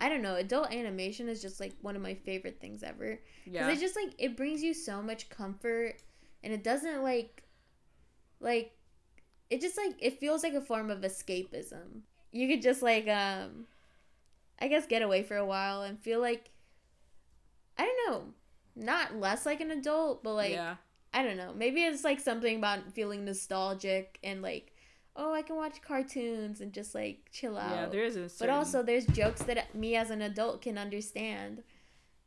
I 0.00 0.08
don't 0.08 0.22
know, 0.22 0.34
adult 0.34 0.72
animation 0.72 1.28
is 1.28 1.40
just 1.40 1.60
like 1.60 1.72
one 1.82 1.94
of 1.94 2.02
my 2.02 2.14
favorite 2.14 2.60
things 2.60 2.82
ever 2.82 3.20
Yeah. 3.46 3.64
because 3.66 3.78
it 3.78 3.84
just 3.84 3.94
like 3.96 4.12
it 4.18 4.36
brings 4.36 4.60
you 4.62 4.74
so 4.74 5.00
much 5.02 5.28
comfort, 5.30 5.94
and 6.42 6.52
it 6.52 6.64
doesn't 6.64 7.00
like, 7.02 7.44
like, 8.40 8.72
it 9.50 9.60
just 9.60 9.76
like 9.76 9.94
it 10.00 10.18
feels 10.20 10.42
like 10.42 10.54
a 10.54 10.60
form 10.60 10.90
of 10.90 11.00
escapism. 11.00 12.00
You 12.32 12.48
could 12.48 12.62
just 12.62 12.82
like 12.82 13.06
um, 13.08 13.66
I 14.60 14.68
guess 14.68 14.86
get 14.86 15.02
away 15.02 15.22
for 15.22 15.36
a 15.36 15.44
while 15.46 15.82
and 15.82 15.98
feel 16.00 16.20
like, 16.20 16.50
I 17.78 17.84
don't 17.84 18.10
know, 18.10 18.24
not 18.76 19.16
less 19.16 19.46
like 19.46 19.60
an 19.60 19.70
adult, 19.70 20.22
but 20.22 20.34
like. 20.34 20.52
yeah. 20.52 20.76
I 21.16 21.22
don't 21.22 21.36
know. 21.36 21.52
Maybe 21.54 21.80
it's 21.84 22.02
like 22.02 22.18
something 22.18 22.56
about 22.56 22.92
feeling 22.92 23.24
nostalgic 23.24 24.18
and 24.24 24.42
like, 24.42 24.72
oh, 25.14 25.32
I 25.32 25.42
can 25.42 25.54
watch 25.54 25.80
cartoons 25.80 26.60
and 26.60 26.72
just 26.72 26.92
like 26.92 27.20
chill 27.30 27.56
out. 27.56 27.70
Yeah, 27.70 27.86
there 27.86 28.02
is 28.02 28.16
a. 28.16 28.28
but 28.40 28.50
also, 28.50 28.82
there's 28.82 29.06
jokes 29.06 29.40
that 29.44 29.72
me 29.76 29.94
as 29.94 30.10
an 30.10 30.22
adult 30.22 30.62
can 30.62 30.76
understand. 30.76 31.62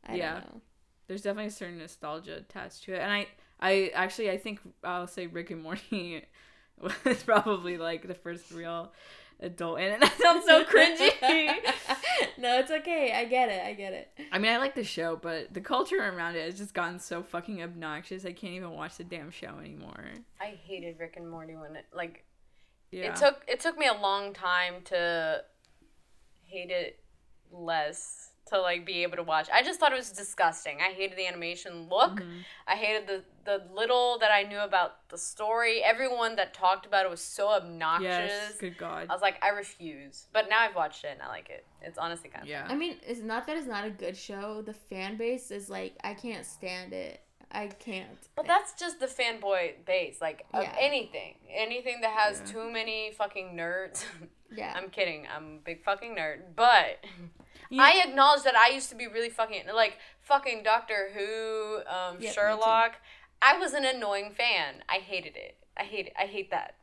I 0.06 0.14
Yeah. 0.14 0.32
don't 0.40 0.54
know. 0.54 0.60
there's 1.06 1.20
definitely 1.20 1.48
a 1.48 1.50
certain 1.50 1.76
nostalgia 1.76 2.36
attached 2.36 2.84
to 2.84 2.94
it, 2.94 3.00
and 3.00 3.12
I, 3.12 3.26
I 3.60 3.90
actually 3.92 4.30
I 4.30 4.38
think 4.38 4.58
I'll 4.82 5.06
say 5.06 5.26
Rick 5.26 5.50
and 5.50 5.62
Morty 5.62 6.24
was 7.04 7.22
probably 7.22 7.76
like 7.76 8.06
the 8.06 8.14
first 8.14 8.50
real 8.50 8.92
adult, 9.40 9.78
and 9.80 10.02
that 10.02 10.18
sounds 10.22 10.44
so 10.46 10.64
cringy. 10.64 11.10
no, 12.38 12.58
it's 12.58 12.70
okay. 12.70 13.12
I 13.14 13.24
get 13.24 13.48
it. 13.48 13.62
I 13.64 13.72
get 13.74 13.92
it. 13.92 14.10
I 14.32 14.38
mean, 14.38 14.52
I 14.52 14.58
like 14.58 14.74
the 14.74 14.84
show, 14.84 15.16
but 15.16 15.52
the 15.54 15.60
culture 15.60 15.98
around 15.98 16.36
it 16.36 16.44
has 16.44 16.58
just 16.58 16.74
gotten 16.74 16.98
so 16.98 17.22
fucking 17.22 17.62
obnoxious. 17.62 18.24
I 18.24 18.32
can't 18.32 18.54
even 18.54 18.70
watch 18.70 18.96
the 18.96 19.04
damn 19.04 19.30
show 19.30 19.58
anymore. 19.60 20.04
I 20.40 20.58
hated 20.64 20.98
Rick 20.98 21.14
and 21.16 21.30
Morty 21.30 21.54
when 21.56 21.76
it 21.76 21.86
like 21.94 22.24
Yeah. 22.90 23.10
it 23.12 23.16
took 23.16 23.44
it 23.46 23.60
took 23.60 23.78
me 23.78 23.86
a 23.86 23.94
long 23.94 24.32
time 24.34 24.82
to 24.86 25.42
hate 26.46 26.70
it 26.70 26.98
less 27.52 28.27
to 28.48 28.60
like 28.60 28.84
be 28.86 29.02
able 29.02 29.16
to 29.16 29.22
watch. 29.22 29.48
I 29.52 29.62
just 29.62 29.78
thought 29.80 29.92
it 29.92 29.96
was 29.96 30.10
disgusting. 30.10 30.78
I 30.80 30.92
hated 30.92 31.16
the 31.18 31.26
animation 31.26 31.88
look. 31.88 32.20
Mhm. 32.20 32.44
I 32.66 32.74
hated 32.76 33.06
the 33.06 33.24
the 33.44 33.64
little 33.72 34.18
that 34.18 34.30
I 34.30 34.42
knew 34.42 34.58
about 34.58 35.08
the 35.08 35.16
story. 35.16 35.82
Everyone 35.82 36.36
that 36.36 36.52
talked 36.52 36.84
about 36.84 37.06
it 37.06 37.10
was 37.10 37.22
so 37.22 37.48
obnoxious. 37.48 38.04
Yes. 38.30 38.56
Good 38.58 38.76
God. 38.76 39.06
I 39.08 39.12
was 39.12 39.22
like, 39.22 39.42
I 39.42 39.48
refuse. 39.50 40.26
But 40.34 40.50
now 40.50 40.60
I've 40.60 40.74
watched 40.74 41.04
it 41.04 41.08
and 41.12 41.22
I 41.22 41.28
like 41.28 41.48
it. 41.48 41.64
It's 41.80 41.96
honestly 41.96 42.28
kind 42.28 42.42
of 42.42 42.48
Yeah. 42.48 42.66
I 42.68 42.74
mean, 42.74 42.96
it's 43.06 43.20
not 43.22 43.46
that 43.46 43.56
it's 43.56 43.66
not 43.66 43.86
a 43.86 43.90
good 43.90 44.16
show. 44.16 44.60
The 44.60 44.74
fan 44.74 45.16
base 45.16 45.50
is 45.50 45.70
like, 45.70 45.94
I 46.04 46.12
can't 46.12 46.44
stand 46.44 46.92
it. 46.92 47.22
I 47.50 47.68
can't. 47.68 48.18
But 48.36 48.46
that's 48.46 48.78
just 48.78 49.00
the 49.00 49.06
fanboy 49.06 49.86
base, 49.86 50.20
like 50.20 50.44
of 50.52 50.64
Yeah. 50.64 50.76
anything, 50.78 51.36
anything 51.50 52.02
that 52.02 52.10
has 52.10 52.40
Yeah. 52.40 52.52
too 52.52 52.70
many 52.70 53.12
fucking 53.12 53.56
nerds. 53.56 54.04
yeah. 54.54 54.74
I'm 54.76 54.90
kidding. 54.90 55.26
I'm 55.34 55.54
a 55.54 55.60
big 55.64 55.82
fucking 55.82 56.14
nerd, 56.16 56.54
but 56.54 57.02
I 57.76 58.02
acknowledge 58.06 58.42
that 58.44 58.56
I 58.56 58.72
used 58.72 58.88
to 58.90 58.94
be 58.94 59.06
really 59.06 59.30
fucking 59.30 59.64
like 59.74 59.98
fucking 60.20 60.62
Doctor 60.62 61.10
Who, 61.14 61.78
um. 61.86 62.20
Sherlock. 62.20 62.96
I 63.40 63.56
was 63.58 63.72
an 63.72 63.84
annoying 63.84 64.32
fan. 64.36 64.82
I 64.88 64.96
hated 64.96 65.36
it. 65.36 65.56
I 65.76 65.84
hate 65.84 66.06
it. 66.06 66.12
I 66.18 66.26
hate 66.26 66.50
that. 66.50 66.74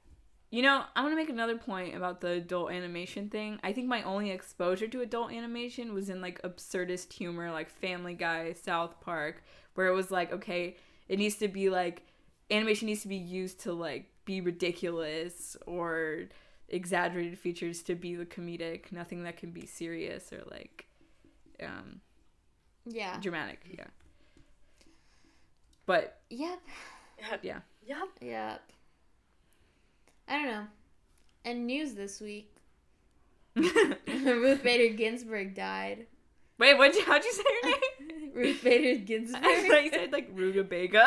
You 0.51 0.61
know, 0.61 0.83
I 0.95 1.01
want 1.01 1.11
to 1.11 1.17
make 1.17 1.29
another 1.29 1.57
point 1.57 1.95
about 1.95 2.21
the 2.21 2.29
adult 2.29 2.71
animation 2.71 3.29
thing. 3.29 3.59
I 3.61 3.73
think 3.73 3.87
my 3.87 4.03
only 4.03 4.31
exposure 4.31 4.87
to 4.87 5.01
adult 5.01 5.33
animation 5.33 5.93
was 5.93 6.09
in 6.09 6.21
like 6.21 6.41
absurdist 6.43 7.11
humor, 7.11 7.51
like 7.51 7.69
Family 7.69 8.13
Guy, 8.13 8.53
South 8.53 9.01
Park, 9.01 9.43
where 9.73 9.87
it 9.87 9.93
was 9.93 10.11
like, 10.11 10.31
okay, 10.31 10.77
it 11.09 11.19
needs 11.19 11.35
to 11.35 11.49
be 11.49 11.69
like 11.69 12.03
animation 12.49 12.85
needs 12.85 13.01
to 13.01 13.07
be 13.07 13.17
used 13.17 13.59
to 13.61 13.73
like 13.73 14.05
be 14.23 14.39
ridiculous 14.39 15.57
or 15.65 16.25
exaggerated 16.69 17.37
features 17.37 17.81
to 17.83 17.95
be 17.95 18.15
the 18.15 18.25
comedic, 18.25 18.91
nothing 18.91 19.23
that 19.23 19.37
can 19.37 19.51
be 19.51 19.65
serious 19.65 20.31
or 20.33 20.43
like 20.49 20.87
um 21.63 22.01
yeah. 22.85 23.19
dramatic, 23.19 23.61
yeah. 23.71 23.85
But 25.85 26.19
Yep. 26.29 26.59
yeah. 27.43 27.59
Yep. 27.87 27.97
Yep. 28.21 28.61
I 30.27 30.33
don't 30.37 30.45
know. 30.51 30.67
And 31.43 31.67
news 31.67 31.93
this 31.93 32.19
week 32.19 32.51
Ruth 33.55 34.63
Bader 34.63 34.93
Ginsburg 34.95 35.53
died. 35.55 36.07
Wait, 36.57 36.77
what 36.77 36.95
how'd 37.05 37.23
you 37.23 37.31
say 37.33 37.43
your 37.63 37.71
name? 38.19 38.31
Ruth 38.33 38.63
Bader 38.63 38.99
Ginsburg. 39.03 39.41
I 39.45 39.67
thought 39.69 39.83
you 39.83 39.91
said 39.91 40.11
like 40.11 40.29
rutabaga. 40.33 41.05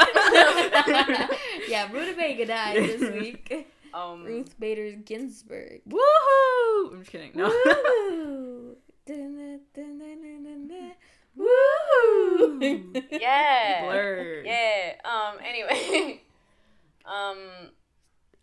yeah, 1.68 1.90
Rutabaga 1.92 2.46
died 2.46 2.76
this 2.76 3.12
week. 3.12 3.66
Um, 3.94 4.24
Ruth 4.24 4.58
Bader 4.58 4.92
Ginsburg. 4.92 5.80
Woohoo! 5.88 6.92
I'm 6.92 6.98
just 7.00 7.10
kidding. 7.10 7.32
No. 7.34 7.48
Woo! 7.48 8.76
Dun-dun-dun-dun-dun-dun. 9.06 10.92
Yeah. 13.10 13.84
Blur. 13.84 14.42
Yeah. 14.44 14.92
Um. 15.04 15.38
Anyway. 15.44 16.20
um. 17.04 17.38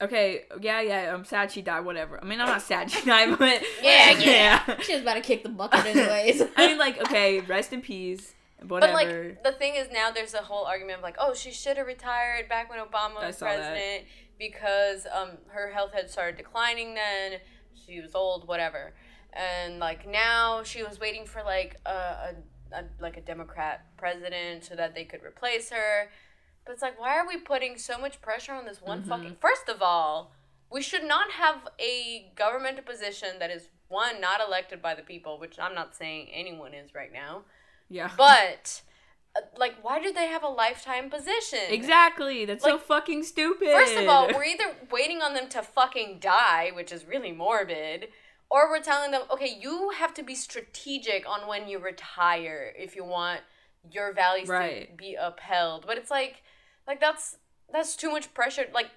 Okay. 0.02 0.42
Yeah, 0.62 0.82
yeah. 0.82 1.14
I'm 1.14 1.26
sad 1.26 1.52
she 1.52 1.62
died. 1.62 1.86
Whatever. 1.86 2.22
I 2.22 2.26
mean, 2.26 2.40
I'm 2.42 2.48
not 2.48 2.62
sad 2.62 2.90
she 2.92 3.06
died, 3.06 3.38
but 3.38 3.62
Yeah, 3.82 4.12
yeah. 4.20 4.80
She 4.82 4.94
was 4.94 5.02
about 5.02 5.16
to 5.16 5.22
kick 5.22 5.44
the 5.44 5.50
bucket 5.50 5.86
anyways. 5.86 6.42
I 6.58 6.68
mean, 6.68 6.78
like, 6.78 7.00
okay, 7.02 7.42
rest 7.42 7.74
in 7.74 7.82
peace. 7.82 8.34
But 8.60 8.82
Whatever. 8.82 8.94
like 8.94 9.44
the 9.44 9.52
thing 9.52 9.76
is 9.76 9.90
now 9.92 10.12
there's 10.12 10.34
a 10.34 10.40
whole 10.42 10.66
argument 10.66 10.98
of 10.98 11.04
like 11.04 11.18
oh 11.20 11.34
she 11.36 11.52
should 11.52 11.78
have 11.78 11.86
retired 11.86 12.48
back 12.50 12.70
when 12.70 12.80
Obama 12.80 13.16
was 13.26 13.38
president. 13.38 13.76
that. 13.76 14.02
Because 14.40 15.06
um 15.14 15.32
her 15.48 15.72
health 15.72 15.92
had 15.94 16.10
started 16.10 16.38
declining 16.38 16.94
then 16.96 17.40
she 17.74 18.02
was 18.02 18.16
old 18.16 18.48
whatever 18.48 18.94
and 19.34 19.80
like 19.80 20.08
now 20.10 20.64
she 20.64 20.82
was 20.84 21.00
waiting 21.00 21.26
for 21.26 21.44
like 21.44 21.78
a, 21.86 21.90
a, 21.90 22.36
a 22.74 22.84
like 23.00 23.18
a 23.18 23.22
Democrat 23.22 23.86
president 23.98 24.64
so 24.64 24.76
that 24.76 24.96
they 24.96 25.04
could 25.04 25.24
replace 25.24 25.70
her 25.70 26.10
but 26.66 26.74
it's 26.74 26.82
like 26.82 27.00
why 27.00 27.18
are 27.18 27.28
we 27.28 27.38
putting 27.38 27.78
so 27.78 27.98
much 27.98 28.22
pressure 28.22 28.54
on 28.54 28.66
this 28.66 28.82
one 28.82 29.04
Mhm. 29.04 29.08
fucking 29.08 29.38
first 29.40 29.70
of 29.70 29.82
all 29.82 30.32
we 30.72 30.82
should 30.82 31.04
not 31.04 31.32
have 31.32 31.68
a 31.80 32.32
governmental 32.36 32.84
position 32.84 33.38
that 33.40 33.52
is 33.52 33.70
one 33.88 34.20
not 34.20 34.42
elected 34.46 34.82
by 34.82 34.96
the 34.96 35.04
people 35.04 35.38
which 35.40 35.60
I'm 35.60 35.76
not 35.76 35.96
saying 35.96 36.30
anyone 36.34 36.74
is 36.74 36.96
right 36.96 37.14
now 37.14 37.44
yeah. 37.88 38.10
but 38.18 38.82
like, 39.58 39.76
why 39.82 40.02
do 40.02 40.14
they 40.14 40.28
have 40.28 40.44
a 40.44 40.48
lifetime 40.48 41.10
position? 41.10 41.60
exactly. 41.70 42.46
That's 42.46 42.64
so 42.64 42.78
fucking 42.78 43.24
stupid. 43.24 43.70
First 43.70 43.96
of 43.96 44.08
all, 44.08 44.28
we're 44.34 44.46
either 44.46 44.76
waiting 44.92 45.22
on 45.22 45.34
them 45.34 45.50
to 45.50 45.62
fucking 45.62 46.20
die, 46.20 46.72
which 46.74 46.92
is 46.92 47.06
really 47.06 47.32
morbid, 47.32 48.10
or 48.50 48.70
we're 48.70 48.82
telling 48.82 49.12
them, 49.12 49.24
okay, 49.32 49.58
you 49.60 49.92
have 49.98 50.14
to 50.16 50.24
be 50.24 50.36
strategic 50.36 51.28
on 51.28 51.48
when 51.48 51.68
you 51.68 51.80
retire 51.80 52.74
if 52.78 52.96
you 52.96 53.04
want 53.04 53.42
your 53.92 54.14
values 54.14 54.48
to 54.48 54.88
be 54.96 55.16
upheld. 55.20 55.86
But 55.86 55.98
it's 55.98 56.12
like, 56.12 56.44
like 56.88 57.00
that's 57.00 57.38
that's 57.72 57.96
too 57.96 58.12
much 58.12 58.34
pressure. 58.34 58.66
Like, 58.74 58.92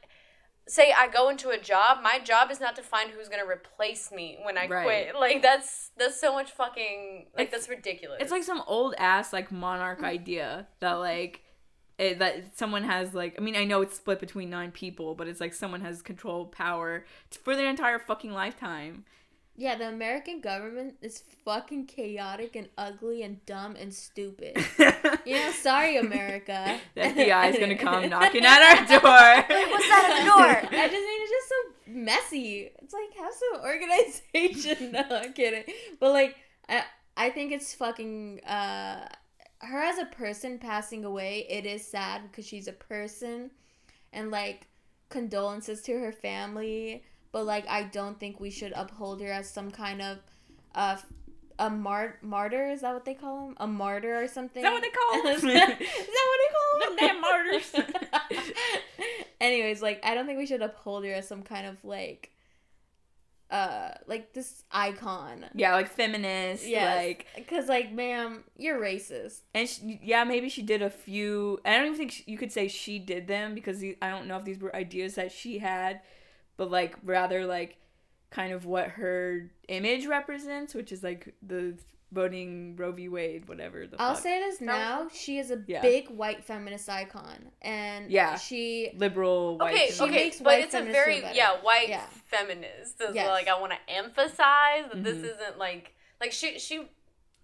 say 0.69 0.93
I 0.97 1.09
go 1.09 1.31
into 1.31 1.49
a 1.51 1.59
job, 1.59 1.99
my 2.03 2.19
job 2.19 2.51
is 2.51 2.61
not 2.61 2.77
to 2.77 2.83
find 2.83 3.11
who's 3.11 3.29
gonna 3.29 3.47
replace 3.47 4.13
me 4.13 4.39
when 4.43 4.57
I 4.59 4.67
Right. 4.67 4.85
quit. 4.85 5.15
Like 5.19 5.43
that's 5.43 5.91
that's 5.97 6.21
so 6.21 6.33
much 6.33 6.51
fucking 6.53 7.29
like 7.37 7.49
It's- 7.49 7.51
that's 7.51 7.69
ridiculous. 7.69 8.19
It's 8.21 8.31
like 8.31 8.45
some 8.45 8.63
old 8.67 8.95
ass 8.99 9.33
like 9.33 9.51
monarch 9.51 9.99
mm-hmm. 9.99 10.07
idea 10.07 10.69
that 10.81 10.93
like 10.95 11.43
it, 11.99 12.21
that 12.21 12.57
someone 12.57 12.85
has 12.85 13.15
like 13.15 13.35
I 13.39 13.41
mean 13.43 13.57
I 13.57 13.65
know 13.65 13.81
it's 13.81 13.97
split 13.97 14.21
between 14.21 14.51
nine 14.51 14.71
people, 14.71 15.15
but 15.15 15.27
it's 15.27 15.41
like 15.41 15.55
someone 15.55 15.81
has 15.81 16.03
control 16.03 16.47
power 16.47 17.05
for 17.43 17.57
their 17.57 17.69
entire 17.69 17.99
fucking 17.99 18.33
lifetime. 18.33 19.05
Yeah, 19.61 19.75
the 19.75 19.89
American 19.89 20.41
government 20.41 20.95
is 21.03 21.25
fucking 21.45 21.87
chaotic 21.87 22.55
and 22.55 22.69
ugly 22.79 23.25
and 23.25 23.45
dumb 23.45 23.75
and 23.75 23.93
stupid. 23.93 24.57
You 25.27 25.35
know, 25.35 25.51
sorry, 25.51 25.97
America. 25.97 26.79
The 26.95 27.01
FBI 27.01 27.53
is 27.53 27.59
gonna 27.59 27.77
come 27.77 28.09
knocking 28.09 28.45
at 28.45 28.63
our 28.63 28.87
door. 28.87 29.01
What's 29.01 29.89
that 29.89 30.11
at 30.11 30.19
the 30.21 30.31
door? 30.31 30.79
I 30.81 30.87
just 30.87 30.93
mean 30.93 31.23
it's 31.23 31.31
just 31.31 31.49
so 31.49 31.55
messy. 31.89 32.71
It's 32.81 32.95
like 32.95 33.13
have 33.19 33.35
some 33.35 33.65
organization. 33.65 34.93
no, 34.93 35.05
I'm 35.11 35.33
kidding. 35.33 35.65
But 35.99 36.13
like 36.13 36.37
I 36.69 36.85
I 37.17 37.31
think 37.31 37.51
it's 37.51 37.75
fucking 37.75 38.45
uh 38.45 39.09
her 39.63 39.83
as 39.83 39.99
a 39.99 40.07
person 40.07 40.59
passing 40.59 41.05
away, 41.05 41.47
it 41.51 41.67
is 41.67 41.85
sad 41.85 42.23
because 42.31 42.47
she's 42.47 42.69
a 42.69 42.73
person 42.73 43.51
and 44.13 44.31
like 44.31 44.69
condolences 45.09 45.83
to 45.83 45.99
her 45.99 46.13
family. 46.13 47.03
But 47.33 47.45
like 47.45 47.67
I 47.69 47.83
don't 47.85 48.19
think 48.19 48.41
we 48.41 48.51
should 48.51 48.73
uphold 48.75 49.21
her 49.21 49.31
as 49.31 49.49
some 49.51 49.71
kind 49.71 50.01
of 50.03 50.19
uh 50.75 50.97
a 51.61 51.69
mart 51.69 52.23
martyr 52.23 52.69
is 52.71 52.83
that 52.83 52.95
what 52.95 53.05
they 53.05 53.15
call 53.15 53.49
him? 53.49 53.57
A 53.59 53.67
martyr 53.67 54.23
or 54.23 54.29
something? 54.29 54.63
Is 54.65 54.69
that 54.69 54.73
what 54.73 54.83
they 54.83 54.91
call 54.91 55.27
'em? 55.27 55.37
is, 55.37 55.43
that, 55.43 55.81
is 55.81 55.89
that 55.89 56.27
what 56.31 56.41
they 56.43 56.53
call 56.55 56.97
Them 56.97 56.97
them? 57.09 57.21
martyrs. 57.21 57.75
Anyways, 59.41 59.83
like 59.83 60.01
I 60.05 60.15
don't 60.15 60.27
think 60.27 60.39
we 60.39 60.47
should 60.47 60.63
uphold 60.63 61.05
her 61.05 61.13
as 61.13 61.29
some 61.29 61.43
kind 61.43 61.67
of 61.67 61.85
like 61.85 62.31
uh 63.51 63.91
like 64.07 64.35
this 64.35 64.63
icon. 64.71 65.47
yeah, 65.55 65.75
like 65.75 65.89
feminist, 65.89 66.67
Yes. 66.67 66.97
like 66.97 67.47
Cuz 67.49 67.67
like 67.69 67.93
ma'am, 67.93 68.45
you're 68.57 68.79
racist. 68.81 69.41
and 69.55 69.69
she, 69.69 69.99
yeah, 70.03 70.25
maybe 70.25 70.49
she 70.49 70.63
did 70.63 70.83
a 70.83 70.91
few. 70.91 71.59
I 71.65 71.77
don't 71.77 71.87
even 71.87 71.97
think 71.99 72.13
she, 72.13 72.25
you 72.27 72.37
could 72.37 72.53
say 72.53 72.69
she 72.69 72.99
did 72.99 73.27
them 73.27 73.55
because 73.55 73.83
I 74.03 74.11
don't 74.11 74.27
know 74.27 74.37
if 74.37 74.45
these 74.45 74.59
were 74.59 74.75
ideas 74.77 75.15
that 75.15 75.33
she 75.33 75.59
had, 75.59 76.01
but 76.59 76.71
like 76.71 76.97
rather 77.03 77.47
like 77.47 77.79
kind 78.31 78.53
of 78.53 78.67
what 78.67 78.89
her 78.89 79.51
image 79.69 80.05
represents, 80.07 80.75
which 80.75 80.93
is 80.93 81.03
like 81.03 81.35
the 81.43 81.75
voting 82.13 82.75
Roe 82.77 82.91
v. 82.93 83.09
Wade, 83.09 83.49
whatever 83.49 83.87
the 83.87 84.01
I'll 84.01 84.15
fuck. 84.15 84.23
say 84.23 84.41
this 84.41 84.61
now, 84.63 85.09
she 85.13 85.39
is 85.39 85.51
a 85.51 85.63
Yeah. 85.67 85.83
big 85.83 86.09
white 86.09 86.43
feminist 86.45 86.89
icon 86.89 87.51
and 87.63 88.11
Yeah. 88.11 88.37
she 88.37 88.93
liberal 88.97 89.59
white. 89.59 89.75
Okay, 89.75 89.87
She 89.87 89.93
feminist. 89.93 90.03
okay, 90.03 90.25
makes 90.25 90.37
but 90.39 90.45
white 90.47 90.65
it's 90.65 90.75
a 90.75 90.83
very 90.83 91.21
yeah 91.35 91.57
white 91.63 91.89
Yeah. 91.89 92.07
feminist. 92.27 93.01
It's 93.01 93.15
Yes. 93.15 93.29
Like 93.29 93.49
I 93.49 93.59
want 93.61 93.73
to 93.73 93.93
emphasize 93.93 94.91
that 94.93 95.05
this 95.05 95.19
Mhm. 95.19 95.25
isn't 95.35 95.59
like 95.59 95.95
like 96.21 96.33
she 96.33 96.59
she 96.59 96.89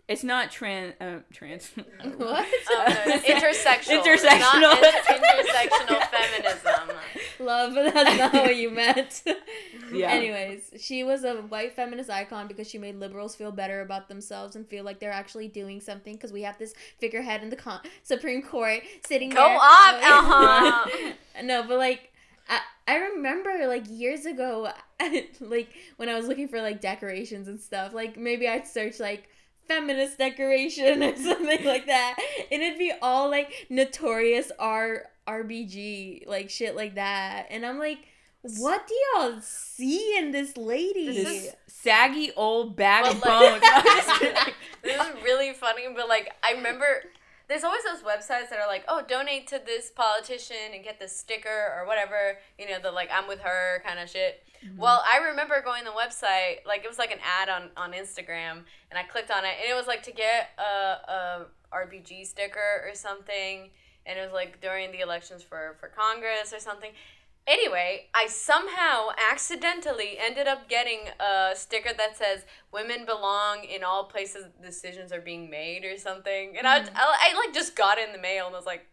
It's 0.07 0.23
not 0.23 0.51
trans. 0.51 0.95
Uh, 1.01 1.21
trans. 1.33 1.71
What? 2.17 2.47
um, 2.47 2.93
intersectional 3.23 4.03
Intersectional. 4.05 4.61
not 4.61 4.83
in- 4.85 5.23
intersectional 5.23 6.09
feminism. 6.11 6.97
Love, 7.41 7.75
that's 7.75 8.19
not 8.19 8.33
what 8.35 8.57
you 8.57 8.71
meant. 8.71 9.23
Yeah. 9.93 10.11
Anyways, 10.11 10.73
she 10.79 11.05
was 11.05 11.25
a 11.25 11.37
white 11.37 11.75
feminist 11.75 12.11
icon 12.11 12.49
because 12.49 12.69
she 12.69 12.79
made 12.79 12.97
liberals 12.97 13.35
feel 13.35 13.51
better 13.51 13.81
about 13.81 14.09
themselves 14.09 14.57
and 14.57 14.67
feel 14.69 14.85
like 14.85 14.99
they're 15.01 15.11
actually 15.11 15.49
doing 15.49 15.81
something 15.81 16.15
because 16.15 16.33
we 16.33 16.43
have 16.43 16.59
this 16.59 16.75
figurehead 16.99 17.43
in 17.43 17.49
the 17.51 17.57
con- 17.57 17.81
Supreme 18.03 18.43
Court 18.43 18.81
sitting 19.07 19.31
Go 19.31 19.37
there. 19.37 19.57
on, 19.57 19.95
uh-huh. 19.95 21.13
no, 21.43 21.63
but 21.67 21.79
like 21.79 22.13
I, 22.49 22.61
I 22.87 22.97
remember 22.97 23.67
like 23.67 23.85
years 23.89 24.27
ago 24.27 24.69
like 25.41 25.69
when 25.97 26.09
I 26.09 26.15
was 26.15 26.27
looking 26.29 26.49
for 26.49 26.61
like 26.61 26.81
decorations 26.81 27.49
and 27.49 27.59
stuff, 27.61 27.95
like 27.95 28.17
maybe 28.19 28.47
I'd 28.49 28.67
search 28.67 29.01
like 29.01 29.29
feminist 29.69 30.19
decoration 30.19 31.03
or 31.03 31.17
something 31.17 31.65
like 31.65 31.87
that. 31.87 32.17
And 32.51 32.63
it'd 32.63 32.79
be 32.79 32.93
all 33.03 33.31
like 33.31 33.67
notorious 33.71 34.51
R 34.59 35.05
RBG, 35.27 36.27
like 36.27 36.51
shit 36.51 36.77
like 36.77 36.95
that. 36.97 37.47
And 37.51 37.65
I'm 37.65 37.79
like, 37.79 37.99
What 38.43 38.87
do 38.87 38.95
y'all 39.15 39.41
see 39.43 40.17
in 40.19 40.31
this 40.33 40.57
lady? 40.57 41.07
This 41.07 41.17
This 41.25 41.45
is- 41.47 41.55
saggy 41.67 42.33
old 42.37 42.77
backbone. 42.77 43.21
But, 43.23 43.63
like- 43.63 43.63
I'm 43.75 43.85
just 43.85 44.21
kidding. 44.21 44.55
this 44.83 45.01
is 45.01 45.23
really 45.23 45.53
funny, 45.53 45.83
but 45.95 46.09
like 46.09 46.31
I 46.43 46.53
remember 46.53 46.87
there's 47.47 47.63
always 47.63 47.83
those 47.85 48.01
websites 48.03 48.49
that 48.49 48.59
are 48.59 48.67
like, 48.67 48.85
oh, 48.89 49.03
donate 49.07 49.47
to 49.49 49.61
this 49.65 49.91
politician 49.91 50.57
and 50.75 50.83
get 50.83 50.99
this 50.99 51.15
sticker 51.15 51.75
or 51.79 51.87
whatever, 51.87 52.39
you 52.59 52.67
know, 52.69 52.79
the 52.83 52.91
like 52.91 53.11
I'm 53.13 53.29
with 53.29 53.41
her 53.41 53.83
kind 53.87 53.99
of 53.99 54.09
shit. 54.09 54.43
Mm-hmm. 54.65 54.79
Well, 54.79 55.03
I 55.07 55.29
remember 55.29 55.61
going 55.63 55.85
to 55.85 55.91
the 55.91 55.97
website, 55.97 56.67
like 56.67 56.85
it 56.85 56.89
was 56.89 56.99
like 56.99 57.11
an 57.11 57.19
ad 57.23 57.49
on, 57.49 57.71
on 57.77 57.93
Instagram, 57.93 58.63
and 58.91 58.99
I 58.99 59.03
clicked 59.03 59.31
on 59.31 59.45
it, 59.45 59.55
and 59.61 59.71
it 59.71 59.75
was 59.75 59.87
like 59.87 60.03
to 60.05 60.13
get 60.13 60.51
a, 60.59 61.13
a 61.13 61.47
RBG 61.73 62.27
sticker 62.27 62.83
or 62.89 62.95
something, 62.95 63.71
and 64.07 64.19
it 64.19 64.23
was 64.23 64.33
like 64.33 64.61
during 64.61 64.91
the 64.93 65.01
elections 65.01 65.43
for, 65.43 65.77
for 65.81 65.89
Congress 65.89 66.53
or 66.53 66.61
something. 66.61 66.91
Anyway, 67.47 68.07
I 68.15 68.27
somehow 68.27 69.09
accidentally 69.31 70.17
ended 70.19 70.47
up 70.47 70.67
getting 70.67 71.01
a 71.21 71.51
sticker 71.55 71.91
that 71.95 72.17
says 72.17 72.47
"Women 72.73 73.05
belong 73.05 73.65
in 73.65 73.85
all 73.85 74.05
places 74.05 74.47
decisions 74.63 75.13
are 75.13 75.21
being 75.21 75.51
made" 75.51 75.85
or 75.85 75.99
something, 75.99 76.57
and 76.57 76.67
I, 76.67 76.81
mm-hmm. 76.81 76.97
I, 76.97 77.33
I 77.33 77.45
like 77.45 77.53
just 77.53 77.77
got 77.77 77.99
it 77.99 78.07
in 78.09 78.15
the 78.15 78.23
mail 78.23 78.47
and 78.47 78.55
was 78.55 78.65
like, 78.65 78.87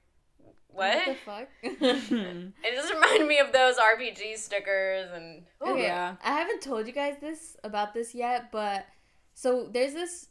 "What?" 0.73 1.05
the 1.05 1.15
fuck? 1.15 1.47
It 1.63 2.75
just 2.75 2.93
reminded 2.93 3.27
me 3.27 3.39
of 3.39 3.51
those 3.51 3.75
RBG 3.77 4.37
stickers 4.37 5.09
and 5.13 5.43
oh, 5.61 5.69
ooh, 5.69 5.73
Okay, 5.73 5.83
Yeah. 5.83 6.15
I 6.23 6.31
haven't 6.33 6.61
told 6.61 6.87
you 6.87 6.93
guys 6.93 7.15
this 7.21 7.55
about 7.63 7.93
this 7.93 8.13
yet, 8.15 8.51
but 8.51 8.85
so 9.33 9.67
there's 9.71 9.93
this 9.93 10.27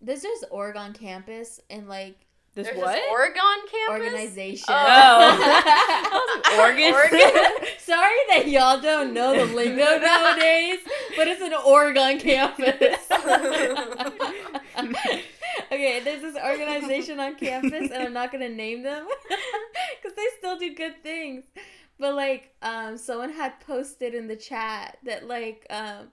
there's 0.00 0.22
this 0.22 0.44
Oregon 0.50 0.92
campus 0.92 1.60
and 1.70 1.88
like 1.88 2.16
This 2.54 2.66
There's 2.66 2.78
what? 2.78 3.00
Oregon 3.10 3.42
campus. 3.70 4.06
organization. 4.06 4.64
Oh. 4.68 5.38
oh. 6.12 6.58
Oregon. 6.60 6.92
Oregon? 6.92 7.20
Sorry 7.78 8.16
that 8.30 8.48
y'all 8.48 8.80
don't 8.80 9.12
know 9.12 9.34
the 9.34 9.54
lingo 9.54 9.98
nowadays, 9.98 10.78
but 11.16 11.28
it's 11.28 11.40
an 11.42 11.54
Oregon 11.54 12.18
campus. 12.18 13.06
Okay, 15.78 16.00
there's 16.00 16.22
this 16.22 16.36
organization 16.36 17.20
on 17.20 17.36
campus, 17.36 17.90
and 17.90 18.02
I'm 18.02 18.12
not 18.12 18.32
gonna 18.32 18.48
name 18.48 18.82
them 18.82 19.06
because 20.02 20.16
they 20.16 20.26
still 20.38 20.58
do 20.58 20.74
good 20.74 21.02
things. 21.02 21.44
But 21.98 22.14
like, 22.14 22.54
um, 22.62 22.96
someone 22.96 23.32
had 23.32 23.60
posted 23.60 24.14
in 24.14 24.28
the 24.28 24.36
chat 24.36 24.98
that 25.04 25.26
like, 25.26 25.66
um, 25.70 26.08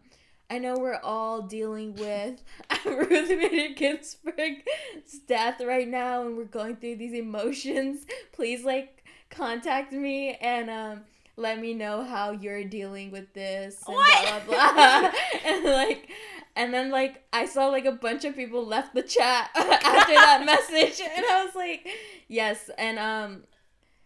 I 0.49 0.59
know 0.59 0.75
we're 0.77 0.99
all 1.03 1.41
dealing 1.41 1.95
with 1.95 2.43
Ruth 2.85 3.29
Bader 3.29 3.73
Ginsburg's 3.73 5.19
death 5.27 5.61
right 5.61 5.87
now, 5.87 6.25
and 6.25 6.37
we're 6.37 6.45
going 6.45 6.75
through 6.77 6.97
these 6.97 7.13
emotions. 7.13 8.05
Please, 8.31 8.63
like, 8.63 9.03
contact 9.31 9.91
me 9.91 10.35
and 10.39 10.69
um, 10.69 11.01
let 11.35 11.59
me 11.59 11.73
know 11.73 12.03
how 12.03 12.31
you're 12.31 12.63
dealing 12.63 13.11
with 13.11 13.33
this 13.33 13.81
and 13.87 13.95
What? 13.95 14.45
blah 14.47 14.55
blah 14.55 14.73
blah. 14.73 15.11
and 15.45 15.65
like, 15.65 16.09
and 16.55 16.73
then 16.73 16.89
like, 16.91 17.23
I 17.33 17.45
saw 17.45 17.67
like 17.67 17.85
a 17.85 17.91
bunch 17.91 18.25
of 18.25 18.35
people 18.35 18.65
left 18.65 18.93
the 18.95 19.03
chat 19.03 19.49
after 19.55 20.13
that 20.13 20.43
message, 20.45 20.99
and 21.01 21.25
I 21.25 21.43
was 21.45 21.55
like, 21.55 21.87
yes, 22.27 22.69
and 22.77 22.97
um, 22.99 23.43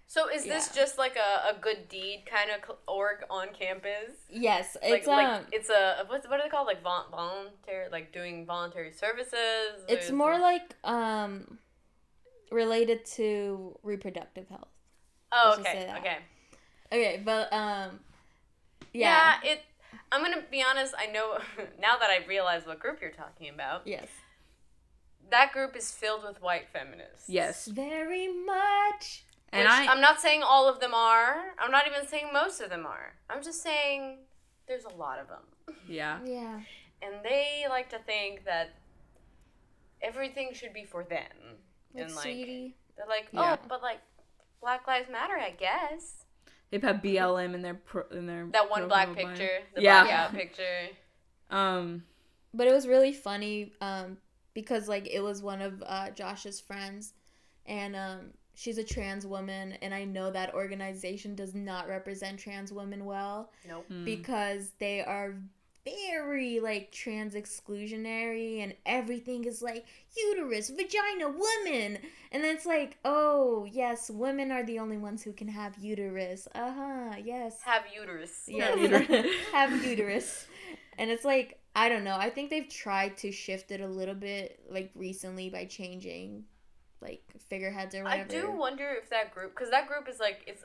So 0.07 0.27
is 0.29 0.43
this 0.45 0.69
Yeah. 0.73 0.81
just 0.81 0.97
like 0.97 1.15
a, 1.17 1.55
a 1.55 1.59
good 1.59 1.87
deed 1.87 2.23
kind 2.25 2.49
of 2.51 2.75
org 2.87 3.23
on 3.29 3.49
campus? 3.53 4.11
yes, 4.31 4.75
Like, 4.81 4.93
it's 4.99 5.07
like 5.07 5.27
um. 5.27 5.45
it's 5.51 5.69
a 5.69 6.05
what's 6.07 6.27
what 6.27 6.39
are 6.39 6.43
they 6.43 6.49
called? 6.49 6.67
Like 6.67 6.81
vol- 6.83 7.07
voluntary, 7.11 7.89
like 7.91 8.11
doing 8.11 8.45
voluntary 8.45 8.91
services. 8.91 9.85
It's 9.87 10.11
more 10.11 10.39
like 10.39 10.75
um 10.83 11.59
related 12.51 13.05
to 13.05 13.77
reproductive 13.83 14.47
health. 14.49 14.69
oh 15.31 15.55
okay 15.59 15.93
okay 15.99 16.17
Okay, 16.91 17.21
but 17.23 17.53
um 17.53 17.99
yeah. 18.93 19.35
yeah. 19.43 19.51
It. 19.51 19.61
I'm 20.11 20.21
gonna 20.21 20.43
be 20.49 20.63
honest. 20.63 20.93
I 20.97 21.07
know 21.07 21.37
now 21.79 21.97
that 21.99 22.09
I 22.09 22.25
realize 22.27 22.65
what 22.65 22.79
group 22.79 23.01
you're 23.01 23.11
talking 23.11 23.49
about. 23.49 23.85
Yes. 23.85 24.07
That 25.31 25.51
group 25.53 25.75
is 25.75 25.91
filled 25.91 26.23
with 26.23 26.41
white 26.41 26.67
feminists. 26.73 27.29
Yes. 27.29 27.67
Very 27.67 28.27
much. 28.27 29.25
And 29.51 29.67
I 29.67 29.87
I'm 29.87 30.01
not 30.01 30.19
saying 30.21 30.43
all 30.43 30.67
of 30.67 30.79
them 30.79 30.93
are. 30.93 31.53
I'm 31.59 31.71
not 31.71 31.85
even 31.87 32.07
saying 32.07 32.29
most 32.33 32.61
of 32.61 32.69
them 32.69 32.85
are. 32.85 33.13
I'm 33.29 33.43
just 33.43 33.61
saying 33.63 34.19
there's 34.67 34.85
a 34.85 34.89
lot 34.95 35.19
of 35.19 35.27
them. 35.27 35.75
yeah. 35.87 36.19
Yeah. 36.25 36.59
And 37.01 37.15
they 37.23 37.65
like 37.69 37.89
to 37.89 37.99
think 37.99 38.45
that 38.45 38.71
everything 40.01 40.51
should 40.53 40.73
be 40.73 40.83
for 40.85 41.03
them. 41.03 41.23
Like, 41.93 42.03
and 42.05 42.15
like 42.15 42.23
sweetie. 42.23 42.75
they're 42.97 43.07
like, 43.07 43.27
Yeah. 43.31 43.57
"Oh, 43.59 43.65
but 43.67 43.81
like 43.81 43.99
Black 44.61 44.87
Lives 44.87 45.09
Matter, 45.09 45.37
I 45.37 45.51
guess." 45.51 46.25
They 46.71 46.79
have 46.79 46.97
BLM 46.97 47.53
in 47.55 47.61
their 47.61 47.73
pro, 47.73 48.03
in 48.11 48.25
their 48.27 48.45
That 48.51 48.69
one 48.69 48.87
black 48.87 49.07
profile 49.07 49.25
bio. 49.25 49.35
picture, 49.35 49.59
the 49.75 49.81
Yeah. 49.81 50.03
blackout 50.03 50.33
picture. 50.33 50.89
Um 51.49 52.03
But 52.53 52.67
it 52.67 52.73
was 52.73 52.87
really 52.87 53.13
funny 53.13 53.73
um 53.81 54.17
because 54.53 54.87
like 54.87 55.07
it 55.07 55.21
was 55.21 55.41
one 55.41 55.61
of 55.61 55.83
uh 55.85 56.09
Josh's 56.11 56.59
friends 56.59 57.13
and 57.65 57.95
um 57.95 58.31
she's 58.55 58.77
a 58.77 58.83
trans 58.83 59.25
woman 59.25 59.73
and 59.81 59.93
I 59.93 60.03
know 60.03 60.29
that 60.31 60.53
organization 60.53 61.33
does 61.35 61.55
not 61.55 61.87
represent 61.87 62.39
trans 62.39 62.71
women 62.73 63.05
well 63.05 63.51
Nope. 63.67 63.85
hmm. 63.87 64.03
because 64.05 64.71
they 64.79 65.01
are 65.01 65.35
very 65.85 66.59
like 66.59 66.91
trans 66.91 67.33
exclusionary 67.35 68.63
and 68.63 68.73
everything 68.85 69.45
is 69.45 69.61
like 69.61 69.85
uterus, 70.15 70.69
vagina, 70.69 71.27
woman. 71.27 71.97
And 72.31 72.43
then 72.43 72.55
it's 72.55 72.65
like, 72.65 72.97
oh, 73.05 73.65
yes, 73.71 74.09
women 74.09 74.51
are 74.51 74.63
the 74.63 74.79
only 74.79 74.97
ones 74.97 75.23
who 75.23 75.33
can 75.33 75.47
have 75.47 75.77
uterus. 75.77 76.47
Uh-huh. 76.53 77.15
Yes. 77.23 77.61
Have 77.63 77.83
uterus. 77.93 78.43
Yes. 78.47 78.77
uterus. 78.79 79.31
have 79.51 79.85
uterus. 79.85 80.47
And 80.97 81.09
it's 81.09 81.25
like, 81.25 81.59
I 81.75 81.89
don't 81.89 82.03
know. 82.03 82.17
I 82.17 82.29
think 82.29 82.49
they've 82.49 82.69
tried 82.69 83.17
to 83.17 83.31
shift 83.31 83.71
it 83.71 83.81
a 83.81 83.87
little 83.87 84.15
bit 84.15 84.59
like 84.69 84.91
recently 84.95 85.49
by 85.49 85.65
changing 85.65 86.43
like 87.01 87.21
figureheads 87.47 87.95
or 87.95 88.03
whatever. 88.03 88.23
I 88.23 88.41
do 88.41 88.51
wonder 88.51 88.89
if 89.01 89.09
that 89.09 89.33
group, 89.33 89.55
because 89.55 89.71
that 89.71 89.87
group 89.87 90.09
is 90.09 90.19
like 90.19 90.43
it's 90.45 90.63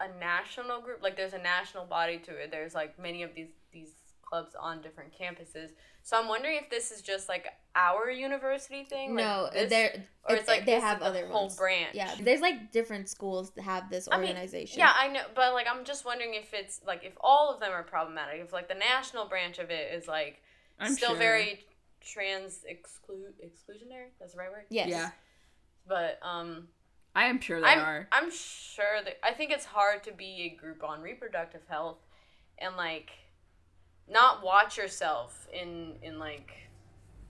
a 0.00 0.08
national 0.20 0.80
group. 0.80 1.02
Like 1.02 1.16
there's 1.16 1.32
a 1.32 1.38
national 1.38 1.86
body 1.86 2.18
to 2.18 2.30
it. 2.30 2.50
There's 2.50 2.74
like 2.74 2.98
many 2.98 3.22
of 3.22 3.34
these 3.34 3.48
these 3.72 3.94
clubs 4.24 4.54
on 4.58 4.80
different 4.82 5.12
campuses. 5.12 5.70
So 6.02 6.18
I'm 6.18 6.28
wondering 6.28 6.58
if 6.62 6.70
this 6.70 6.90
is 6.90 7.02
just 7.02 7.28
like 7.28 7.46
our 7.74 8.10
university 8.10 8.84
thing. 8.84 9.14
Like 9.14 9.24
no, 9.24 9.48
this, 9.52 9.70
they're 9.70 10.04
or 10.28 10.36
it's 10.36 10.48
like 10.48 10.66
they 10.66 10.74
this 10.74 10.82
have 10.82 10.98
is 10.98 11.02
the 11.02 11.08
other 11.08 11.26
whole 11.26 11.42
ones. 11.42 11.56
branch. 11.56 11.94
Yeah, 11.94 12.14
there's 12.20 12.40
like 12.40 12.72
different 12.72 13.08
schools 13.08 13.50
that 13.52 13.62
have 13.62 13.90
this 13.90 14.08
I 14.10 14.18
mean, 14.18 14.30
organization. 14.30 14.78
Yeah, 14.78 14.92
I 14.94 15.08
know, 15.08 15.22
but 15.34 15.52
like 15.54 15.66
I'm 15.70 15.84
just 15.84 16.04
wondering 16.04 16.34
if 16.34 16.52
it's 16.52 16.80
like 16.86 17.04
if 17.04 17.14
all 17.20 17.52
of 17.52 17.60
them 17.60 17.72
are 17.72 17.82
problematic. 17.82 18.40
If 18.40 18.52
like 18.52 18.68
the 18.68 18.74
national 18.74 19.26
branch 19.28 19.58
of 19.58 19.70
it 19.70 19.94
is 19.94 20.06
like 20.08 20.42
I'm 20.78 20.92
still 20.92 21.10
sure. 21.10 21.18
very 21.18 21.64
trans 22.00 22.60
exclu- 22.70 23.32
exclusionary. 23.44 24.08
That's 24.20 24.32
the 24.32 24.38
right 24.38 24.50
word. 24.50 24.64
Yes. 24.70 24.88
Yeah. 24.88 25.10
But 25.86 26.18
um, 26.22 26.68
I 27.14 27.26
am 27.26 27.40
sure 27.40 27.60
they 27.60 27.66
I'm 27.66 27.78
are. 27.78 28.08
I'm 28.12 28.30
sure 28.30 29.02
that 29.04 29.18
I 29.22 29.32
think 29.32 29.52
it's 29.52 29.64
hard 29.64 30.02
to 30.04 30.12
be 30.12 30.52
a 30.52 30.60
group 30.60 30.82
on 30.82 31.00
reproductive 31.00 31.62
health 31.68 31.98
and 32.58 32.76
like 32.76 33.10
not 34.08 34.42
watch 34.44 34.76
yourself 34.76 35.46
in 35.52 35.96
in 36.02 36.18
like 36.18 36.52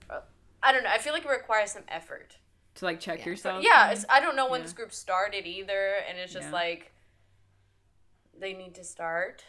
uh, 0.09 0.19
I 0.61 0.71
don't 0.71 0.83
know. 0.83 0.89
I 0.89 0.97
feel 0.97 1.13
like 1.13 1.25
it 1.25 1.29
requires 1.29 1.71
some 1.71 1.83
effort. 1.87 2.37
To 2.75 2.85
like 2.85 2.99
check 2.99 3.19
Yeah. 3.19 3.25
yourself. 3.29 3.63
Yeah, 3.63 3.91
it's, 3.91 4.05
I 4.09 4.19
don't 4.19 4.35
know 4.35 4.49
when 4.49 4.59
Yeah. 4.61 4.65
this 4.65 4.73
group 4.73 4.91
started 4.91 5.45
either, 5.45 5.93
and 6.09 6.17
it's 6.17 6.33
just 6.33 6.47
Yeah. 6.47 6.53
like 6.53 6.91
they 8.37 8.53
need 8.53 8.75
to 8.75 8.83
start 8.83 9.43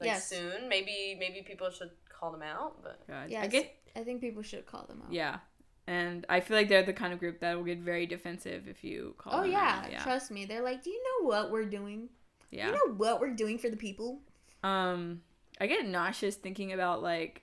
like 0.00 0.08
Yes. 0.08 0.28
soon. 0.28 0.68
Maybe 0.68 1.16
maybe 1.18 1.42
people 1.42 1.70
should 1.70 1.90
call 2.08 2.30
them 2.32 2.42
out, 2.42 2.82
but 2.82 3.06
God. 3.06 3.30
Yes. 3.30 3.44
I 3.44 3.46
get 3.48 3.74
I 3.96 4.04
think 4.04 4.20
people 4.20 4.42
should 4.42 4.66
call 4.66 4.84
them 4.86 5.02
out. 5.06 5.12
yeah. 5.12 5.38
And 5.86 6.26
I 6.28 6.40
feel 6.40 6.54
like 6.58 6.68
they're 6.68 6.82
the 6.82 6.92
kind 6.92 7.14
of 7.14 7.18
group 7.18 7.40
that 7.40 7.56
will 7.56 7.64
get 7.64 7.78
very 7.78 8.04
defensive 8.04 8.68
if 8.68 8.84
you 8.84 9.14
call 9.16 9.32
Oh 9.34 9.42
them 9.42 9.52
yeah. 9.52 9.88
Yeah. 9.88 10.02
trust 10.02 10.30
me. 10.30 10.44
They're 10.44 10.62
like, 10.62 10.82
"Do 10.84 10.90
you 10.90 11.02
know 11.02 11.26
what 11.28 11.50
we're 11.50 11.64
doing? 11.64 12.10
yeah. 12.50 12.66
You 12.66 12.72
know 12.72 12.94
what 12.94 13.20
we're 13.20 13.34
doing 13.34 13.56
for 13.58 13.70
the 13.70 13.76
people?" 13.76 14.20
Um, 14.62 15.22
I 15.60 15.66
get 15.66 15.86
nauseous 15.86 16.36
thinking 16.36 16.72
about 16.72 17.02
like 17.02 17.42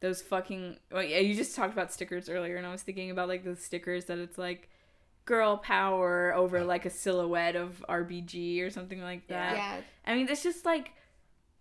those 0.00 0.22
fucking. 0.22 0.78
Well, 0.90 1.02
yeah, 1.02 1.18
you 1.18 1.34
just 1.34 1.56
talked 1.56 1.72
about 1.72 1.92
stickers 1.92 2.28
earlier, 2.28 2.56
and 2.56 2.66
I 2.66 2.72
was 2.72 2.82
thinking 2.82 3.10
about 3.10 3.28
like 3.28 3.44
the 3.44 3.56
stickers 3.56 4.06
that 4.06 4.18
it's 4.18 4.38
like 4.38 4.68
girl 5.24 5.56
power 5.56 6.32
over 6.34 6.62
like 6.62 6.86
a 6.86 6.90
silhouette 6.90 7.56
of 7.56 7.84
RBG 7.88 8.62
or 8.62 8.70
something 8.70 9.00
like 9.00 9.26
that. 9.28 9.56
Yeah. 9.56 9.80
I 10.06 10.14
mean, 10.14 10.28
it's 10.28 10.42
just 10.42 10.64
like. 10.64 10.92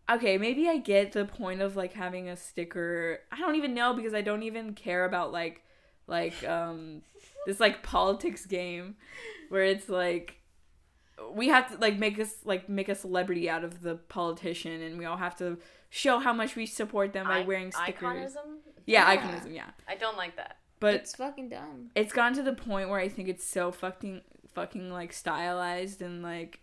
Okay, 0.07 0.37
maybe 0.37 0.69
I 0.69 0.77
get 0.77 1.13
the 1.13 1.25
point 1.25 1.61
of 1.61 1.75
like 1.75 1.93
having 1.93 2.29
a 2.29 2.37
sticker. 2.37 3.21
I 3.31 3.39
don't 3.39 3.55
even 3.55 3.73
know 3.73 3.95
because 3.95 4.13
I 4.13 4.21
don't 4.21 4.43
even 4.43 4.75
care 4.75 5.03
about 5.03 5.31
like 5.31 5.63
like 6.07 6.47
um 6.47 7.01
this 7.45 7.59
like 7.59 7.81
politics 7.81 8.45
game 8.45 8.97
where 9.49 9.63
it's 9.63 9.89
like 9.89 10.37
we 11.33 11.47
have 11.49 11.71
to 11.71 11.77
like 11.77 11.97
make 11.97 12.19
us 12.19 12.35
like 12.45 12.67
make 12.69 12.89
a 12.89 12.95
celebrity 12.95 13.49
out 13.49 13.63
of 13.63 13.81
the 13.81 13.95
politician 13.95 14.81
and 14.81 14.97
we 14.97 15.05
all 15.05 15.17
have 15.17 15.35
to 15.37 15.57
show 15.89 16.19
how 16.19 16.33
much 16.33 16.55
we 16.55 16.65
support 16.65 17.13
them 17.13 17.27
by 17.27 17.39
I- 17.39 17.43
wearing 17.43 17.71
stickers. 17.71 18.33
iconism. 18.35 18.57
Yeah, 18.85 19.11
Yeah. 19.11 19.17
iconism, 19.21 19.55
yeah. 19.55 19.69
I 19.87 19.95
don't 19.95 20.17
like 20.17 20.35
that. 20.37 20.57
But 20.79 20.95
it's 20.95 21.15
fucking 21.15 21.49
dumb. 21.49 21.89
it's 21.95 22.11
gone 22.13 22.33
to 22.33 22.43
the 22.43 22.53
point 22.53 22.89
where 22.89 22.99
I 22.99 23.07
think 23.09 23.29
it's 23.29 23.45
so 23.45 23.71
fucking 23.71 24.21
fucking 24.53 24.91
like 24.91 25.11
stylized 25.13 26.01
and 26.01 26.21
like 26.21 26.59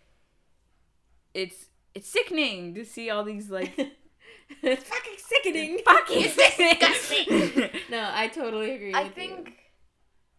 it's 1.35 1.67
it's 1.95 2.09
sickening 2.09 2.75
to 2.75 2.85
see 2.85 3.11
all 3.11 3.25
these 3.25 3.51
like 3.51 3.73
it's 4.63 4.85
fucking 4.85 5.15
sickening. 5.19 5.79
fucking 5.85 6.23
disgusting. 6.23 7.71
no, 7.91 8.11
I 8.13 8.29
totally 8.29 8.73
agree. 8.73 8.95
I 8.95 9.05
with 9.05 9.15
think 9.15 9.49
you. 9.49 9.55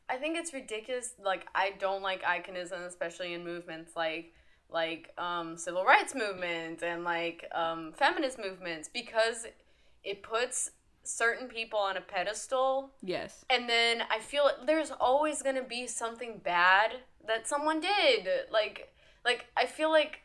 I 0.09 0.17
think 0.17 0.37
it's 0.37 0.53
ridiculous. 0.53 1.13
Like 1.23 1.47
I 1.55 1.71
don't 1.79 2.01
like 2.01 2.21
iconism, 2.23 2.85
especially 2.85 3.33
in 3.33 3.43
movements 3.43 3.91
like 3.95 4.33
like 4.69 5.11
um, 5.17 5.55
civil 5.57 5.85
rights 5.85 6.15
movement 6.15 6.81
and 6.83 7.03
like 7.03 7.45
um, 7.53 7.93
feminist 7.95 8.39
movements 8.39 8.89
because 8.91 9.45
it 10.03 10.23
puts 10.23 10.71
certain 11.03 11.47
people 11.47 11.77
on 11.77 11.97
a 11.97 12.01
pedestal 12.01 12.89
yes. 13.03 13.43
and 13.49 13.67
then 13.69 14.01
I 14.09 14.19
feel 14.19 14.49
there's 14.65 14.89
always 14.89 15.41
gonna 15.41 15.61
be 15.63 15.85
something 15.85 16.39
bad 16.43 16.91
that 17.27 17.45
someone 17.47 17.81
did. 17.81 18.27
Like, 18.51 18.91
like 19.25 19.45
I 19.55 19.65
feel 19.65 19.91
like, 19.91 20.21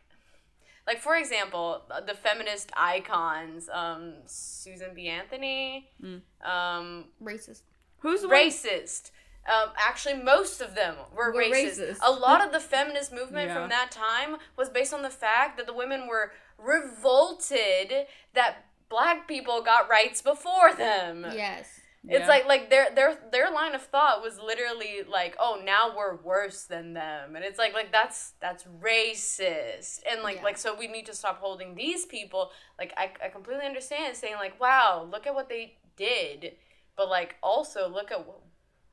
like 0.86 1.00
for 1.00 1.16
example, 1.16 1.82
the 2.06 2.14
feminist 2.14 2.70
icons, 2.76 3.68
um, 3.72 4.14
Susan 4.26 4.94
B. 4.94 5.08
Anthony, 5.08 5.90
Mm. 6.02 6.22
um, 6.42 7.04
racist. 7.22 7.62
Who's 7.98 8.22
the 8.22 8.28
one? 8.28 8.36
racist. 8.36 9.10
Um, 9.48 9.70
actually, 9.78 10.14
most 10.22 10.60
of 10.60 10.74
them 10.74 10.94
were, 11.16 11.32
Were 11.32 11.42
racist. 11.42 11.78
racist. 11.80 11.98
A 12.02 12.10
lot 12.12 12.44
of 12.44 12.52
the 12.52 12.60
feminist 12.60 13.12
movement 13.12 13.48
Yeah. 13.48 13.54
from 13.54 13.68
that 13.70 13.90
time 13.90 14.36
was 14.56 14.68
based 14.68 14.92
on 14.92 15.02
the 15.02 15.10
fact 15.10 15.56
that 15.56 15.66
the 15.66 15.72
women 15.72 16.06
were 16.06 16.32
revolted 16.58 18.06
that 18.34 18.64
black 18.88 19.26
people 19.28 19.62
got 19.62 19.88
rights 19.88 20.22
before 20.22 20.72
them. 20.74 21.24
Yes. 21.32 21.80
It's 22.08 22.20
Yeah. 22.20 22.28
like 22.28 22.46
like 22.46 22.70
their 22.70 22.90
their 22.94 23.16
their 23.32 23.50
line 23.50 23.74
of 23.74 23.82
thought 23.82 24.22
was 24.22 24.38
literally 24.38 25.02
like, 25.02 25.34
oh, 25.38 25.60
now 25.62 25.94
we're 25.96 26.14
worse 26.16 26.62
than 26.64 26.94
them, 26.94 27.34
and 27.34 27.44
it's 27.44 27.58
like 27.58 27.74
like 27.74 27.90
that's 27.90 28.32
that's 28.40 28.64
racist, 28.64 30.02
and 30.08 30.22
like 30.22 30.36
Yeah. 30.36 30.44
like 30.44 30.56
so 30.58 30.74
we 30.74 30.86
need 30.86 31.06
to 31.06 31.14
stop 31.14 31.38
holding 31.40 31.74
these 31.74 32.06
people. 32.06 32.52
Like 32.78 32.94
I 32.96 33.10
I 33.22 33.28
completely 33.28 33.66
understand 33.66 34.16
saying 34.16 34.36
like, 34.36 34.58
wow, 34.60 35.06
look 35.10 35.26
at 35.26 35.34
what 35.34 35.48
they 35.48 35.76
did, 35.96 36.56
but 36.96 37.08
like 37.08 37.34
also 37.42 37.88
look 37.88 38.12
at 38.12 38.20
wh- 38.20 38.47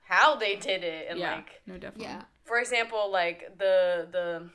how 0.05 0.35
they 0.35 0.55
did 0.55 0.83
it, 0.83 1.07
and 1.09 1.19
yeah. 1.19 1.35
like 1.35 1.61
no, 1.67 1.73
definitely. 1.77 2.05
Yeah. 2.05 2.21
for 2.43 2.59
example, 2.59 3.11
like 3.11 3.57
the 3.57 4.07
the 4.11 4.49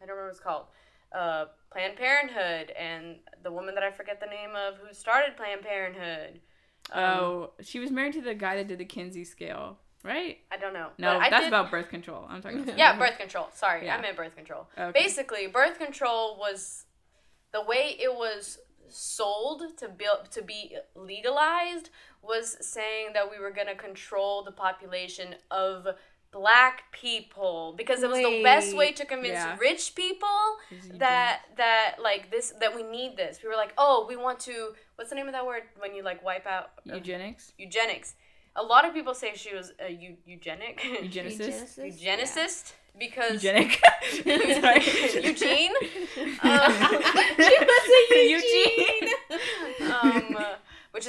I 0.00 0.06
don't 0.06 0.16
remember 0.16 0.24
what 0.24 0.30
it's 0.30 0.40
called. 0.40 0.66
Uh, 1.12 1.46
Planned 1.70 1.96
Parenthood 1.96 2.72
and 2.78 3.16
the 3.42 3.50
woman 3.52 3.74
that 3.76 3.84
I 3.84 3.90
forget 3.92 4.18
the 4.20 4.26
name 4.26 4.50
of 4.56 4.78
who 4.78 4.92
started 4.92 5.36
Planned 5.36 5.62
Parenthood. 5.62 6.40
Um, 6.92 7.02
Oh, 7.04 7.50
she 7.62 7.78
was 7.78 7.90
married 7.90 8.14
to 8.14 8.20
the 8.20 8.34
guy 8.34 8.56
that 8.56 8.66
did 8.68 8.78
the 8.78 8.84
Kinsey 8.84 9.24
scale, 9.24 9.78
right? 10.02 10.38
I 10.50 10.56
don't 10.56 10.72
know. 10.74 10.88
No, 10.98 11.18
But 11.20 11.30
that's 11.30 11.44
did- 11.44 11.48
about 11.48 11.70
birth 11.70 11.88
control. 11.88 12.26
I'm 12.28 12.42
talking 12.42 12.60
about. 12.60 12.76
Yeah, 12.82 12.98
birth 13.04 13.16
control. 13.18 13.48
Sorry, 13.54 13.86
Yeah. 13.86 13.96
I 13.96 14.00
meant 14.00 14.16
birth 14.16 14.34
control. 14.36 14.66
Okay. 14.76 15.02
Basically, 15.04 15.46
birth 15.46 15.78
control 15.78 16.36
was 16.36 16.84
the 17.52 17.62
way 17.62 17.96
it 17.98 18.12
was 18.12 18.58
sold 18.88 19.62
to 19.78 19.88
build 19.88 20.30
to 20.32 20.42
be 20.42 20.76
legalized 20.96 21.90
was 22.26 22.56
saying 22.60 23.08
that 23.14 23.30
we 23.30 23.38
were 23.38 23.50
going 23.50 23.66
to 23.66 23.74
control 23.74 24.42
the 24.44 24.52
population 24.52 25.34
of 25.50 25.86
black 26.32 26.84
people 26.90 27.74
because 27.78 28.02
it 28.02 28.08
was 28.10 28.18
the 28.18 28.42
best 28.42 28.76
way 28.76 28.90
to 28.90 29.04
convince 29.04 29.34
Yeah. 29.34 29.56
rich 29.60 29.94
people 29.94 30.38
Is 30.70 30.86
he 30.90 30.98
that 30.98 31.42
that 31.56 31.96
like 32.02 32.30
this 32.32 32.52
that 32.60 32.74
we 32.74 32.82
need 32.82 33.16
this. 33.16 33.38
We 33.42 33.48
were 33.48 33.54
like, 33.64 33.72
"Oh, 33.78 34.06
we 34.08 34.16
want 34.16 34.40
to 34.40 34.74
what's 34.96 35.10
the 35.10 35.16
name 35.16 35.28
of 35.28 35.32
that 35.32 35.46
word 35.46 35.62
when 35.78 35.94
you 35.94 36.02
like 36.02 36.24
wipe 36.24 36.46
out 36.46 36.70
doing 36.84 36.98
eugenics, 36.98 37.52
eugenics?" 37.56 38.16
A 38.56 38.62
lot 38.62 38.84
of 38.84 38.94
people 38.94 39.14
say 39.14 39.32
she 39.34 39.54
was 39.54 39.72
a 39.78 39.90
eu- 39.92 40.16
eugenic 40.24 40.80
eugenicist, 40.80 41.78
Eugenicist? 41.78 41.78
eugenicist 41.78 42.72
because 42.98 43.42
eugenic. 43.44 43.80
Eugene. 45.30 45.72
Um, 46.42 46.72
she 47.46 47.56
was 47.70 47.84
a 47.88 48.02
Eugene. 48.10 48.30
Eugene. 48.30 48.73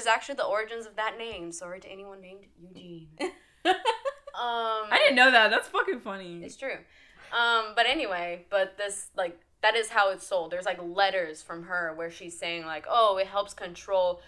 Is 0.05 0.07
actually 0.07 0.35
the 0.35 0.45
origins 0.45 0.85
of 0.85 0.95
that 0.95 1.17
name. 1.17 1.51
Sorry 1.51 1.79
to 1.79 1.91
anyone 1.91 2.21
named 2.21 2.45
Eugene. 2.59 3.09
Um, 4.35 4.91
I 4.91 4.97
didn't 4.97 5.15
know 5.15 5.31
that. 5.31 5.49
That's 5.49 5.69
fucking 5.69 6.01
funny. 6.01 6.41
It's 6.43 6.57
true. 6.57 6.75
Um, 7.31 7.67
but 7.73 7.85
anyway, 7.85 8.45
but 8.49 8.77
this 8.77 9.07
like 9.15 9.39
that 9.61 9.75
is 9.77 9.87
how 9.87 10.11
it's 10.11 10.27
sold. 10.27 10.51
There's 10.51 10.65
like 10.65 10.77
letters 10.83 11.41
from 11.41 11.63
her 11.63 11.93
where 11.95 12.11
she's 12.11 12.37
saying 12.37 12.65
like, 12.65 12.85
oh, 12.89 13.17
it 13.17 13.27
helps 13.27 13.53
control 13.53 14.19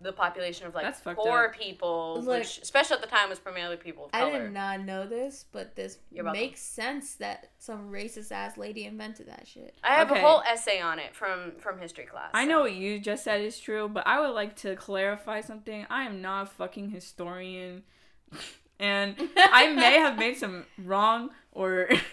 the 0.00 0.12
population 0.12 0.66
of 0.66 0.74
like 0.74 0.84
That's 0.84 1.00
fucked 1.00 1.18
poor 1.18 1.52
people, 1.58 2.20
Look, 2.22 2.38
which 2.40 2.58
especially 2.62 2.94
at 2.96 3.00
the 3.00 3.08
time 3.08 3.30
was 3.30 3.38
primarily 3.38 3.76
people 3.76 4.04
of 4.06 4.12
color. 4.12 4.32
I 4.32 4.38
did 4.38 4.52
not 4.52 4.80
know 4.80 5.06
this, 5.06 5.44
but 5.50 5.74
this 5.74 5.98
makes 6.12 6.60
sense 6.62 7.16
that 7.16 7.50
some 7.58 7.90
racist 7.90 8.30
ass 8.30 8.56
lady 8.56 8.84
invented 8.84 9.26
that 9.28 9.46
shit. 9.46 9.74
I 9.82 9.94
have 9.94 10.10
Okay. 10.10 10.20
a 10.20 10.26
whole 10.26 10.42
essay 10.42 10.80
on 10.80 10.98
it 10.98 11.16
from 11.16 11.52
from 11.58 11.78
history 11.80 12.04
class. 12.06 12.30
I 12.32 12.44
so. 12.44 12.50
know 12.50 12.60
what 12.60 12.74
you 12.74 13.00
just 13.00 13.24
said 13.24 13.40
is 13.40 13.58
true, 13.58 13.88
but 13.88 14.06
I 14.06 14.20
would 14.20 14.34
like 14.34 14.54
to 14.56 14.76
clarify 14.76 15.40
something. 15.40 15.86
I 15.90 16.04
am 16.04 16.22
not 16.22 16.42
a 16.44 16.46
fucking 16.46 16.90
historian. 16.90 17.82
And 18.78 19.16
I 19.36 19.72
may 19.74 19.98
have 19.98 20.16
made 20.16 20.36
some 20.36 20.64
wrong 20.78 21.30
or 21.50 21.88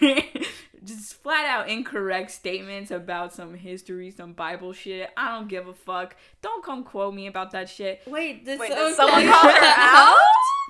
just 0.86 1.14
flat 1.22 1.44
out 1.46 1.68
incorrect 1.68 2.30
statements 2.30 2.90
about 2.90 3.32
some 3.34 3.54
history, 3.54 4.10
some 4.10 4.32
Bible 4.32 4.72
shit. 4.72 5.10
I 5.16 5.34
don't 5.36 5.48
give 5.48 5.68
a 5.68 5.74
fuck. 5.74 6.16
Don't 6.42 6.64
come 6.64 6.84
quote 6.84 7.12
me 7.14 7.26
about 7.26 7.50
that 7.52 7.68
shit. 7.68 8.02
Wait, 8.06 8.44
did, 8.44 8.58
Wait, 8.58 8.70
so- 8.72 8.88
did 8.88 8.94
someone 8.96 9.26
call 9.26 9.50
her 9.50 9.58
out? 9.62 10.16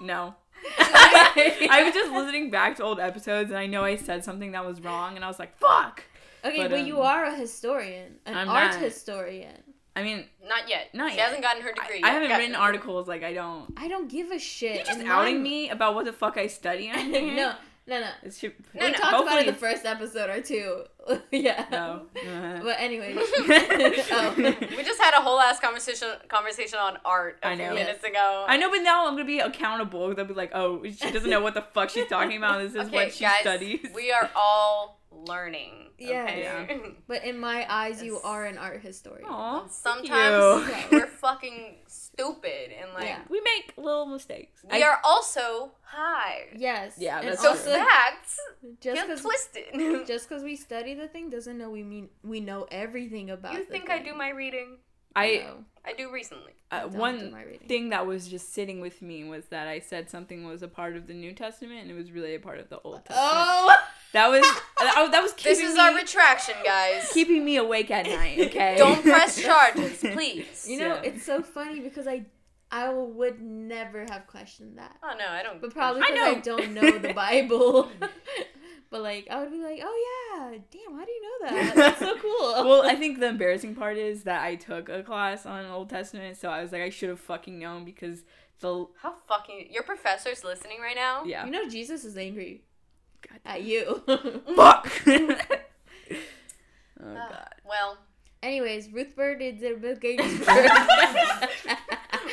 No. 0.01 0.35
I 0.79 1.83
was 1.85 1.95
just 1.95 2.13
listening 2.13 2.51
back 2.51 2.77
to 2.77 2.83
old 2.83 2.99
episodes 2.99 3.51
and 3.51 3.59
I 3.59 3.67
know 3.67 3.85
I 3.85 3.97
said 3.97 4.25
something 4.25 4.53
that 4.53 4.65
was 4.65 4.81
wrong 4.81 5.17
and 5.17 5.25
I 5.25 5.29
was 5.29 5.39
like, 5.39 5.57
fuck. 5.59 6.03
Okay, 6.45 6.63
But, 6.63 6.71
but, 6.71 6.87
you 6.87 7.01
um, 7.01 7.07
are 7.07 7.25
a 7.25 7.35
historian, 7.35 8.17
an 8.27 8.37
I'm 8.37 8.49
art 8.49 8.73
not. 8.73 8.81
historian. 8.81 9.55
I 9.95 10.03
mean, 10.03 10.27
Not 10.47 10.69
yet. 10.69 10.89
Not 10.95 11.11
she 11.13 11.17
yet. 11.17 11.27
hasn't 11.29 11.43
gotten 11.43 11.63
her 11.63 11.71
I, 11.71 11.83
degree. 11.87 12.03
I 12.03 12.07
yet. 12.07 12.13
haven't 12.13 12.29
Got- 12.29 12.39
written 12.39 12.55
articles 12.55 13.09
like 13.09 13.23
I 13.23 13.33
don't. 13.33 13.73
I 13.79 13.89
don't 13.89 14.09
give 14.11 14.31
a 14.31 14.39
shit. 14.39 14.77
You're 14.77 14.85
just 14.85 15.01
and 15.01 15.09
outing 15.09 15.37
mine- 15.37 15.43
me 15.43 15.71
about 15.71 15.95
what 15.95 16.05
the 16.05 16.13
fuck 16.13 16.37
I 16.37 16.47
study 16.49 16.91
on 16.91 16.99
here? 17.13 17.35
no, 17.35 17.55
no, 17.87 18.01
no. 18.01 18.09
It 18.25 18.35
should, 18.35 18.55
No, 18.75 18.87
we 18.87 18.93
no, 18.93 18.99
talked 18.99 19.23
about 19.23 19.39
it 19.39 19.47
in 19.49 19.55
the 19.55 19.59
first 19.61 19.85
episode 19.85 20.29
or 20.31 20.41
two. 20.41 20.85
yeah. 21.31 21.67
No. 21.71 22.03
Uh-huh. 22.17 22.61
But 22.63 22.77
anyway. 22.81 23.15
oh. 23.17 24.35
we 24.37 24.83
just 24.83 25.01
had 25.01 25.15
a 25.15 25.23
whole 25.23 25.39
ass 25.39 25.61
conversation 25.61 26.09
conversation 26.29 26.79
on 26.79 26.99
art 27.05 27.39
a 27.43 27.49
I 27.49 27.57
few 27.57 27.65
know. 27.65 27.75
minutes 27.75 28.03
ago. 28.03 28.45
I 28.49 28.57
know, 28.57 28.69
but 28.71 28.79
now 28.79 29.07
I'm 29.07 29.15
gonna 29.15 29.25
be 29.25 29.39
accountable. 29.39 30.13
They'll 30.15 30.25
be 30.25 30.35
like, 30.35 30.51
"Oh, 30.55 30.83
she 30.85 31.11
doesn't 31.13 31.31
know 31.31 31.41
what 31.41 31.55
the 31.55 31.63
fuck 31.63 31.91
she's 31.91 32.09
talking 32.09 32.37
about. 32.37 32.61
This 32.63 32.73
is 32.73 32.89
okay, 32.89 32.97
what 32.97 33.13
she 33.15 33.25
guys, 33.25 33.41
studies." 33.43 33.87
we 33.95 34.11
are 34.11 34.29
all 34.35 35.01
learning. 35.17 35.91
Yeah. 35.99 36.25
Okay? 36.25 36.41
Yeah. 36.43 36.77
But 37.09 37.25
in 37.25 37.39
my 37.39 37.67
eyes, 37.73 38.03
you 38.03 38.21
are 38.21 38.45
an 38.45 38.59
art 38.59 38.83
historian. 38.83 39.27
Aw, 39.29 39.61
thank 39.61 39.73
Sometimes 39.73 40.69
you. 40.69 40.85
we're 40.99 41.07
fucking 41.07 41.77
stupid 41.87 42.73
and 42.81 42.93
like 42.95 43.05
Yeah. 43.07 43.21
we 43.29 43.41
make 43.41 43.73
little 43.77 44.07
mistakes. 44.07 44.65
we 44.71 44.83
I- 44.83 44.87
are 44.87 45.01
also 45.05 45.73
high. 45.83 46.47
Yes. 46.57 46.95
Yeah, 46.99 47.21
and 47.21 47.39
So 47.39 47.51
also, 47.51 47.65
true. 47.75 47.85
facts 47.85 48.39
just 48.81 48.97
get 48.97 49.07
because 49.07 49.23
twisted. 49.23 50.07
just 50.07 50.29
because 50.29 50.43
we 50.43 50.57
study 50.57 50.95
the 50.95 51.09
thing 51.09 51.31
doesn't 51.31 51.57
know 51.57 51.71
we 51.71 51.83
mean 51.83 52.09
we 52.23 52.41
know 52.41 52.67
everything 52.71 53.31
about. 53.31 53.55
you 53.55 53.65
the 53.65 53.71
think 53.71 53.91
I 53.91 53.99
do 54.01 54.15
my 54.15 54.31
reading? 54.31 54.79
I 55.17 55.45
No, 55.47 55.65
I 55.85 55.93
do 55.95 56.13
recently. 56.13 56.53
Uh, 56.71 56.83
one 56.89 57.33
thing 57.69 57.91
that 57.91 58.07
was 58.07 58.27
just 58.27 58.53
sitting 58.53 58.81
with 58.81 59.01
me 59.01 59.23
was 59.23 59.45
that 59.47 59.69
I 59.69 59.79
said 59.79 60.11
something 60.11 60.45
was 60.45 60.63
a 60.63 60.69
part 60.69 60.97
of 60.97 61.07
the 61.07 61.15
New 61.15 61.33
Testament 61.33 61.81
and 61.83 61.91
it 61.91 61.95
was 61.95 62.11
really 62.11 62.35
a 62.35 62.41
part 62.41 62.59
of 62.59 62.69
the 62.69 62.81
Old 62.81 63.05
Testament. 63.05 63.21
Oh. 63.33 63.77
That 64.13 64.29
was 64.29 64.41
that, 64.79 65.09
that 65.13 65.23
was 65.23 65.33
keeping 65.35 65.53
This 65.59 65.61
is 65.69 65.75
me, 65.75 65.81
our 65.81 65.95
retraction, 65.95 66.55
guys. 66.65 67.11
keeping 67.13 67.45
me 67.45 67.57
awake 67.57 67.91
at 67.91 68.07
night. 68.07 68.39
Okay. 68.47 68.75
Don't 68.79 69.03
press 69.03 69.41
charges, 69.43 69.99
please. 69.99 70.67
You 70.67 70.79
know, 70.79 70.95
Yeah. 70.95 71.03
it's 71.11 71.25
so 71.25 71.43
funny 71.43 71.81
because 71.81 72.07
I 72.07 72.25
I 72.71 72.89
would 72.93 73.43
never 73.43 74.07
have 74.11 74.27
questioned 74.27 74.79
that. 74.79 74.97
Oh 75.03 75.15
no, 75.19 75.27
I 75.29 75.43
don't. 75.43 75.61
But 75.61 75.75
probably 75.75 76.01
because 76.03 76.19
I, 76.19 76.33
know. 76.35 76.41
don't 76.41 76.73
know 76.73 76.99
the 76.99 77.13
Bible. 77.13 77.91
But 78.91 79.03
like 79.03 79.27
I 79.31 79.41
would 79.41 79.51
be 79.51 79.63
like, 79.63 79.81
"Oh 79.83 80.37
yeah, 80.39 80.59
damn, 80.71 80.97
how 80.99 81.05
do 81.05 81.11
you 81.11 81.23
know 81.23 81.49
that? 81.49 81.75
That's 81.77 81.99
so 81.99 82.17
cool." 82.19 82.53
well, 82.65 82.83
I 82.87 82.95
think 82.95 83.19
the 83.21 83.29
embarrassing 83.29 83.75
part 83.75 83.97
is 83.97 84.25
that 84.25 84.43
I 84.43 84.55
took 84.55 84.89
a 84.89 85.03
class 85.03 85.47
on 85.47 85.67
Old 85.67 85.91
Testament, 85.91 86.37
so 86.37 86.49
I 86.51 86.63
was 86.63 86.73
like, 86.73 86.83
I 86.83 86.91
should 86.91 87.09
have 87.09 87.21
fucking 87.21 87.59
known 87.59 87.85
because 87.85 88.25
the 88.61 88.87
How 89.03 89.15
fucking 89.29 89.69
your 89.71 89.83
professor's 89.83 90.45
listening 90.45 90.81
right 90.81 90.97
now? 90.97 91.25
yeah. 91.25 91.45
you 91.45 91.51
know 91.51 91.69
Jesus 91.69 92.05
is 92.05 92.17
angry 92.17 92.63
God 93.29 93.41
at 93.45 93.63
you. 93.63 94.03
Fuck. 94.57 94.91
oh 95.09 95.25
god. 97.01 97.55
well, 97.65 97.99
Anyways, 98.43 98.93
Ruth 98.93 99.17
Bird 99.17 99.39
did 99.41 99.61
the 99.61 99.75
Bill 99.75 99.97
Gates. 99.97 100.23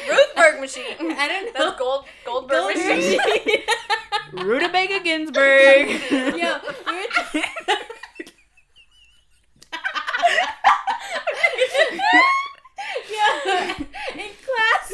Ruthberg 0.08 0.60
machine. 0.60 0.84
I 0.99 1.28
don't 1.28 1.45
know. 1.54 1.66
That's 1.70 1.80
gold 1.80 2.06
Goldberg 2.26 2.76
Gold 2.76 2.76
machine. 2.76 3.20
Rutabaga 4.34 4.99
Ginsburg. 5.03 5.89
Yo, 6.38 6.59
Yeah, 13.11 13.73
in 14.13 14.31
class. 14.43 14.89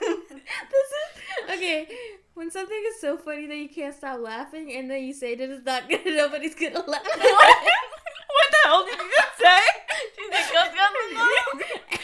this 0.00 0.90
is 0.90 1.56
okay. 1.56 1.88
When 2.34 2.50
something 2.50 2.82
is 2.88 3.00
so 3.00 3.16
funny 3.16 3.46
that 3.46 3.56
you 3.56 3.68
can't 3.68 3.94
stop 3.94 4.20
laughing, 4.20 4.72
and 4.76 4.90
then 4.90 5.02
you 5.04 5.12
say 5.14 5.34
that 5.34 5.48
it's 5.50 5.64
not 5.64 5.88
good, 5.88 6.00
nobody's 6.06 6.54
gonna 6.54 6.78
laugh. 6.86 7.02
what 7.04 8.48
the 8.50 8.58
hell 8.64 8.84
did 8.84 8.98
you 8.98 9.10
just 9.16 9.38
say? 9.38 9.60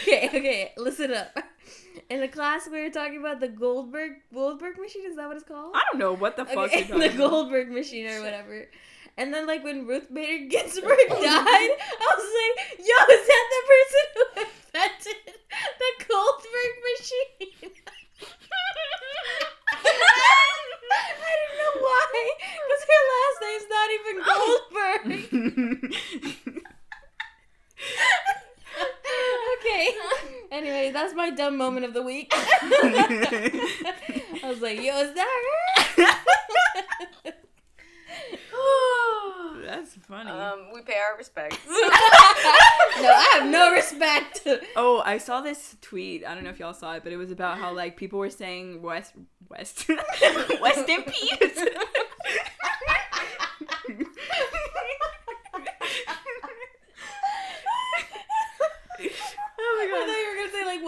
She 0.04 0.14
okay, 0.28 0.72
listen 0.76 1.12
up. 1.14 1.38
In 2.08 2.20
the 2.20 2.28
class, 2.28 2.68
we 2.70 2.80
were 2.80 2.90
talking 2.90 3.18
about 3.18 3.40
the 3.40 3.48
Goldberg 3.48 4.12
Goldberg 4.32 4.78
machine. 4.78 5.04
Is 5.06 5.16
that 5.16 5.26
what 5.28 5.36
it's 5.36 5.44
called? 5.44 5.74
I 5.74 5.82
don't 5.90 5.98
know 5.98 6.14
what 6.14 6.36
the 6.36 6.44
fuck 6.44 6.56
Okay, 6.74 6.82
the. 6.84 7.08
Goldberg 7.16 7.70
machine 7.70 8.06
or 8.06 8.22
whatever. 8.22 8.68
And 9.16 9.32
then, 9.32 9.46
like 9.46 9.62
when 9.64 9.86
Ruth 9.86 10.12
Bader 10.12 10.46
Ginsburg 10.50 10.98
oh. 11.10 11.22
died, 11.22 11.44
I 11.44 12.14
was 12.16 12.24
like, 12.40 12.78
"Yo, 12.78 12.98
is 13.14 13.26
that 13.26 13.46
the 13.52 13.62
person 13.72 14.04
who 14.14 14.24
invented 14.40 15.20
the 15.78 15.90
Goldberg 16.08 16.74
machine?" 16.88 17.72
I 19.84 21.32
don't 21.38 21.56
know 21.58 21.74
why, 21.82 22.02
because 22.68 22.84
her 22.88 23.02
last 23.12 23.38
name's 23.42 23.68
not 23.70 23.88
even 23.98 24.16
Goldberg. 24.28 25.96
Okay. 29.58 29.88
Anyway, 30.50 30.90
that's 30.92 31.14
my 31.14 31.30
dumb 31.30 31.56
moment 31.56 31.86
of 31.86 31.94
the 31.94 32.02
week. 32.02 32.32
I 32.34 33.50
was 34.44 34.60
like, 34.60 34.80
"Yo, 34.80 34.98
is 35.00 35.14
that 35.14 35.28
her?" 35.96 37.32
That's 39.64 39.94
funny. 40.06 40.30
um, 40.30 40.70
we 40.74 40.82
pay 40.82 40.94
our 40.94 41.16
respects. 41.16 41.56
no, 41.66 41.72
I 41.74 43.38
have 43.38 43.48
no 43.50 43.72
respect. 43.72 44.46
oh, 44.76 45.02
I 45.04 45.16
saw 45.18 45.40
this 45.40 45.76
tweet. 45.80 46.26
I 46.26 46.34
don't 46.34 46.44
know 46.44 46.50
if 46.50 46.58
y'all 46.58 46.74
saw 46.74 46.92
it, 46.94 47.02
but 47.04 47.12
it 47.12 47.16
was 47.16 47.30
about 47.30 47.58
how 47.58 47.72
like 47.72 47.96
people 47.96 48.18
were 48.18 48.28
saying 48.28 48.82
West 48.82 49.14
West 49.48 49.88
West 50.60 50.88
in 50.88 51.02
peace. 51.04 51.64
oh 59.58 59.78
I 59.80 59.86
my 59.86 59.90
thought 59.90 60.06
god. 60.06 60.16
you 60.16 60.36
were 60.36 60.42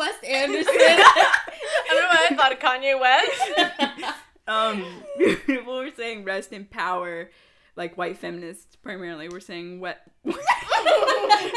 gonna 0.04 0.16
say 0.22 0.32
like 0.32 0.64
Wes 0.64 0.66
Anderson. 0.66 0.74
I 0.76 1.88
don't 1.88 2.00
know 2.02 2.08
why 2.08 2.26
I 2.30 2.36
thought 2.36 2.52
of 2.52 2.58
Kanye 2.58 3.00
West. 3.00 4.14
um 4.46 4.84
people 5.46 5.76
were 5.78 5.90
saying 5.96 6.24
rest 6.24 6.52
in 6.52 6.66
power 6.66 7.30
like 7.76 7.96
white 7.96 8.18
feminists 8.18 8.76
primarily 8.76 9.28
were 9.28 9.40
saying 9.40 9.80
what 9.80 10.02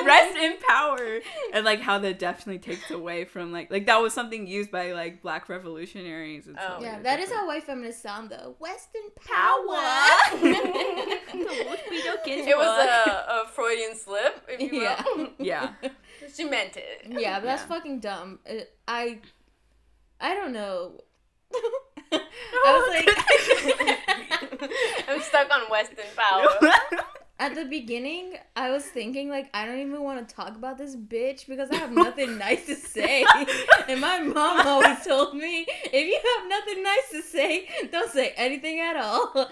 rest 0.05 0.35
in 0.37 0.55
power 0.67 1.19
and 1.53 1.65
like 1.65 1.81
how 1.81 1.99
that 1.99 2.17
definitely 2.17 2.57
takes 2.59 2.89
away 2.89 3.25
from 3.25 3.51
like 3.51 3.69
like 3.69 3.85
that 3.87 4.01
was 4.01 4.13
something 4.13 4.47
used 4.47 4.71
by 4.71 4.93
like 4.93 5.21
black 5.21 5.49
revolutionaries 5.49 6.47
and 6.47 6.57
Oh. 6.57 6.63
stuff 6.63 6.81
yeah, 6.81 6.93
like 6.93 7.03
that 7.03 7.19
is 7.19 7.25
different- 7.25 7.41
how 7.41 7.47
white 7.47 7.63
feminists 7.65 8.01
sound 8.01 8.29
though. 8.29 8.55
Western 8.59 9.01
Power. 9.23 9.65
power. 9.67 10.39
It 12.25 12.57
was 12.57 12.87
a, 12.87 13.09
a 13.43 13.47
Freudian 13.53 13.95
slip, 13.95 14.43
if 14.47 14.59
you 14.71 14.79
will. 14.79 15.29
yeah. 15.39 15.71
yeah 15.83 15.89
she 16.35 16.43
meant 16.45 16.77
it. 16.77 17.07
Yeah, 17.09 17.39
but 17.39 17.45
that's 17.45 17.61
Yeah. 17.63 17.67
fucking 17.67 17.99
dumb. 17.99 18.39
Uh, 18.49 18.53
I 18.87 19.19
I 20.19 20.33
don't 20.35 20.53
know. 20.53 21.01
I 22.11 22.19
was 22.65 22.87
like 22.95 24.69
I'm 25.09 25.21
stuck 25.21 25.49
on 25.51 25.69
Western 25.69 26.05
power. 26.15 26.47
at 27.39 27.53
the 27.55 27.65
beginning, 27.65 28.33
I 28.55 28.71
was 28.71 28.83
thinking 28.85 29.29
like 29.29 29.49
I 29.53 29.65
don't 29.65 29.79
even 29.79 30.01
want 30.03 30.27
to 30.27 30.35
talk 30.35 30.55
about 30.55 30.77
this 30.77 30.95
bitch 30.95 31.47
because 31.47 31.69
I 31.71 31.75
have 31.75 31.91
nothing 31.91 32.37
nice 32.37 32.65
to 32.67 32.75
say. 32.75 33.25
And 33.87 34.01
my 34.01 34.19
mom 34.19 34.65
always 34.67 35.05
told 35.05 35.35
me, 35.35 35.65
if 35.69 35.93
you 35.93 36.19
have 36.39 36.49
nothing 36.49 36.83
nice 36.83 37.09
to 37.11 37.21
say, 37.21 37.67
don't 37.91 38.11
say 38.11 38.33
anything 38.37 38.79
at 38.79 38.95
all. 38.97 39.49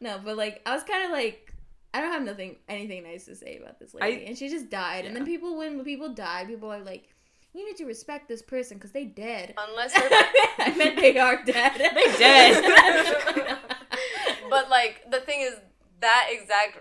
No, 0.00 0.20
but 0.24 0.36
like 0.36 0.60
I 0.66 0.74
was 0.74 0.82
kind 0.84 1.04
of 1.04 1.10
like 1.10 1.47
I 1.94 2.00
don't 2.00 2.12
have 2.12 2.22
nothing 2.22 2.56
anything 2.68 3.02
nice 3.04 3.24
to 3.26 3.34
say 3.34 3.58
about 3.58 3.78
this 3.78 3.94
lady, 3.94 4.24
I- 4.24 4.28
and 4.28 4.36
she 4.38 4.48
just 4.48 4.68
died. 4.70 5.04
And 5.04 5.16
then 5.16 5.24
people 5.24 5.56
when 5.56 5.82
people 5.84 6.10
die, 6.10 6.44
people 6.46 6.70
are 6.72 6.80
like, 6.82 7.08
you 7.54 7.64
need 7.66 7.76
to 7.78 7.84
respect 7.86 8.28
this 8.28 8.42
person 8.42 8.76
because 8.76 8.92
they 8.92 9.04
dead. 9.04 9.54
Unless 9.56 9.94
her 9.94 10.08
I 10.58 10.74
meant 10.76 10.96
they 10.96 11.18
are 11.18 11.42
dead. 11.44 11.72
They 11.94 12.18
dead. 12.18 13.58
but 14.50 14.68
like 14.70 15.10
the 15.10 15.20
thing 15.20 15.40
is 15.40 15.54
that 16.00 16.28
exact 16.30 16.78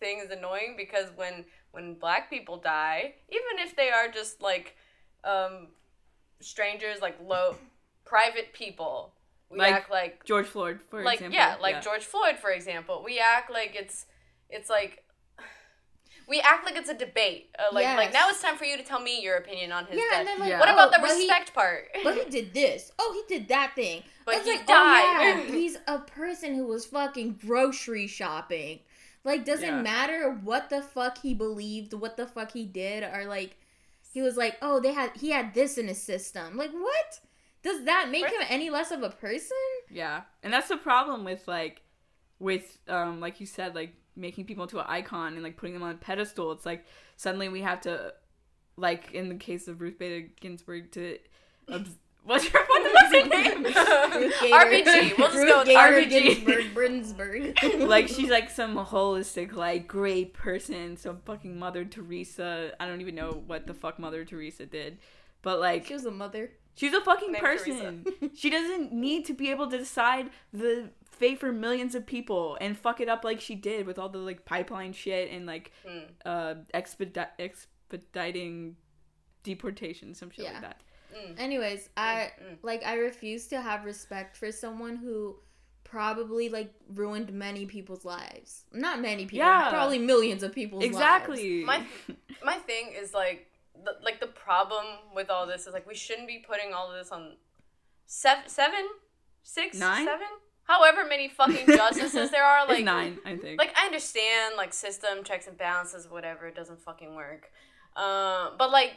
thing 0.00 0.20
is 0.24 0.30
annoying 0.30 0.74
because 0.76 1.06
when 1.16 1.44
when 1.70 1.94
black 1.94 2.28
people 2.28 2.56
die 2.58 3.14
even 3.30 3.64
if 3.66 3.76
they 3.76 3.90
are 3.90 4.08
just 4.08 4.42
like 4.42 4.76
um 5.24 5.68
strangers 6.40 7.00
like 7.00 7.16
low 7.24 7.54
private 8.04 8.52
people 8.52 9.14
we 9.50 9.58
Like 9.58 9.72
act 9.74 9.90
like 9.90 10.24
george 10.24 10.46
floyd 10.46 10.80
for 10.90 11.02
like 11.04 11.14
example 11.20 11.36
yeah 11.36 11.56
like 11.60 11.82
george 11.82 12.04
floyd 12.04 12.36
for 12.38 12.50
example 12.50 13.02
we 13.04 13.18
act 13.20 13.50
like 13.50 13.76
it's 13.76 14.06
it's 14.52 14.70
like 14.70 15.04
we 16.28 16.40
act 16.40 16.64
like 16.64 16.76
it's 16.76 16.88
a 16.88 16.94
debate 16.94 17.50
uh, 17.58 17.74
like 17.74 17.84
like 17.96 18.12
now 18.12 18.28
it's 18.28 18.40
time 18.42 18.56
for 18.56 18.64
you 18.64 18.76
to 18.76 18.82
tell 18.84 19.00
me 19.00 19.20
your 19.22 19.36
opinion 19.36 19.72
on 19.72 19.86
his 19.86 19.96
Yeah, 19.96 20.02
death 20.10 20.18
and 20.20 20.28
then 20.28 20.38
like, 20.38 20.50
Yeah. 20.50 20.60
what 20.60 20.68
oh, 20.68 20.72
about 20.74 20.92
the 20.92 20.98
but 21.00 21.10
he- 21.16 21.22
respect 21.26 21.54
part 21.54 21.88
But 22.04 22.14
he 22.16 22.24
did 22.30 22.54
this. 22.54 22.92
Oh, 22.98 23.24
he 23.28 23.34
did 23.38 23.48
that 23.48 23.72
thing. 23.74 24.02
But 24.24 24.36
It's 24.36 24.44
he 24.46 24.52
like, 24.52 24.66
died. 24.66 24.76
Oh, 24.76 25.22
yeah, 25.22 25.40
he's 25.54 25.76
a 25.88 25.98
person 25.98 26.54
who 26.54 26.66
was 26.66 26.86
fucking 26.86 27.40
grocery 27.44 28.06
shopping. 28.06 28.78
Like, 29.24 29.44
doesn't 29.44 29.64
Yeah. 29.68 29.82
matter 29.82 30.30
what 30.44 30.70
the 30.70 30.80
fuck 30.82 31.18
he 31.18 31.34
believed, 31.34 31.92
what 31.92 32.16
the 32.16 32.26
fuck 32.26 32.52
he 32.52 32.64
did, 32.64 33.02
or 33.04 33.24
like, 33.26 33.56
he 34.12 34.20
was 34.22 34.36
like, 34.36 34.58
oh, 34.62 34.78
they 34.80 34.92
had 34.92 35.10
he 35.16 35.30
had 35.30 35.54
this 35.54 35.76
in 35.78 35.88
his 35.88 36.00
system. 36.00 36.56
Like, 36.56 36.70
what? 36.72 37.20
Does 37.62 37.84
that 37.84 38.10
make 38.10 38.22
First- 38.24 38.34
him 38.34 38.46
any 38.48 38.68
less 38.70 38.90
of 38.92 39.02
a 39.02 39.10
person? 39.10 39.56
Yeah, 39.90 40.22
and 40.42 40.52
that's 40.52 40.68
the 40.68 40.76
problem 40.76 41.24
with 41.24 41.46
like, 41.48 41.82
with 42.38 42.78
um, 42.88 43.20
like 43.20 43.40
you 43.40 43.46
said, 43.46 43.74
like 43.74 43.94
making 44.16 44.44
people 44.44 44.64
into 44.64 44.78
an 44.78 44.86
icon 44.88 45.34
and 45.34 45.42
like 45.42 45.56
putting 45.56 45.74
them 45.74 45.82
on 45.82 45.90
a 45.92 45.98
pedestal. 45.98 46.52
It's 46.52 46.66
like 46.66 46.84
suddenly 47.16 47.48
we 47.48 47.62
have 47.62 47.80
to, 47.82 48.12
like 48.76 49.12
in 49.12 49.28
the 49.28 49.34
case 49.36 49.68
of 49.68 49.80
Ruth 49.80 49.98
Bader 49.98 50.28
Ginsburg, 50.40 50.92
to 50.92 51.18
obs- 51.70 51.96
what's 52.24 52.46
her 52.48 52.58
what's 52.68 53.14
her 53.14 53.26
name? 53.28 53.62
Ruth 53.64 53.74
RPG. 54.40 55.18
We'll 55.18 55.28
just 55.28 55.38
Ruth 55.38 55.48
go 55.48 55.58
with 55.58 55.66
Gator 55.68 56.08
RPG. 56.08 56.10
Ginsburg, 56.10 56.74
Brinsburg. 56.74 57.88
like 57.88 58.08
she's 58.08 58.30
like 58.30 58.50
some 58.50 58.76
holistic 58.76 59.54
like 59.54 59.88
great 59.88 60.34
person, 60.34 60.96
some 60.96 61.18
fucking 61.24 61.58
Mother 61.58 61.84
Teresa. 61.84 62.72
I 62.78 62.86
don't 62.86 63.00
even 63.00 63.14
know 63.14 63.42
what 63.46 63.66
the 63.66 63.74
fuck 63.74 63.98
Mother 63.98 64.24
Teresa 64.24 64.66
did, 64.66 64.98
but 65.42 65.58
like 65.60 65.86
she 65.86 65.94
was 65.94 66.04
a 66.04 66.10
mother. 66.10 66.50
She's 66.74 66.94
a 66.94 67.02
fucking 67.02 67.32
Named 67.32 67.44
person. 67.44 68.06
she 68.34 68.48
doesn't 68.48 68.94
need 68.94 69.26
to 69.26 69.34
be 69.34 69.50
able 69.50 69.68
to 69.68 69.76
decide 69.76 70.30
the 70.54 70.88
fate 71.12 71.38
for 71.38 71.52
millions 71.52 71.94
of 71.94 72.04
people 72.06 72.56
and 72.60 72.76
fuck 72.76 73.00
it 73.00 73.08
up 73.08 73.22
like 73.24 73.40
she 73.40 73.54
did 73.54 73.86
with 73.86 73.98
all 73.98 74.08
the 74.08 74.18
like 74.18 74.44
pipeline 74.44 74.92
shit 74.92 75.30
and 75.30 75.46
like 75.46 75.70
Hmm. 75.86 75.98
uh 76.24 76.54
expedi- 76.74 77.28
expediting 77.38 78.76
deportation, 79.42 80.14
some 80.14 80.30
shit 80.30 80.44
Yeah. 80.44 80.52
like 80.52 80.62
that. 80.62 80.80
Mm. 81.14 81.38
Anyways, 81.38 81.90
I 81.96 82.32
Mm. 82.40 82.58
like 82.62 82.82
I 82.84 82.94
refuse 82.94 83.46
to 83.48 83.60
have 83.60 83.84
respect 83.84 84.36
for 84.36 84.50
someone 84.50 84.96
who 84.96 85.38
probably 85.84 86.48
like 86.48 86.72
ruined 86.88 87.32
many 87.32 87.66
people's 87.66 88.04
lives. 88.04 88.64
Not 88.72 89.00
many 89.00 89.24
people, 89.26 89.38
Yeah. 89.46 89.68
probably 89.68 89.98
millions 89.98 90.42
of 90.42 90.52
people's 90.54 90.82
lives. 90.82 90.94
Exactly. 90.96 91.64
My 91.64 91.86
my 92.42 92.56
thing 92.58 92.92
is 92.92 93.12
like 93.12 93.50
the, 93.84 93.96
like 94.02 94.20
the 94.20 94.28
problem 94.28 94.86
with 95.14 95.28
all 95.28 95.46
this 95.46 95.66
is 95.66 95.74
like 95.74 95.86
we 95.86 95.94
shouldn't 95.94 96.28
be 96.28 96.38
putting 96.38 96.72
all 96.72 96.90
of 96.90 96.96
this 96.98 97.10
on 97.12 97.36
seven, 98.06 98.48
seven, 98.48 98.88
six, 99.42 99.76
Nine? 99.78 100.06
seven, 100.06 100.28
however 100.72 101.04
many 101.08 101.28
fucking 101.28 101.66
justices 101.66 102.30
there 102.30 102.44
are. 102.44 102.60
It's 102.62 102.70
Like 102.78 102.84
nine, 102.84 103.18
I 103.24 103.36
think. 103.36 103.58
like 103.58 103.74
I 103.80 103.86
understand 103.86 104.54
like 104.56 104.72
system 104.72 105.22
checks 105.24 105.46
and 105.46 105.56
balances, 105.58 106.08
whatever. 106.10 106.46
It 106.46 106.54
doesn't 106.54 106.80
fucking 106.80 107.14
work. 107.14 107.50
Um, 107.96 108.52
but 108.58 108.70
like 108.70 108.94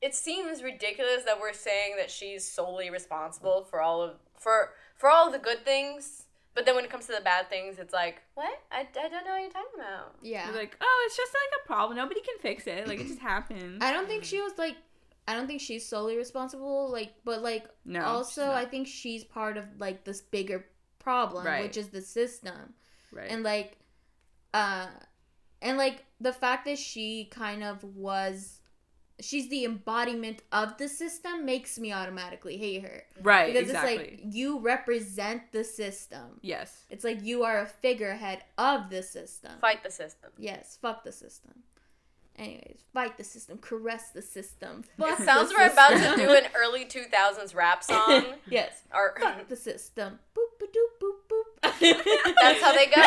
it 0.00 0.14
seems 0.14 0.62
ridiculous 0.62 1.24
that 1.24 1.40
we're 1.40 1.52
saying 1.52 1.96
that 1.98 2.10
she's 2.10 2.46
solely 2.46 2.88
responsible 2.90 3.64
for 3.70 3.80
all 3.80 4.00
of 4.02 4.12
for 4.38 4.70
for 4.96 5.08
all 5.10 5.30
the 5.30 5.38
good 5.38 5.64
things. 5.64 6.24
But 6.54 6.66
then 6.66 6.74
when 6.74 6.84
it 6.84 6.90
comes 6.90 7.06
to 7.06 7.12
the 7.12 7.20
bad 7.20 7.48
things, 7.48 7.78
it's 7.78 7.92
like, 7.92 8.16
what? 8.34 8.50
I, 8.72 8.80
I 8.80 9.08
don't 9.08 9.24
know 9.24 9.30
what 9.34 9.42
you're 9.42 9.50
talking 9.50 9.78
about. 9.78 10.16
Yeah. 10.22 10.46
You're 10.46 10.56
like, 10.56 10.76
oh, 10.80 11.04
it's 11.06 11.16
just 11.16 11.32
like 11.32 11.60
a 11.62 11.66
problem. 11.68 11.96
Nobody 11.96 12.20
can 12.20 12.34
fix 12.40 12.66
it. 12.66 12.88
Like 12.88 12.98
it 13.00 13.06
just 13.06 13.20
happens. 13.20 13.78
I 13.80 13.92
don't 13.92 14.08
think 14.08 14.24
she 14.24 14.40
was 14.40 14.52
like 14.58 14.76
I 15.28 15.34
don't 15.34 15.46
think 15.46 15.60
she's 15.60 15.86
solely 15.86 16.16
responsible, 16.16 16.90
like 16.90 17.12
but 17.24 17.42
like 17.42 17.64
No. 17.84 18.02
also. 18.02 18.50
I 18.50 18.64
think 18.64 18.86
she's 18.88 19.22
part 19.24 19.56
of 19.56 19.64
like 19.78 20.04
this 20.04 20.20
bigger 20.20 20.64
problem, 20.98 21.44
Right. 21.46 21.62
which 21.64 21.76
is 21.76 21.88
the 21.88 22.02
system. 22.02 22.74
right. 23.12 23.30
And 23.30 23.42
like 23.42 23.78
uh 24.54 24.86
and 25.62 25.76
like 25.78 26.04
the 26.20 26.32
fact 26.32 26.64
that 26.66 26.78
she 26.78 27.26
kind 27.30 27.62
of 27.64 27.82
was 27.84 28.60
she's 29.20 29.48
the 29.48 29.64
embodiment 29.64 30.42
of 30.52 30.78
the 30.78 30.88
system 30.88 31.44
makes 31.44 31.76
me 31.78 31.92
automatically 31.92 32.56
hate 32.56 32.82
her. 32.82 33.02
right. 33.22 33.52
Because 33.52 33.68
exactly. 33.68 33.94
it's 33.94 34.24
like 34.24 34.34
you 34.34 34.58
represent 34.60 35.50
the 35.52 35.64
system. 35.64 36.38
yes. 36.40 36.84
It's 36.90 37.04
like 37.04 37.22
you 37.24 37.42
are 37.44 37.58
a 37.60 37.66
figurehead 37.66 38.44
of 38.56 38.90
the 38.90 39.02
system. 39.02 39.52
Fight 39.60 39.82
the 39.82 39.90
system. 39.90 40.30
Yes, 40.38 40.78
fuck 40.80 41.02
the 41.04 41.12
system. 41.12 41.62
Anyways, 42.36 42.78
fight 42.94 43.18
the 43.18 43.24
system, 43.24 43.58
caress 43.58 44.10
the 44.10 44.22
system. 44.22 44.84
It 44.96 45.18
sounds 45.24 45.48
the 45.48 45.56
we're 45.58 45.66
about 45.72 45.90
to 45.90 46.16
do 46.16 46.30
an 46.30 46.44
early 46.56 46.84
2000s 46.84 47.52
rap 47.52 47.82
song. 47.90 48.26
yes, 48.48 48.82
or 48.94 49.16
fuck 49.20 49.48
the 49.48 49.56
system. 49.56 50.20
Boop 50.36 50.62
a 50.62 50.66
doop 50.66 51.02
boop 51.02 51.18
boop. 51.28 51.47
That's 51.62 52.60
how 52.62 52.72
they 52.72 52.86
go. 52.86 53.02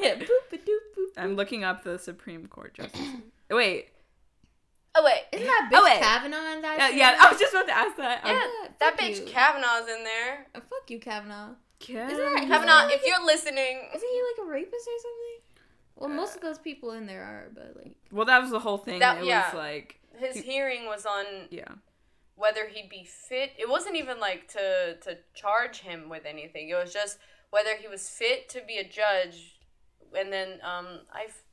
yeah, 0.00 0.14
boop 0.16 0.52
a 0.52 0.56
doop 0.56 0.84
boop. 0.96 1.06
I'm 1.16 1.36
looking 1.36 1.64
up 1.64 1.84
the 1.84 1.98
Supreme 1.98 2.46
Court 2.46 2.74
justice. 2.74 3.00
Wait. 3.50 3.88
Oh 4.96 5.02
wait, 5.04 5.24
Isn't 5.32 5.46
that 5.46 5.70
bitch 5.72 5.76
Oh, 5.78 5.84
wait. 5.84 6.00
Kavanaugh 6.00 6.52
in 6.54 6.62
that? 6.62 6.80
Uh, 6.92 6.94
yeah, 6.94 7.16
I 7.20 7.28
was 7.30 7.40
just 7.40 7.52
about 7.52 7.66
to 7.66 7.76
ask 7.76 7.96
that. 7.96 8.20
yeah, 8.24 8.32
Yeah, 8.32 8.68
that 8.78 8.96
bitch 8.96 9.20
you. 9.20 9.26
Kavanaugh's 9.26 9.88
in 9.88 10.04
there. 10.04 10.46
Uh, 10.54 10.60
fuck 10.60 10.88
you, 10.88 11.00
Kavanaugh. 11.00 11.50
Yeah. 11.86 12.06
Isn't 12.06 12.18
that- 12.18 12.46
Kavanaugh, 12.46 12.84
like 12.84 12.94
if 12.94 13.02
you're 13.04 13.24
listening, 13.24 13.88
Isn't 13.94 14.08
he 14.08 14.22
like 14.22 14.46
a 14.46 14.50
rapist 14.50 14.72
or 14.88 14.98
something? 15.02 15.64
Well, 15.96 16.08
most 16.10 16.36
of 16.36 16.42
those 16.42 16.58
people 16.58 16.92
in 16.92 17.06
there 17.06 17.22
are, 17.24 17.50
but 17.54 17.74
like, 17.76 17.96
Well, 18.12 18.26
that 18.26 18.40
was 18.40 18.50
the 18.50 18.60
whole 18.60 18.78
thing. 18.78 19.00
That- 19.00 19.18
it 19.18 19.24
yeah. 19.26 19.46
was 19.46 19.54
like, 19.54 19.98
his 20.16 20.36
hearing 20.36 20.86
was 20.86 21.04
on 21.06 21.24
yeah, 21.50 21.64
whether 22.36 22.68
he'd 22.68 22.88
be 22.88 23.04
fit. 23.04 23.50
It 23.58 23.68
wasn't 23.68 23.96
even 23.96 24.20
like 24.20 24.46
to 24.52 24.94
to 25.02 25.18
charge 25.34 25.80
him 25.80 26.08
with 26.08 26.24
anything. 26.24 26.68
It 26.68 26.74
was 26.74 26.92
just 26.92 27.18
whether 27.54 27.76
he 27.80 27.86
was 27.86 28.08
fit 28.08 28.48
to 28.48 28.60
be 28.66 28.78
a 28.78 28.82
judge. 29.00 29.60
And 30.18 30.32
then 30.32 30.58
um, 30.64 30.88
I 31.12 31.26
f- 31.28 31.44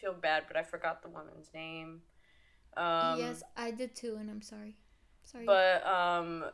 feel 0.00 0.12
bad, 0.12 0.44
but 0.48 0.56
I 0.56 0.64
forgot 0.64 1.00
the 1.00 1.08
woman's 1.08 1.50
name. 1.54 2.00
Um, 2.76 3.20
yes, 3.20 3.44
I 3.56 3.70
did 3.70 3.94
too, 3.94 4.16
and 4.18 4.28
I'm 4.28 4.42
sorry. 4.42 4.74
Sorry. 5.22 5.46
But 5.46 5.86
um, 5.86 6.44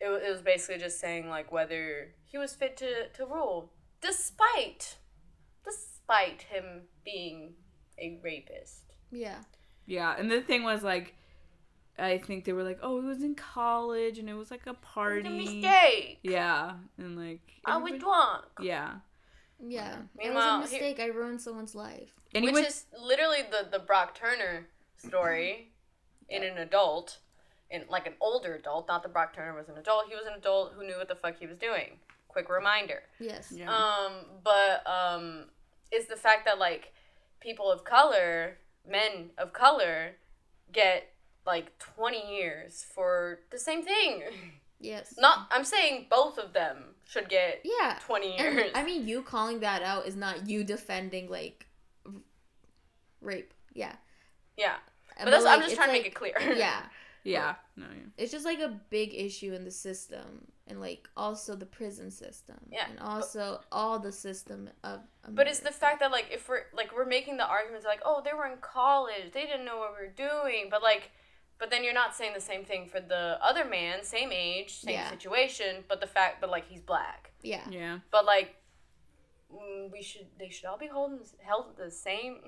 it, 0.00 0.08
it 0.08 0.30
was 0.32 0.42
basically 0.42 0.80
just 0.80 0.98
saying 0.98 1.28
like 1.28 1.52
whether 1.52 2.08
he 2.24 2.36
was 2.36 2.52
fit 2.52 2.76
to 2.78 3.08
to 3.16 3.26
rule, 3.26 3.70
despite 4.00 4.96
despite 5.64 6.42
him 6.42 6.82
being 7.04 7.54
a 8.00 8.18
rapist. 8.24 8.94
yeah. 9.12 9.40
yeah. 9.86 10.14
And 10.18 10.28
the 10.30 10.40
thing 10.40 10.64
was 10.64 10.82
like, 10.82 11.14
I 11.98 12.18
think 12.18 12.44
they 12.44 12.52
were 12.52 12.62
like, 12.62 12.78
oh, 12.82 12.98
it 12.98 13.04
was 13.04 13.22
in 13.22 13.34
college 13.34 14.18
and 14.18 14.28
it 14.28 14.34
was 14.34 14.50
like 14.50 14.66
a 14.66 14.70
It 14.70 14.76
was 14.76 14.84
party. 14.94 15.26
a 15.28 15.30
mistake. 15.30 16.18
Yeah, 16.22 16.74
and 16.96 17.16
like, 17.16 17.40
I 17.64 17.76
was 17.76 17.90
everybody- 17.92 17.98
drunk. 17.98 18.44
yeah. 18.60 18.94
Yeah. 19.60 19.94
It 19.94 19.98
was 19.98 20.08
Meanwhile, 20.26 20.54
a 20.54 20.66
he- 20.66 20.70
mistake. 20.72 21.00
I 21.00 21.06
ruined 21.06 21.40
someone's 21.40 21.74
life. 21.74 22.10
And 22.34 22.44
Which 22.44 22.54
went, 22.54 22.66
is 22.68 22.84
literally 23.00 23.38
the 23.50 23.68
the 23.70 23.80
Brock 23.80 24.14
Turner 24.14 24.68
story 24.96 25.72
in 26.28 26.44
an 26.44 26.58
adult, 26.58 27.18
in 27.70 27.82
like 27.90 28.06
an 28.06 28.12
older 28.20 28.54
adult. 28.54 28.86
Not 28.86 29.02
that 29.02 29.12
Brock 29.12 29.34
Turner 29.34 29.54
was 29.56 29.68
an 29.68 29.76
adult. 29.78 30.04
He 30.08 30.14
was 30.14 30.26
an 30.26 30.34
adult 30.34 30.74
who 30.74 30.86
knew 30.86 30.96
what 30.96 31.08
the 31.08 31.16
fuck 31.16 31.38
he 31.40 31.46
was 31.46 31.56
doing. 31.58 31.98
Quick 32.28 32.48
reminder. 32.50 33.02
Yes. 33.18 33.50
yeah. 33.50 33.74
Um, 33.74 34.12
but 34.44 34.86
um, 34.86 35.46
is 35.90 36.06
the 36.06 36.16
fact 36.16 36.44
that 36.44 36.58
like 36.60 36.92
people 37.40 37.68
of 37.72 37.82
color, 37.84 38.58
men 38.88 39.30
of 39.38 39.52
color, 39.52 40.12
get 40.72 41.08
like 41.48 41.76
twenty 41.78 42.22
years 42.36 42.84
for 42.94 43.40
the 43.50 43.58
same 43.58 43.82
thing. 43.82 44.22
Yes. 44.80 45.14
Not, 45.18 45.48
I'm 45.50 45.64
saying 45.64 46.06
both 46.08 46.38
of 46.38 46.52
them 46.52 46.94
should 47.04 47.28
get 47.28 47.62
Yeah. 47.64 47.98
twenty 48.00 48.36
And, 48.36 48.54
years. 48.56 48.70
I 48.74 48.84
mean, 48.84 49.08
you 49.08 49.22
calling 49.22 49.58
that 49.60 49.82
out 49.82 50.06
is 50.06 50.14
not 50.14 50.48
you 50.48 50.62
defending 50.62 51.28
like 51.28 51.66
rape. 53.20 53.52
Yeah. 53.74 53.94
yeah, 54.56 54.76
But, 55.16 55.24
but 55.24 55.30
that's, 55.32 55.44
I'm 55.44 55.58
just 55.60 55.72
it's 55.72 55.76
trying 55.76 55.88
to 55.88 55.92
make 55.92 56.06
it 56.06 56.14
clear. 56.14 56.34
Yeah. 56.56 56.82
yeah. 57.24 57.54
No, 57.76 57.86
yeah. 57.86 58.06
It's 58.16 58.32
just 58.32 58.44
like 58.44 58.60
a 58.60 58.80
big 58.90 59.14
issue 59.14 59.52
in 59.52 59.64
the 59.64 59.70
system, 59.70 60.46
and 60.66 60.80
like 60.80 61.08
also 61.16 61.54
the 61.56 61.66
prison 61.66 62.10
system. 62.10 62.56
Yeah, 62.70 62.86
And 62.88 62.98
also 63.00 63.60
all 63.72 63.98
the 63.98 64.12
system 64.12 64.70
of. 64.84 65.00
But 65.28 65.46
it's 65.48 65.60
the 65.60 65.72
fact 65.72 66.00
that 66.00 66.10
like 66.12 66.28
if 66.32 66.48
we're 66.48 66.62
like 66.72 66.94
we're 66.96 67.04
making 67.06 67.36
the 67.36 67.46
arguments 67.46 67.84
like 67.84 68.00
oh 68.04 68.22
they 68.24 68.32
were 68.32 68.46
in 68.46 68.58
college 68.60 69.32
they 69.32 69.44
didn't 69.44 69.64
know 69.66 69.76
what 69.78 69.90
we 69.98 70.06
were 70.06 70.12
doing 70.12 70.68
but 70.70 70.82
like 70.82 71.10
but 71.58 71.70
then 71.70 71.82
you're 71.84 71.94
not 71.94 72.14
saying 72.14 72.32
the 72.34 72.40
same 72.40 72.64
thing 72.64 72.86
for 72.86 73.00
the 73.00 73.38
other 73.42 73.64
man 73.64 74.02
same 74.02 74.30
age 74.32 74.70
same 74.80 74.94
Yeah. 74.94 75.10
situation 75.10 75.84
but 75.88 76.00
the 76.00 76.06
fact 76.06 76.40
but 76.40 76.50
like 76.50 76.66
he's 76.68 76.80
black 76.80 77.32
Yeah. 77.42 77.64
Yeah. 77.70 77.98
but 78.10 78.24
like 78.24 78.54
mm, 79.52 79.90
we 79.92 80.02
should 80.02 80.26
they 80.38 80.48
should 80.50 80.66
all 80.66 80.78
be 80.78 80.86
holding 80.86 81.20
held 81.40 81.76
the 81.76 81.90
same 81.90 82.38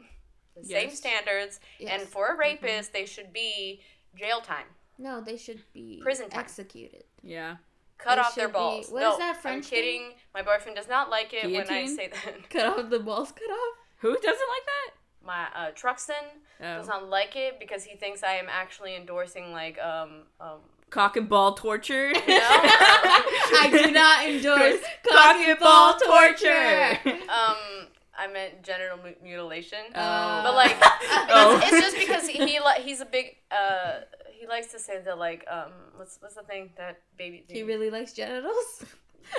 the 0.57 0.65
same 0.65 0.91
standards 0.91 1.61
Yes. 1.79 2.01
and 2.01 2.09
for 2.09 2.29
a 2.29 2.37
rapist 2.37 2.93
they 2.93 3.07
should 3.07 3.33
be 3.33 3.81
jail 4.17 4.41
time 4.41 4.67
No, 4.99 5.21
they 5.21 5.37
should 5.37 5.63
be 5.73 6.01
Prison 6.03 6.29
time. 6.29 6.41
executed. 6.41 7.05
Yeah. 7.23 7.57
cut 7.99 8.17
They 8.17 8.21
off 8.23 8.35
their 8.35 8.47
should 8.47 8.53
be- 8.53 8.59
balls 8.59 8.91
what 8.91 9.01
no 9.01 9.13
is 9.13 9.19
that 9.19 9.41
French 9.43 9.57
i'm 9.67 9.71
thing? 9.71 9.71
kidding 9.83 10.03
my 10.35 10.43
boyfriend 10.43 10.77
does 10.77 10.89
not 10.89 11.11
like 11.11 11.33
it 11.33 11.45
when 11.51 11.69
i 11.71 11.87
say 11.87 12.09
that 12.09 12.51
Cut 12.51 12.79
off 12.79 12.91
the 12.91 12.99
balls. 12.99 13.33
Cut 13.33 13.51
off. 13.51 13.77
Who 13.99 14.13
doesn't 14.15 14.27
like 14.55 14.67
that? 14.75 14.91
My 15.25 15.47
uh, 15.55 15.71
Truxton 15.73 16.15
does 16.61 16.87
Oh. 16.87 16.89
not 17.01 17.09
like 17.09 17.37
it 17.37 17.59
because 17.61 17.85
he 17.85 17.97
thinks 17.97 18.23
I 18.23 18.35
am 18.35 18.47
actually 18.51 18.97
endorsing 18.97 19.53
like 19.53 19.79
um 19.81 20.23
um 20.41 20.59
Cock 20.91 21.17
and 21.17 21.29
ball 21.29 21.55
torture. 21.55 22.13
I 22.17 23.69
do 23.73 23.91
not 23.93 24.27
endorse 24.27 24.81
Cock 25.09 25.37
and 25.37 25.59
ball 25.59 25.95
torture. 25.99 26.99
um 27.29 27.87
I 28.19 28.27
meant 28.31 28.63
genital 28.63 28.99
mu- 29.03 29.15
mutilation. 29.23 29.79
Uh, 29.95 30.43
but 30.43 30.55
like 30.55 30.77
Oh. 30.81 31.59
it's, 31.63 31.73
it's 31.73 31.81
just 31.81 31.97
because 31.99 32.27
he, 32.29 32.39
he 32.45 32.59
li- 32.61 32.83
he's 32.83 33.01
a 33.01 33.07
big 33.07 33.37
uh 33.51 34.01
he 34.39 34.47
likes 34.47 34.69
to 34.73 34.79
say 34.79 35.01
that 35.05 35.19
like 35.19 35.45
um 35.51 35.73
what's 35.97 36.19
what's 36.21 36.35
the 36.35 36.43
thing 36.43 36.71
that 36.77 37.01
baby 37.17 37.45
he 37.49 37.63
really 37.63 37.91
likes 37.91 38.13
genitals. 38.13 38.85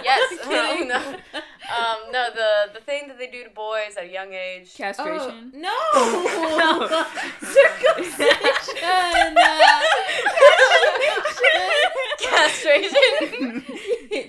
Yes 0.04 0.40
Kidding. 0.44 0.88
no 0.88 0.96
um 1.78 2.12
no 2.12 2.28
the 2.34 2.72
the 2.74 2.80
thing 2.82 3.08
that 3.08 3.18
they 3.18 3.28
do 3.28 3.44
to 3.44 3.50
boys 3.50 3.96
at 3.98 4.04
a 4.06 4.08
young 4.12 4.34
age 4.34 4.74
Castration. 4.76 5.52
Oh, 5.54 5.58
no. 5.58 6.88
No. 6.88 7.06
Circumcision. 7.42 9.36
castration 12.20 13.64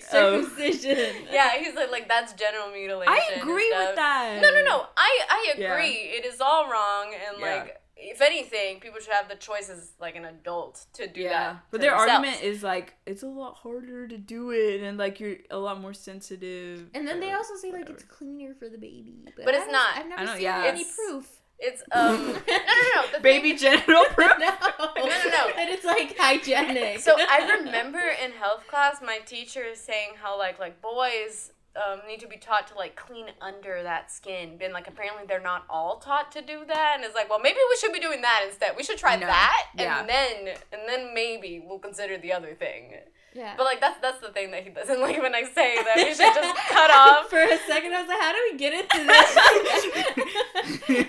Circumcision. 0.01 1.15
yeah 1.33 1.51
he's 1.59 1.75
like 1.75 1.91
like 1.91 2.09
that's 2.09 2.33
genital 2.35 2.69
mutilation 2.73 3.13
I 3.13 3.21
agree 3.41 3.73
with 3.77 3.97
that. 3.97 4.41
No, 4.43 4.51
no, 4.51 4.63
no. 4.65 4.87
I 4.97 5.21
I 5.29 5.55
Yeah. 5.59 5.73
agree. 5.75 5.91
It 6.17 6.25
is 6.25 6.41
all 6.41 6.71
wrong, 6.71 7.13
and 7.29 7.39
Yeah. 7.39 7.47
like, 7.47 7.82
if 8.05 8.21
anything, 8.21 8.81
people 8.81 9.01
should 9.01 9.13
have 9.13 9.29
the 9.29 9.37
choice 9.37 9.71
as 9.71 9.93
like 10.01 10.17
an 10.17 10.25
adult 10.25 10.87
to 10.95 11.07
do 11.07 11.21
Yeah, 11.23 11.31
that. 11.53 11.63
but 11.71 11.81
their 11.81 11.91
themselves. 11.93 12.13
argument 12.13 12.43
is 12.43 12.63
like 12.63 12.95
it's 13.07 13.23
a 13.23 13.27
lot 13.29 13.55
harder 13.57 14.09
to 14.09 14.19
do 14.19 14.51
it, 14.51 14.83
and 14.83 14.99
like 14.99 15.21
you're 15.21 15.37
a 15.51 15.59
lot 15.59 15.81
more 15.81 15.95
sensitive. 15.95 16.89
And 16.95 17.07
then 17.07 17.21
they 17.21 17.33
also 17.33 17.55
say 17.57 17.71
like 17.73 17.89
it's 17.89 18.03
cleaner 18.05 18.55
for 18.55 18.69
the 18.69 18.79
baby, 18.79 19.15
but, 19.37 19.45
But 19.45 19.55
I 19.55 19.59
it's 19.59 19.73
haven't- 19.73 19.99
I've 19.99 20.09
never 20.19 20.31
I 20.31 20.35
seen 20.35 20.43
yeah. 20.43 20.65
any 20.67 20.85
proof. 20.85 21.27
it's 21.59 21.83
um 21.93 22.17
no 22.49 22.57
no 22.57 22.85
no 22.97 23.03
the 23.15 23.21
baby 23.23 23.51
thing- 23.57 23.59
genital 23.59 24.05
proof. 24.17 24.33
no, 24.39 24.51
no, 24.97 25.31
no. 25.39 25.49
And 25.59 25.71
it's 25.71 25.85
like 25.85 26.17
hygienic. 26.19 26.99
So 27.01 27.15
I 27.17 27.59
remember 27.61 28.01
in 28.01 28.33
health 28.33 28.67
class, 28.67 28.97
my 29.01 29.19
teacher 29.25 29.63
is 29.63 29.79
saying 29.81 30.11
how 30.21 30.37
like 30.39 30.59
like 30.59 30.83
boys 30.83 31.53
um, 31.77 32.01
need 32.07 32.21
to 32.21 32.27
be 32.29 32.37
taught 32.37 32.67
to 32.69 32.75
like 32.75 32.97
clean 32.97 33.27
under 33.41 33.83
that 33.83 34.11
skin. 34.11 34.57
Been 34.59 34.73
like 34.73 34.89
apparently 34.89 35.25
they're 35.27 35.41
not 35.41 35.65
all 35.71 35.99
taught 35.99 36.31
to 36.33 36.43
do 36.43 36.65
that, 36.67 36.93
and 36.97 37.05
it's 37.05 37.15
like 37.15 37.29
well 37.31 37.39
maybe 37.41 37.59
we 37.71 37.77
should 37.77 37.93
be 37.93 38.01
doing 38.01 38.21
that 38.23 38.43
instead. 38.47 38.75
We 38.77 38.83
should 38.83 38.99
try 38.99 39.17
No. 39.17 39.27
that, 39.27 39.67
and 39.79 40.09
then 40.09 40.49
and 40.73 40.83
then 40.89 41.15
maybe 41.15 41.63
we'll 41.67 41.79
consider 41.79 42.19
the 42.19 42.33
other 42.33 42.55
thing. 42.55 42.95
yeah. 43.35 43.55
But 43.57 43.65
like 43.65 43.81
that's 43.81 43.99
that's 44.01 44.19
the 44.21 44.29
thing 44.31 44.51
that 44.51 44.65
he 44.65 44.71
doesn't 44.71 45.01
like 45.07 45.21
when 45.23 45.35
I 45.35 45.45
say 45.45 45.77
that 45.83 45.97
we 45.97 46.13
should 46.15 46.35
just 46.35 46.57
cut 46.69 46.91
off. 46.91 47.31
For 47.31 47.39
a 47.41 47.57
second, 47.67 47.95
I 47.95 48.01
was 48.03 48.09
like, 48.09 48.21
how 48.21 48.33
do 48.33 48.39
we 48.51 48.57
get 48.59 48.73
into 48.75 49.05
this? 49.07 49.37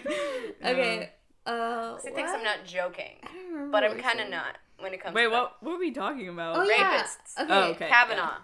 okay. 0.66 1.12
Uh, 1.46 1.98
He 2.04 2.10
thinks 2.12 2.32
I'm 2.34 2.42
not 2.44 2.64
joking, 2.66 3.18
I 3.22 3.28
don't 3.34 3.48
remember 3.52 3.72
but 3.72 3.84
I'm 3.84 3.98
kind 4.00 4.22
of 4.22 4.30
not 4.30 4.56
when 4.80 4.94
it 4.94 5.02
comes. 5.04 5.14
Wait, 5.14 5.24
to 5.26 5.30
what? 5.30 5.58
What 5.62 5.74
were 5.74 5.78
we 5.80 5.92
talking 5.92 6.30
about? 6.30 6.56
Oh 6.56 6.64
yeah. 6.64 7.04
Rapists. 7.04 7.38
Okay. 7.42 7.54
Oh, 7.54 7.64
okay. 7.72 7.90
Kavanaugh. 7.90 8.38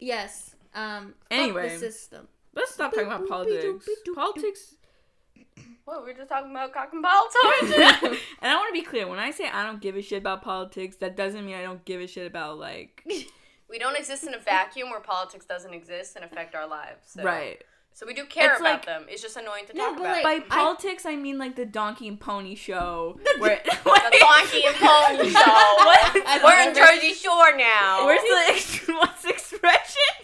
Yes. 0.00 0.47
Um. 0.74 1.14
Anyway. 1.30 1.68
Fuck 1.70 1.80
the 1.80 1.86
system. 1.92 2.28
Let's 2.54 2.74
stop 2.74 2.92
talking 2.92 3.06
about 3.06 3.28
politics. 3.28 3.88
Politics. 4.14 4.74
What 5.84 6.02
we're 6.02 6.12
just 6.14 6.28
talking 6.28 6.50
about 6.50 6.72
cock 6.74 6.90
and 6.92 7.02
ball 7.02 7.28
torture. 7.42 7.74
and 8.42 8.52
I 8.52 8.54
want 8.56 8.68
to 8.74 8.78
be 8.78 8.82
clear. 8.82 9.06
When 9.08 9.18
I 9.18 9.30
say 9.30 9.48
I 9.48 9.64
don't 9.64 9.80
give 9.80 9.96
a 9.96 10.02
shit 10.02 10.18
about 10.18 10.42
politics, 10.42 10.96
that 10.96 11.16
doesn't 11.16 11.46
mean 11.46 11.54
I 11.54 11.62
don't 11.62 11.82
give 11.84 12.00
a 12.00 12.06
shit 12.06 12.26
about 12.26 12.58
like 12.58 13.02
we 13.70 13.78
don't 13.78 13.96
exist 13.96 14.24
in 14.26 14.34
a 14.34 14.38
vacuum 14.38 14.90
where 14.90 15.00
politics 15.00 15.46
doesn't 15.46 15.72
exist 15.72 16.16
and 16.16 16.24
affect 16.24 16.54
our 16.54 16.66
lives. 16.66 17.12
So. 17.12 17.22
right. 17.22 17.62
So 17.94 18.06
we 18.06 18.14
do 18.14 18.26
care 18.26 18.52
It's 18.52 18.60
about 18.60 18.72
like- 18.74 18.86
them. 18.86 19.06
It's 19.08 19.22
just 19.22 19.36
annoying 19.36 19.64
to 19.66 19.74
No, 19.76 19.88
talk 19.90 19.98
about. 20.00 20.22
like- 20.22 20.24
By 20.48 20.54
I- 20.54 20.62
politics, 20.62 21.04
I 21.06 21.16
mean 21.16 21.38
like 21.38 21.56
the 21.56 21.66
donkey 21.66 22.06
and 22.06 22.20
pony 22.20 22.54
show. 22.54 23.18
where 23.38 23.60
the 23.64 23.70
donkey 24.20 24.64
and 24.66 24.76
pony 24.76 25.30
show. 25.30 25.40
I've 26.26 26.42
We're 26.44 26.68
in 26.68 26.74
Jersey 26.74 27.14
Shore 27.14 27.56
now. 27.56 28.04
Where's 28.06 28.20
the 28.20 28.92
what's 28.92 29.22
the 29.22 29.30
expression? 29.30 30.14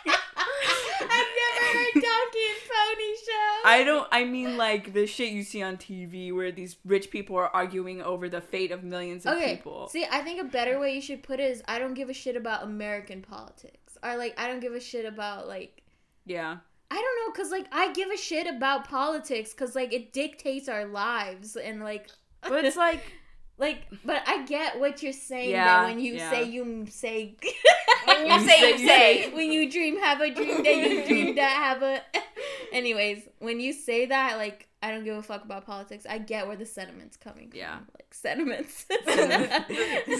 I've 0.00 1.30
never 1.40 1.64
heard 1.72 1.94
Donkey 1.94 2.44
and 2.52 2.62
Pony 2.68 3.12
Show. 3.26 3.57
I 3.68 3.84
don't. 3.84 4.08
I 4.10 4.24
mean 4.24 4.56
like 4.56 4.92
the 4.92 5.06
shit 5.06 5.32
you 5.32 5.42
see 5.42 5.62
on 5.62 5.76
TV 5.76 6.34
where 6.34 6.50
these 6.50 6.76
rich 6.84 7.10
people 7.10 7.36
are 7.36 7.48
arguing 7.54 8.00
over 8.02 8.28
the 8.28 8.40
fate 8.40 8.72
of 8.72 8.82
millions 8.82 9.26
of 9.26 9.36
okay. 9.36 9.56
people. 9.56 9.88
See, 9.88 10.06
I 10.10 10.22
think 10.22 10.40
a 10.40 10.44
better 10.44 10.78
way 10.78 10.94
you 10.94 11.00
should 11.00 11.22
put 11.22 11.38
it 11.38 11.50
is 11.50 11.62
I 11.68 11.78
don't 11.78 11.94
give 11.94 12.08
a 12.08 12.14
shit 12.14 12.36
about 12.36 12.62
American 12.62 13.22
politics. 13.22 13.98
Or 14.02 14.16
like 14.16 14.38
I 14.40 14.46
don't 14.46 14.60
give 14.60 14.72
a 14.72 14.80
shit 14.80 15.04
about 15.04 15.46
like 15.46 15.82
Yeah. 16.24 16.56
I 16.90 16.94
don't 16.94 17.26
know 17.26 17.32
cuz 17.32 17.50
like 17.50 17.66
I 17.70 17.92
give 17.92 18.10
a 18.10 18.16
shit 18.16 18.46
about 18.46 18.88
politics 18.88 19.52
cuz 19.52 19.74
like 19.74 19.92
it 19.92 20.12
dictates 20.12 20.68
our 20.68 20.86
lives 20.86 21.56
and 21.56 21.82
like 21.82 22.08
But 22.40 22.64
it's 22.64 22.76
like 22.76 23.02
like 23.58 23.86
but 24.04 24.22
I 24.26 24.44
get 24.44 24.78
what 24.80 25.02
you're 25.02 25.12
saying 25.12 25.50
Yeah, 25.50 25.64
that 25.82 25.84
when 25.88 25.98
you 25.98 26.14
yeah. 26.14 26.30
say 26.30 26.44
you 26.44 26.86
say 26.90 27.34
when 28.06 28.26
you 28.26 28.32
You 28.32 28.40
say 28.40 28.46
say- 28.48 28.68
you 28.70 28.78
you 28.78 28.88
say. 28.88 29.30
when 29.34 29.52
you 29.52 29.70
dream 29.70 29.98
have 29.98 30.20
a 30.20 30.30
dream 30.32 30.62
that 30.62 30.76
you 30.76 31.04
dream 31.06 31.34
that 31.36 31.50
have 31.50 31.82
a 31.82 32.02
Anyways, 32.72 33.22
when 33.38 33.60
you 33.60 33.72
say 33.72 34.04
that, 34.06 34.36
like, 34.36 34.68
I 34.82 34.90
don't 34.90 35.02
give 35.02 35.16
a 35.16 35.22
fuck 35.22 35.42
about 35.42 35.64
politics, 35.64 36.04
I 36.08 36.18
get 36.18 36.46
where 36.46 36.54
the 36.56 36.66
sentiment's 36.66 37.16
coming 37.16 37.48
from. 37.48 37.58
Yeah. 37.58 37.78
Like, 37.94 38.12
sentiments. 38.12 38.84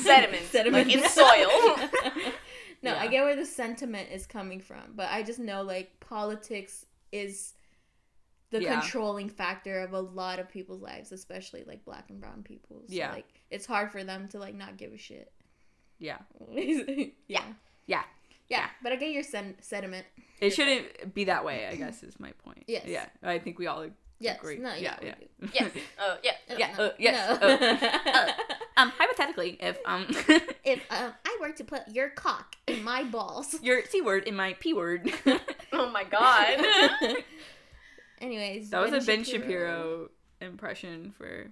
Sediments, 0.03 0.55
like 0.55 0.89
in 0.95 1.03
soil. 1.09 1.51
no, 2.83 2.97
I 2.97 3.07
get 3.09 3.25
where 3.25 3.37
the 3.37 3.45
sentiment 3.47 4.09
is 4.13 4.27
coming 4.27 4.61
from, 4.61 4.81
but 4.95 5.09
I 5.11 5.23
just 5.23 5.39
know, 5.39 5.63
like, 5.63 6.01
politics 6.01 6.87
is 7.13 7.53
the 8.51 8.63
Yeah. 8.63 8.81
controlling 8.81 9.29
factor 9.29 9.81
of 9.81 9.93
a 9.93 10.01
lot 10.01 10.39
of 10.39 10.49
people's 10.49 10.81
lives, 10.83 11.13
especially, 11.13 11.65
like, 11.67 11.85
black 11.85 12.09
and 12.11 12.21
brown 12.21 12.43
people. 12.43 12.85
So, 12.89 12.95
Yeah. 12.95 13.13
like, 13.13 13.27
it's 13.51 13.67
hard 13.67 13.93
for 13.93 14.03
them 14.05 14.29
to, 14.29 14.39
like, 14.39 14.55
not 14.55 14.77
give 14.77 14.93
a 14.93 14.99
shit. 14.99 15.33
Yeah. 15.99 16.19
yeah. 16.53 17.05
Yeah. 17.27 17.45
Yeah. 17.87 18.05
Yeah. 18.49 18.67
But 18.83 18.93
I 18.93 18.97
get 18.97 19.11
your 19.11 19.23
sen- 19.23 19.57
sentiment. 19.61 20.07
It 20.41 20.51
shouldn't 20.51 21.13
be 21.15 21.25
that 21.25 21.45
way, 21.45 21.67
I 21.67 21.75
guess 21.83 22.03
is 22.03 22.19
my 22.19 22.33
point. 22.45 22.65
Yes. 22.67 22.85
Yeah. 22.87 23.07
I 23.23 23.39
think 23.39 23.59
we 23.59 23.67
all 23.67 23.87
Yes. 24.21 24.39
agree. 24.41 24.57
No, 24.59 24.75
yeah, 24.75 24.97
yeah. 25.01 25.15
yeah. 25.21 25.49
yes. 25.53 25.71
Oh, 26.01 26.17
yeah. 26.25 26.33
Yeah, 26.57 26.75
No, 26.77 26.85
uh, 26.87 26.93
yes, 26.99 27.41
no. 27.41 28.55
um 28.83 28.91
hypothetically, 28.99 29.57
if 29.61 29.79
um 29.85 30.07
if 30.65 30.81
um, 30.91 31.13
I 31.25 31.37
were 31.41 31.53
to 31.53 31.63
put 31.65 31.87
your 31.89 32.09
cock 32.11 32.57
in 32.67 32.83
my 32.83 33.05
balls. 33.05 33.55
your 33.63 33.85
C 33.85 34.01
word 34.01 34.25
in 34.27 34.35
my 34.35 34.55
P 34.59 34.73
word. 34.75 35.13
Oh 35.73 35.89
my 35.91 36.03
god. 36.03 37.23
Anyways, 38.21 38.71
that 38.71 38.81
was 38.81 38.93
a 38.93 39.07
Ben 39.07 39.25
Shapiro 39.25 40.11
impression 40.41 41.13
for 41.17 41.51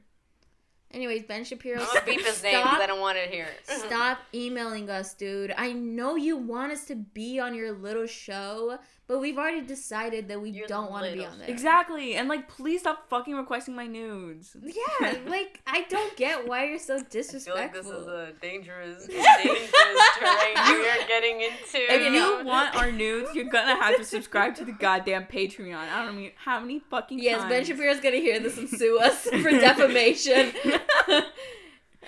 Anyways, 0.92 1.24
Ben 1.24 1.44
Shapiro. 1.44 1.80
I'm 1.80 1.86
gonna 1.86 2.06
beep 2.06 2.24
his 2.24 2.42
name 2.42 2.62
because 2.62 2.80
I 2.80 2.86
don't 2.86 3.00
want 3.00 3.18
it 3.18 3.30
here. 3.30 3.48
Stop 3.64 4.18
emailing 4.32 4.88
us, 4.88 5.14
dude. 5.14 5.52
I 5.56 5.72
know 5.72 6.16
you 6.16 6.36
want 6.36 6.72
us 6.72 6.84
to 6.86 6.94
be 6.94 7.40
on 7.40 7.54
your 7.54 7.72
little 7.72 8.06
show, 8.06 8.78
but 9.08 9.20
we've 9.20 9.38
already 9.38 9.60
decided 9.60 10.26
that 10.28 10.40
we 10.40 10.50
Your 10.50 10.66
don't 10.66 10.90
want 10.90 11.06
to 11.06 11.12
be 11.12 11.24
on 11.24 11.38
there. 11.38 11.48
Exactly. 11.48 12.14
And 12.14 12.28
like 12.28 12.48
please 12.48 12.80
stop 12.80 13.08
fucking 13.08 13.34
requesting 13.34 13.74
my 13.74 13.86
nudes. 13.86 14.56
Yeah, 14.76 15.18
like 15.26 15.60
I 15.66 15.82
don't 15.88 16.14
get 16.16 16.46
why 16.46 16.66
you're 16.66 16.78
so 16.78 16.96
I 16.98 17.00
feel 17.00 17.54
like 17.54 17.72
this 17.72 17.86
is 17.86 18.06
a 18.06 18.32
dangerous, 18.42 19.06
dangerous 19.08 19.70
terrain 20.18 20.54
we 20.78 20.88
are 20.88 21.06
getting 21.06 21.40
into. 21.40 21.78
If 21.78 22.12
you 22.12 22.44
want 22.44 22.74
our 22.76 22.90
nudes, 22.90 23.34
you're 23.34 23.48
gonna 23.48 23.76
have 23.76 23.96
to 23.96 24.04
subscribe 24.04 24.54
to 24.56 24.64
the 24.64 24.72
goddamn 24.72 25.26
Patreon. 25.26 25.76
I 25.76 26.04
don't 26.04 26.16
mean 26.16 26.32
how 26.36 26.60
many 26.60 26.80
fucking 26.80 27.20
yes, 27.20 27.42
Ben 27.42 27.64
times. 27.64 27.68
Shapiro's 27.68 28.00
gonna 28.00 28.16
hear 28.16 28.40
this 28.40 28.58
and 28.58 28.68
sue 28.68 28.98
us 28.98 29.22
for 29.24 29.50
defamation. 29.50 30.52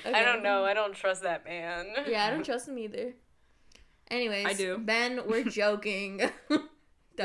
I 0.04 0.24
don't 0.24 0.42
know. 0.42 0.64
I 0.64 0.74
don't 0.74 0.94
trust 0.94 1.22
that 1.22 1.44
man. 1.44 1.86
Yeah, 2.08 2.26
I 2.26 2.30
don't 2.30 2.44
trust 2.44 2.68
him 2.68 2.78
either. 2.78 3.14
Anyways, 4.10 4.46
I 4.46 4.52
do. 4.54 4.78
Ben, 4.78 5.20
we're 5.26 5.44
joking. 5.44 6.22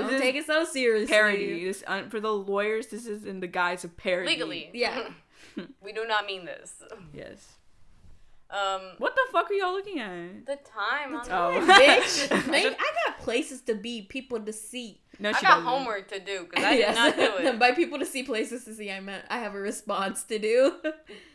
Don't 0.02 0.12
This 0.12 0.22
take 0.22 0.36
it 0.36 0.46
so 0.46 0.66
seriously. 0.66 1.08
parody. 1.14 1.64
This, 1.66 1.84
uh, 1.88 2.04
for 2.10 2.20
the 2.20 2.34
lawyers, 2.34 2.88
this 2.88 3.06
is 3.06 3.26
in 3.26 3.40
the 3.40 3.48
guise 3.48 3.84
of 3.84 3.96
parody. 3.98 4.28
Legally. 4.30 4.70
Yeah. 4.74 5.10
we 5.84 5.94
do 5.94 6.06
not 6.08 6.26
mean 6.26 6.46
this. 6.46 6.74
Yes. 7.14 7.54
Um, 8.50 8.82
What 9.00 9.16
the 9.16 9.22
fuck 9.32 9.50
are 9.50 9.54
y'all 9.54 9.74
looking 9.74 10.00
at? 10.00 10.46
the 10.46 10.58
time 10.58 11.16
on 11.16 11.26
Oh. 11.32 11.60
Bitch, 11.68 12.30
man, 12.52 12.76
I 12.78 12.92
got 13.08 13.20
places 13.20 13.62
to 13.62 13.74
be, 13.76 14.04
people 14.04 14.40
to 14.40 14.54
see. 14.54 15.02
No, 15.20 15.30
I 15.30 15.34
she 15.34 15.42
got 15.42 15.56
doesn't. 15.56 15.66
homework 15.66 16.08
to 16.10 16.20
do 16.20 16.46
because 16.50 16.64
I 16.64 16.72
did 16.72 16.80
Yes. 16.80 16.96
not 16.96 17.16
do 17.16 17.48
it. 17.48 17.60
By 17.60 17.72
people 17.72 17.98
to 18.00 18.06
see, 18.06 18.22
places 18.24 18.64
to 18.66 18.74
see, 18.76 18.92
I 18.92 19.00
meant 19.00 19.26
I 19.30 19.40
have 19.40 19.56
a 19.56 19.60
response 19.60 20.24
to 20.26 20.38
do 20.40 20.76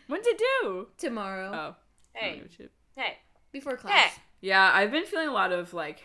When's 0.06 0.26
it 0.26 0.38
due? 0.62 0.88
tomorrow 0.96 1.50
Oh. 1.52 1.76
Hey, 2.14 2.36
give 2.36 2.46
a 2.46 2.52
shit. 2.52 2.70
hey, 2.96 3.18
before 3.52 3.76
class. 3.76 3.92
hey. 4.14 4.22
Yeah, 4.40 4.70
I've 4.72 4.92
been 4.92 5.04
feeling 5.04 5.28
a 5.28 5.32
lot 5.32 5.52
of 5.52 5.74
like, 5.74 6.02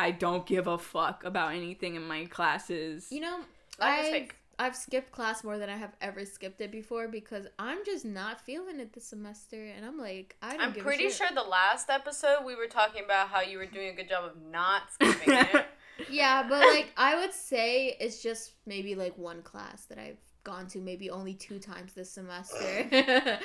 I 0.00 0.10
don't 0.12 0.46
give 0.46 0.66
a 0.66 0.78
fuck 0.78 1.24
about 1.24 1.52
anything 1.54 1.94
in 1.94 2.06
my 2.06 2.24
classes. 2.26 3.08
You 3.10 3.20
know, 3.20 3.40
Life 3.78 4.12
I've. 4.14 4.28
I've 4.58 4.76
skipped 4.76 5.10
class 5.10 5.42
more 5.42 5.56
than 5.56 5.70
I 5.70 5.76
have 5.78 5.94
ever 6.02 6.26
skipped 6.26 6.60
it 6.60 6.70
before 6.70 7.08
because 7.08 7.46
I'm 7.58 7.78
just 7.86 8.04
not 8.04 8.42
feeling 8.42 8.78
it 8.78 8.92
this 8.92 9.04
semester, 9.04 9.56
and 9.74 9.86
I'm 9.86 9.96
like, 9.98 10.36
I 10.42 10.52
don't 10.52 10.60
I'm 10.60 10.72
give 10.72 10.84
pretty 10.84 11.06
a 11.06 11.08
shit. 11.08 11.16
sure 11.16 11.28
the 11.34 11.48
last 11.48 11.88
episode 11.88 12.44
we 12.44 12.54
were 12.54 12.66
talking 12.66 13.02
about 13.02 13.28
how 13.28 13.40
you 13.40 13.56
were 13.56 13.64
doing 13.64 13.88
a 13.88 13.94
good 13.94 14.10
job 14.10 14.24
of 14.24 14.32
not 14.50 14.92
skipping 14.92 15.34
it. 15.34 15.66
Yeah, 16.10 16.46
but 16.48 16.60
like 16.60 16.92
I 16.96 17.20
would 17.20 17.34
say 17.34 17.96
it's 18.00 18.22
just 18.22 18.52
maybe 18.66 18.94
like 18.94 19.16
one 19.18 19.42
class 19.42 19.84
that 19.86 19.98
I've 19.98 20.16
gone 20.44 20.66
to 20.68 20.78
maybe 20.78 21.10
only 21.10 21.34
two 21.34 21.58
times 21.58 21.92
this 21.92 22.10
semester. 22.10 22.56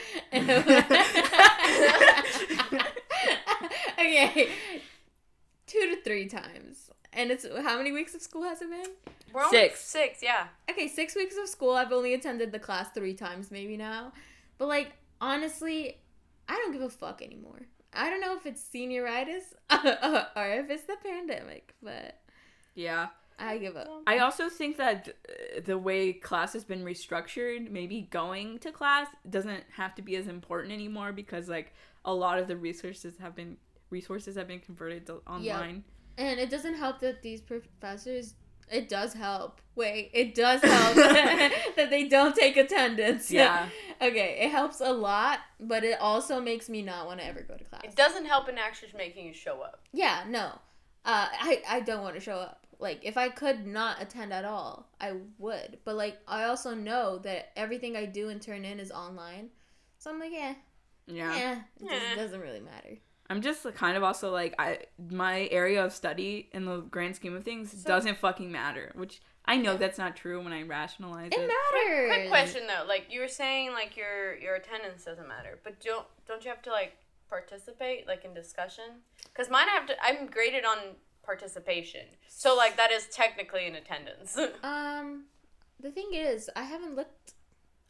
okay. 3.99 4.49
Two 5.67 5.95
to 5.95 6.01
three 6.01 6.27
times. 6.27 6.89
And 7.13 7.31
it's 7.31 7.45
how 7.63 7.77
many 7.77 7.91
weeks 7.91 8.13
of 8.13 8.21
school 8.21 8.43
has 8.43 8.61
it 8.61 8.69
been? 8.69 8.91
We're 9.33 9.43
only 9.43 9.57
Six. 9.57 9.85
Six, 9.85 10.21
yeah. 10.21 10.47
Okay, 10.69 10.87
six 10.87 11.15
weeks 11.15 11.35
of 11.41 11.47
school. 11.47 11.73
I've 11.73 11.91
only 11.91 12.13
attended 12.13 12.51
the 12.51 12.59
class 12.59 12.89
three 12.93 13.13
times 13.13 13.51
maybe 13.51 13.77
now. 13.77 14.11
But 14.57 14.67
like 14.67 14.93
honestly, 15.21 15.97
I 16.47 16.55
don't 16.55 16.73
give 16.73 16.81
a 16.81 16.89
fuck 16.89 17.21
anymore. 17.21 17.61
I 17.93 18.09
don't 18.09 18.21
know 18.21 18.35
if 18.35 18.45
it's 18.45 18.61
senioritis 18.61 19.53
or 20.35 20.49
if 20.49 20.69
it's 20.69 20.83
the 20.83 20.97
pandemic, 21.03 21.73
but 21.81 22.19
yeah. 22.75 23.07
I 23.37 23.57
give 23.57 23.75
up. 23.75 23.89
I 24.07 24.19
also 24.19 24.49
think 24.49 24.77
that 24.77 25.09
the 25.65 25.77
way 25.77 26.13
class 26.13 26.53
has 26.53 26.63
been 26.63 26.85
restructured, 26.85 27.69
maybe 27.69 28.07
going 28.09 28.59
to 28.59 28.71
class 28.71 29.07
doesn't 29.29 29.63
have 29.75 29.93
to 29.95 30.01
be 30.01 30.15
as 30.15 30.27
important 30.27 30.73
anymore 30.73 31.11
because 31.11 31.49
like 31.49 31.73
a 32.05 32.13
lot 32.13 32.39
of 32.39 32.47
the 32.47 32.55
resources 32.55 33.15
have 33.19 33.35
been 33.35 33.57
resources 33.89 34.35
have 34.35 34.47
been 34.47 34.59
converted 34.59 35.05
to 35.07 35.21
online. 35.27 35.83
And 36.17 36.39
it 36.39 36.49
doesn't 36.49 36.75
help 36.75 36.99
that 36.99 37.21
these 37.21 37.41
professors. 37.41 38.35
It 38.71 38.89
does 38.89 39.13
help. 39.13 39.61
Wait, 39.75 40.09
it 40.13 40.33
does 40.33 40.61
help 40.61 40.95
that 41.75 41.87
they 41.89 42.07
don't 42.07 42.35
take 42.35 42.57
attendance. 42.57 43.29
Yeah. 43.29 43.69
okay, 44.01 44.39
it 44.41 44.49
helps 44.49 44.81
a 44.81 44.91
lot, 44.91 45.39
but 45.59 45.83
it 45.83 45.99
also 45.99 46.39
makes 46.41 46.67
me 46.69 46.81
not 46.81 47.05
want 47.05 47.19
to 47.19 47.25
ever 47.25 47.41
go 47.41 47.55
to 47.57 47.63
class. 47.65 47.81
It 47.83 47.95
doesn't 47.95 48.25
help 48.25 48.49
in 48.49 48.57
actually 48.57 48.91
making 48.97 49.27
you 49.27 49.33
show 49.33 49.61
up. 49.61 49.81
Yeah, 49.91 50.23
no. 50.27 50.45
Uh, 51.03 51.27
I 51.31 51.61
I 51.69 51.79
don't 51.81 52.01
want 52.01 52.15
to 52.15 52.21
show 52.21 52.37
up. 52.37 52.65
Like 52.79 53.01
if 53.03 53.17
I 53.17 53.29
could 53.29 53.67
not 53.67 54.01
attend 54.01 54.33
at 54.33 54.45
all, 54.45 54.89
I 54.99 55.13
would. 55.37 55.77
But 55.85 55.95
like 55.95 56.17
I 56.27 56.45
also 56.45 56.73
know 56.73 57.19
that 57.19 57.51
everything 57.55 57.95
I 57.95 58.05
do 58.05 58.29
and 58.29 58.41
turn 58.41 58.65
in 58.65 58.79
is 58.79 58.89
online, 58.91 59.49
so 59.99 60.09
I'm 60.09 60.19
like, 60.19 60.31
yeah, 60.33 60.55
Yeah. 61.05 61.35
yeah, 61.37 61.59
it 61.79 61.87
just 61.89 62.05
Eh. 62.11 62.15
doesn't 62.15 62.41
really 62.41 62.61
matter. 62.61 62.97
I'm 63.29 63.41
just 63.41 63.63
kind 63.75 63.97
of 63.97 64.03
also 64.03 64.31
like 64.31 64.53
I 64.59 64.79
my 65.09 65.47
area 65.51 65.83
of 65.83 65.93
study 65.93 66.49
in 66.51 66.65
the 66.65 66.77
grand 66.81 67.15
scheme 67.15 67.35
of 67.35 67.43
things 67.43 67.71
So- 67.71 67.87
doesn't 67.87 68.17
fucking 68.17 68.51
matter, 68.51 68.91
which 68.95 69.21
I 69.47 69.57
know 69.57 69.77
that's 69.77 69.97
not 69.99 70.15
true 70.15 70.43
when 70.43 70.53
I 70.53 70.63
rationalize 70.63 71.31
It 71.31 71.39
it. 71.39 71.47
matters. 71.47 72.07
Quick 72.15 72.29
question 72.29 72.63
though, 72.67 72.85
like 72.87 73.07
you 73.09 73.19
were 73.21 73.27
saying, 73.27 73.73
like 73.73 73.95
your 73.97 74.35
your 74.37 74.55
attendance 74.55 75.03
doesn't 75.05 75.27
matter, 75.27 75.59
but 75.63 75.79
don't 75.81 76.05
don't 76.27 76.43
you 76.43 76.49
have 76.49 76.61
to 76.63 76.71
like 76.71 76.97
participate 77.29 78.07
like 78.07 78.25
in 78.25 78.33
discussion? 78.33 78.85
Because 79.25 79.49
mine 79.49 79.67
I 79.69 79.73
have 79.73 79.85
to. 79.87 79.95
I'm 80.03 80.25
graded 80.27 80.65
on 80.65 80.77
participation, 81.23 82.05
so 82.27 82.55
like 82.55 82.77
that 82.77 82.91
is 82.91 83.07
technically 83.07 83.65
in 83.67 83.75
attendance. 83.75 84.37
Um, 84.63 85.25
the 85.79 85.91
thing 85.91 86.09
is, 86.13 86.49
I 86.55 86.63
haven't 86.63 86.95
looked. 86.95 87.33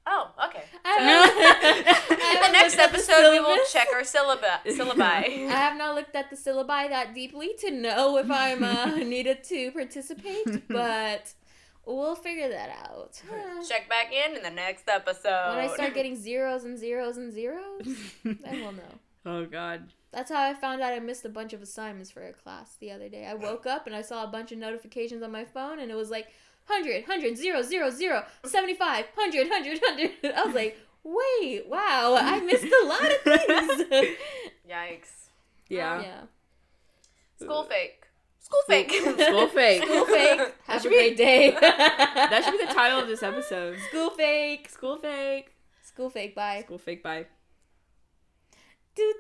Oh, 0.08 0.32
okay. 0.47 0.64
I 0.84 0.97
No. 1.06 2.16
the 2.47 2.51
next 2.51 2.78
episode 2.78 3.32
we 3.32 3.39
will 3.39 3.60
check 3.72 3.88
our 3.93 4.01
syllabi. 4.03 5.47
I 5.47 5.49
have 5.49 5.78
not 5.78 5.95
looked 5.95 6.16
at 6.16 6.30
the 6.30 6.36
syllabi 6.36 6.89
that 6.89 7.14
deeply 7.14 7.51
to 7.60 7.72
know 7.72 8.18
if 8.18 8.30
I'm 8.30 8.64
uh, 8.64 8.95
needed 8.97 9.43
to 9.45 9.72
participate, 9.72 10.68
but 10.68 11.34
we'll 11.86 12.16
figure 12.16 12.49
that 12.49 12.70
out. 12.70 13.22
check 13.68 13.89
back 13.89 14.12
in 14.12 14.38
in 14.38 14.43
the 14.43 14.51
next 14.51 14.88
episode. 14.88 15.56
When 15.56 15.66
I 15.66 15.74
start 15.74 15.93
getting 15.93 16.16
zeros 16.16 16.64
and 16.64 16.78
zeros 16.78 17.18
and 17.18 17.32
zeros, 17.34 17.86
then 18.24 18.62
we'll 18.62 18.72
know. 18.74 18.99
oh 19.26 19.45
god. 19.45 19.91
That's 20.12 20.32
how 20.32 20.41
I 20.41 20.53
found 20.53 20.82
out 20.82 20.93
I 20.93 20.99
missed 20.99 21.26
a 21.26 21.30
bunch 21.30 21.51
of 21.51 21.62
assignments 21.62 22.10
for 22.10 22.26
a 22.26 22.32
class 22.32 22.78
the 22.80 22.89
other 22.89 23.10
day. 23.10 23.26
I 23.26 23.34
woke 23.34 23.66
up 23.66 23.86
and 23.86 23.93
I 23.93 24.01
saw 24.01 24.24
a 24.24 24.28
bunch 24.28 24.53
of 24.53 24.58
notifications 24.58 25.22
on 25.22 25.30
my 25.30 25.43
phone 25.43 25.80
and 25.80 25.91
it 25.91 25.95
was 25.95 26.10
like 26.10 26.28
100, 26.68 27.07
100, 27.07 27.38
0, 27.38 27.61
0, 27.61 27.89
0, 27.89 28.26
75, 28.45 29.05
100, 29.13 29.49
100, 29.49 29.82
100. 30.22 30.36
I 30.36 30.45
was 30.45 30.55
like, 30.55 30.78
wait, 31.03 31.68
wow, 31.68 32.18
I 32.20 32.39
missed 32.41 32.66
a 32.66 32.86
lot 32.86 33.01
of 33.03 33.18
things. 33.22 33.84
Yikes. 34.70 35.30
Yeah. 35.70 36.01
yeah. 36.01 36.22
School 37.39 37.63
fake. 37.63 38.01
School 38.39 38.59
fake. 38.68 38.91
School 38.91 39.47
fake. 39.47 39.84
School 39.84 40.05
fake. 40.05 40.53
That 40.68 40.78
a 40.78 40.80
should 40.80 40.91
be- 40.91 41.16
day. 41.16 41.51
That 41.59 42.41
should 42.43 42.57
be 42.59 42.66
the 42.66 42.74
title 42.74 42.99
of 42.99 43.07
this 43.07 43.24
episode. 43.24 43.78
School 43.89 44.11
fake. 44.11 44.70
School 44.70 44.97
fake. 44.97 45.51
School 45.84 46.09
fake. 46.09 46.36
Bye. 46.36 46.61
School 46.66 46.78
fake 46.78 47.01
bye. 47.03 47.26
Thank 48.98 49.12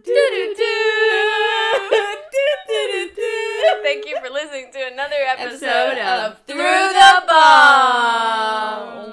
you 4.05 4.15
for 4.23 4.29
listening 4.31 4.71
to 4.71 4.79
another 4.93 5.17
episode, 5.27 5.65
episode 5.65 5.97
of 5.99 6.39
Through 6.47 6.55
the 6.55 7.23
Bomb. 7.27 9.05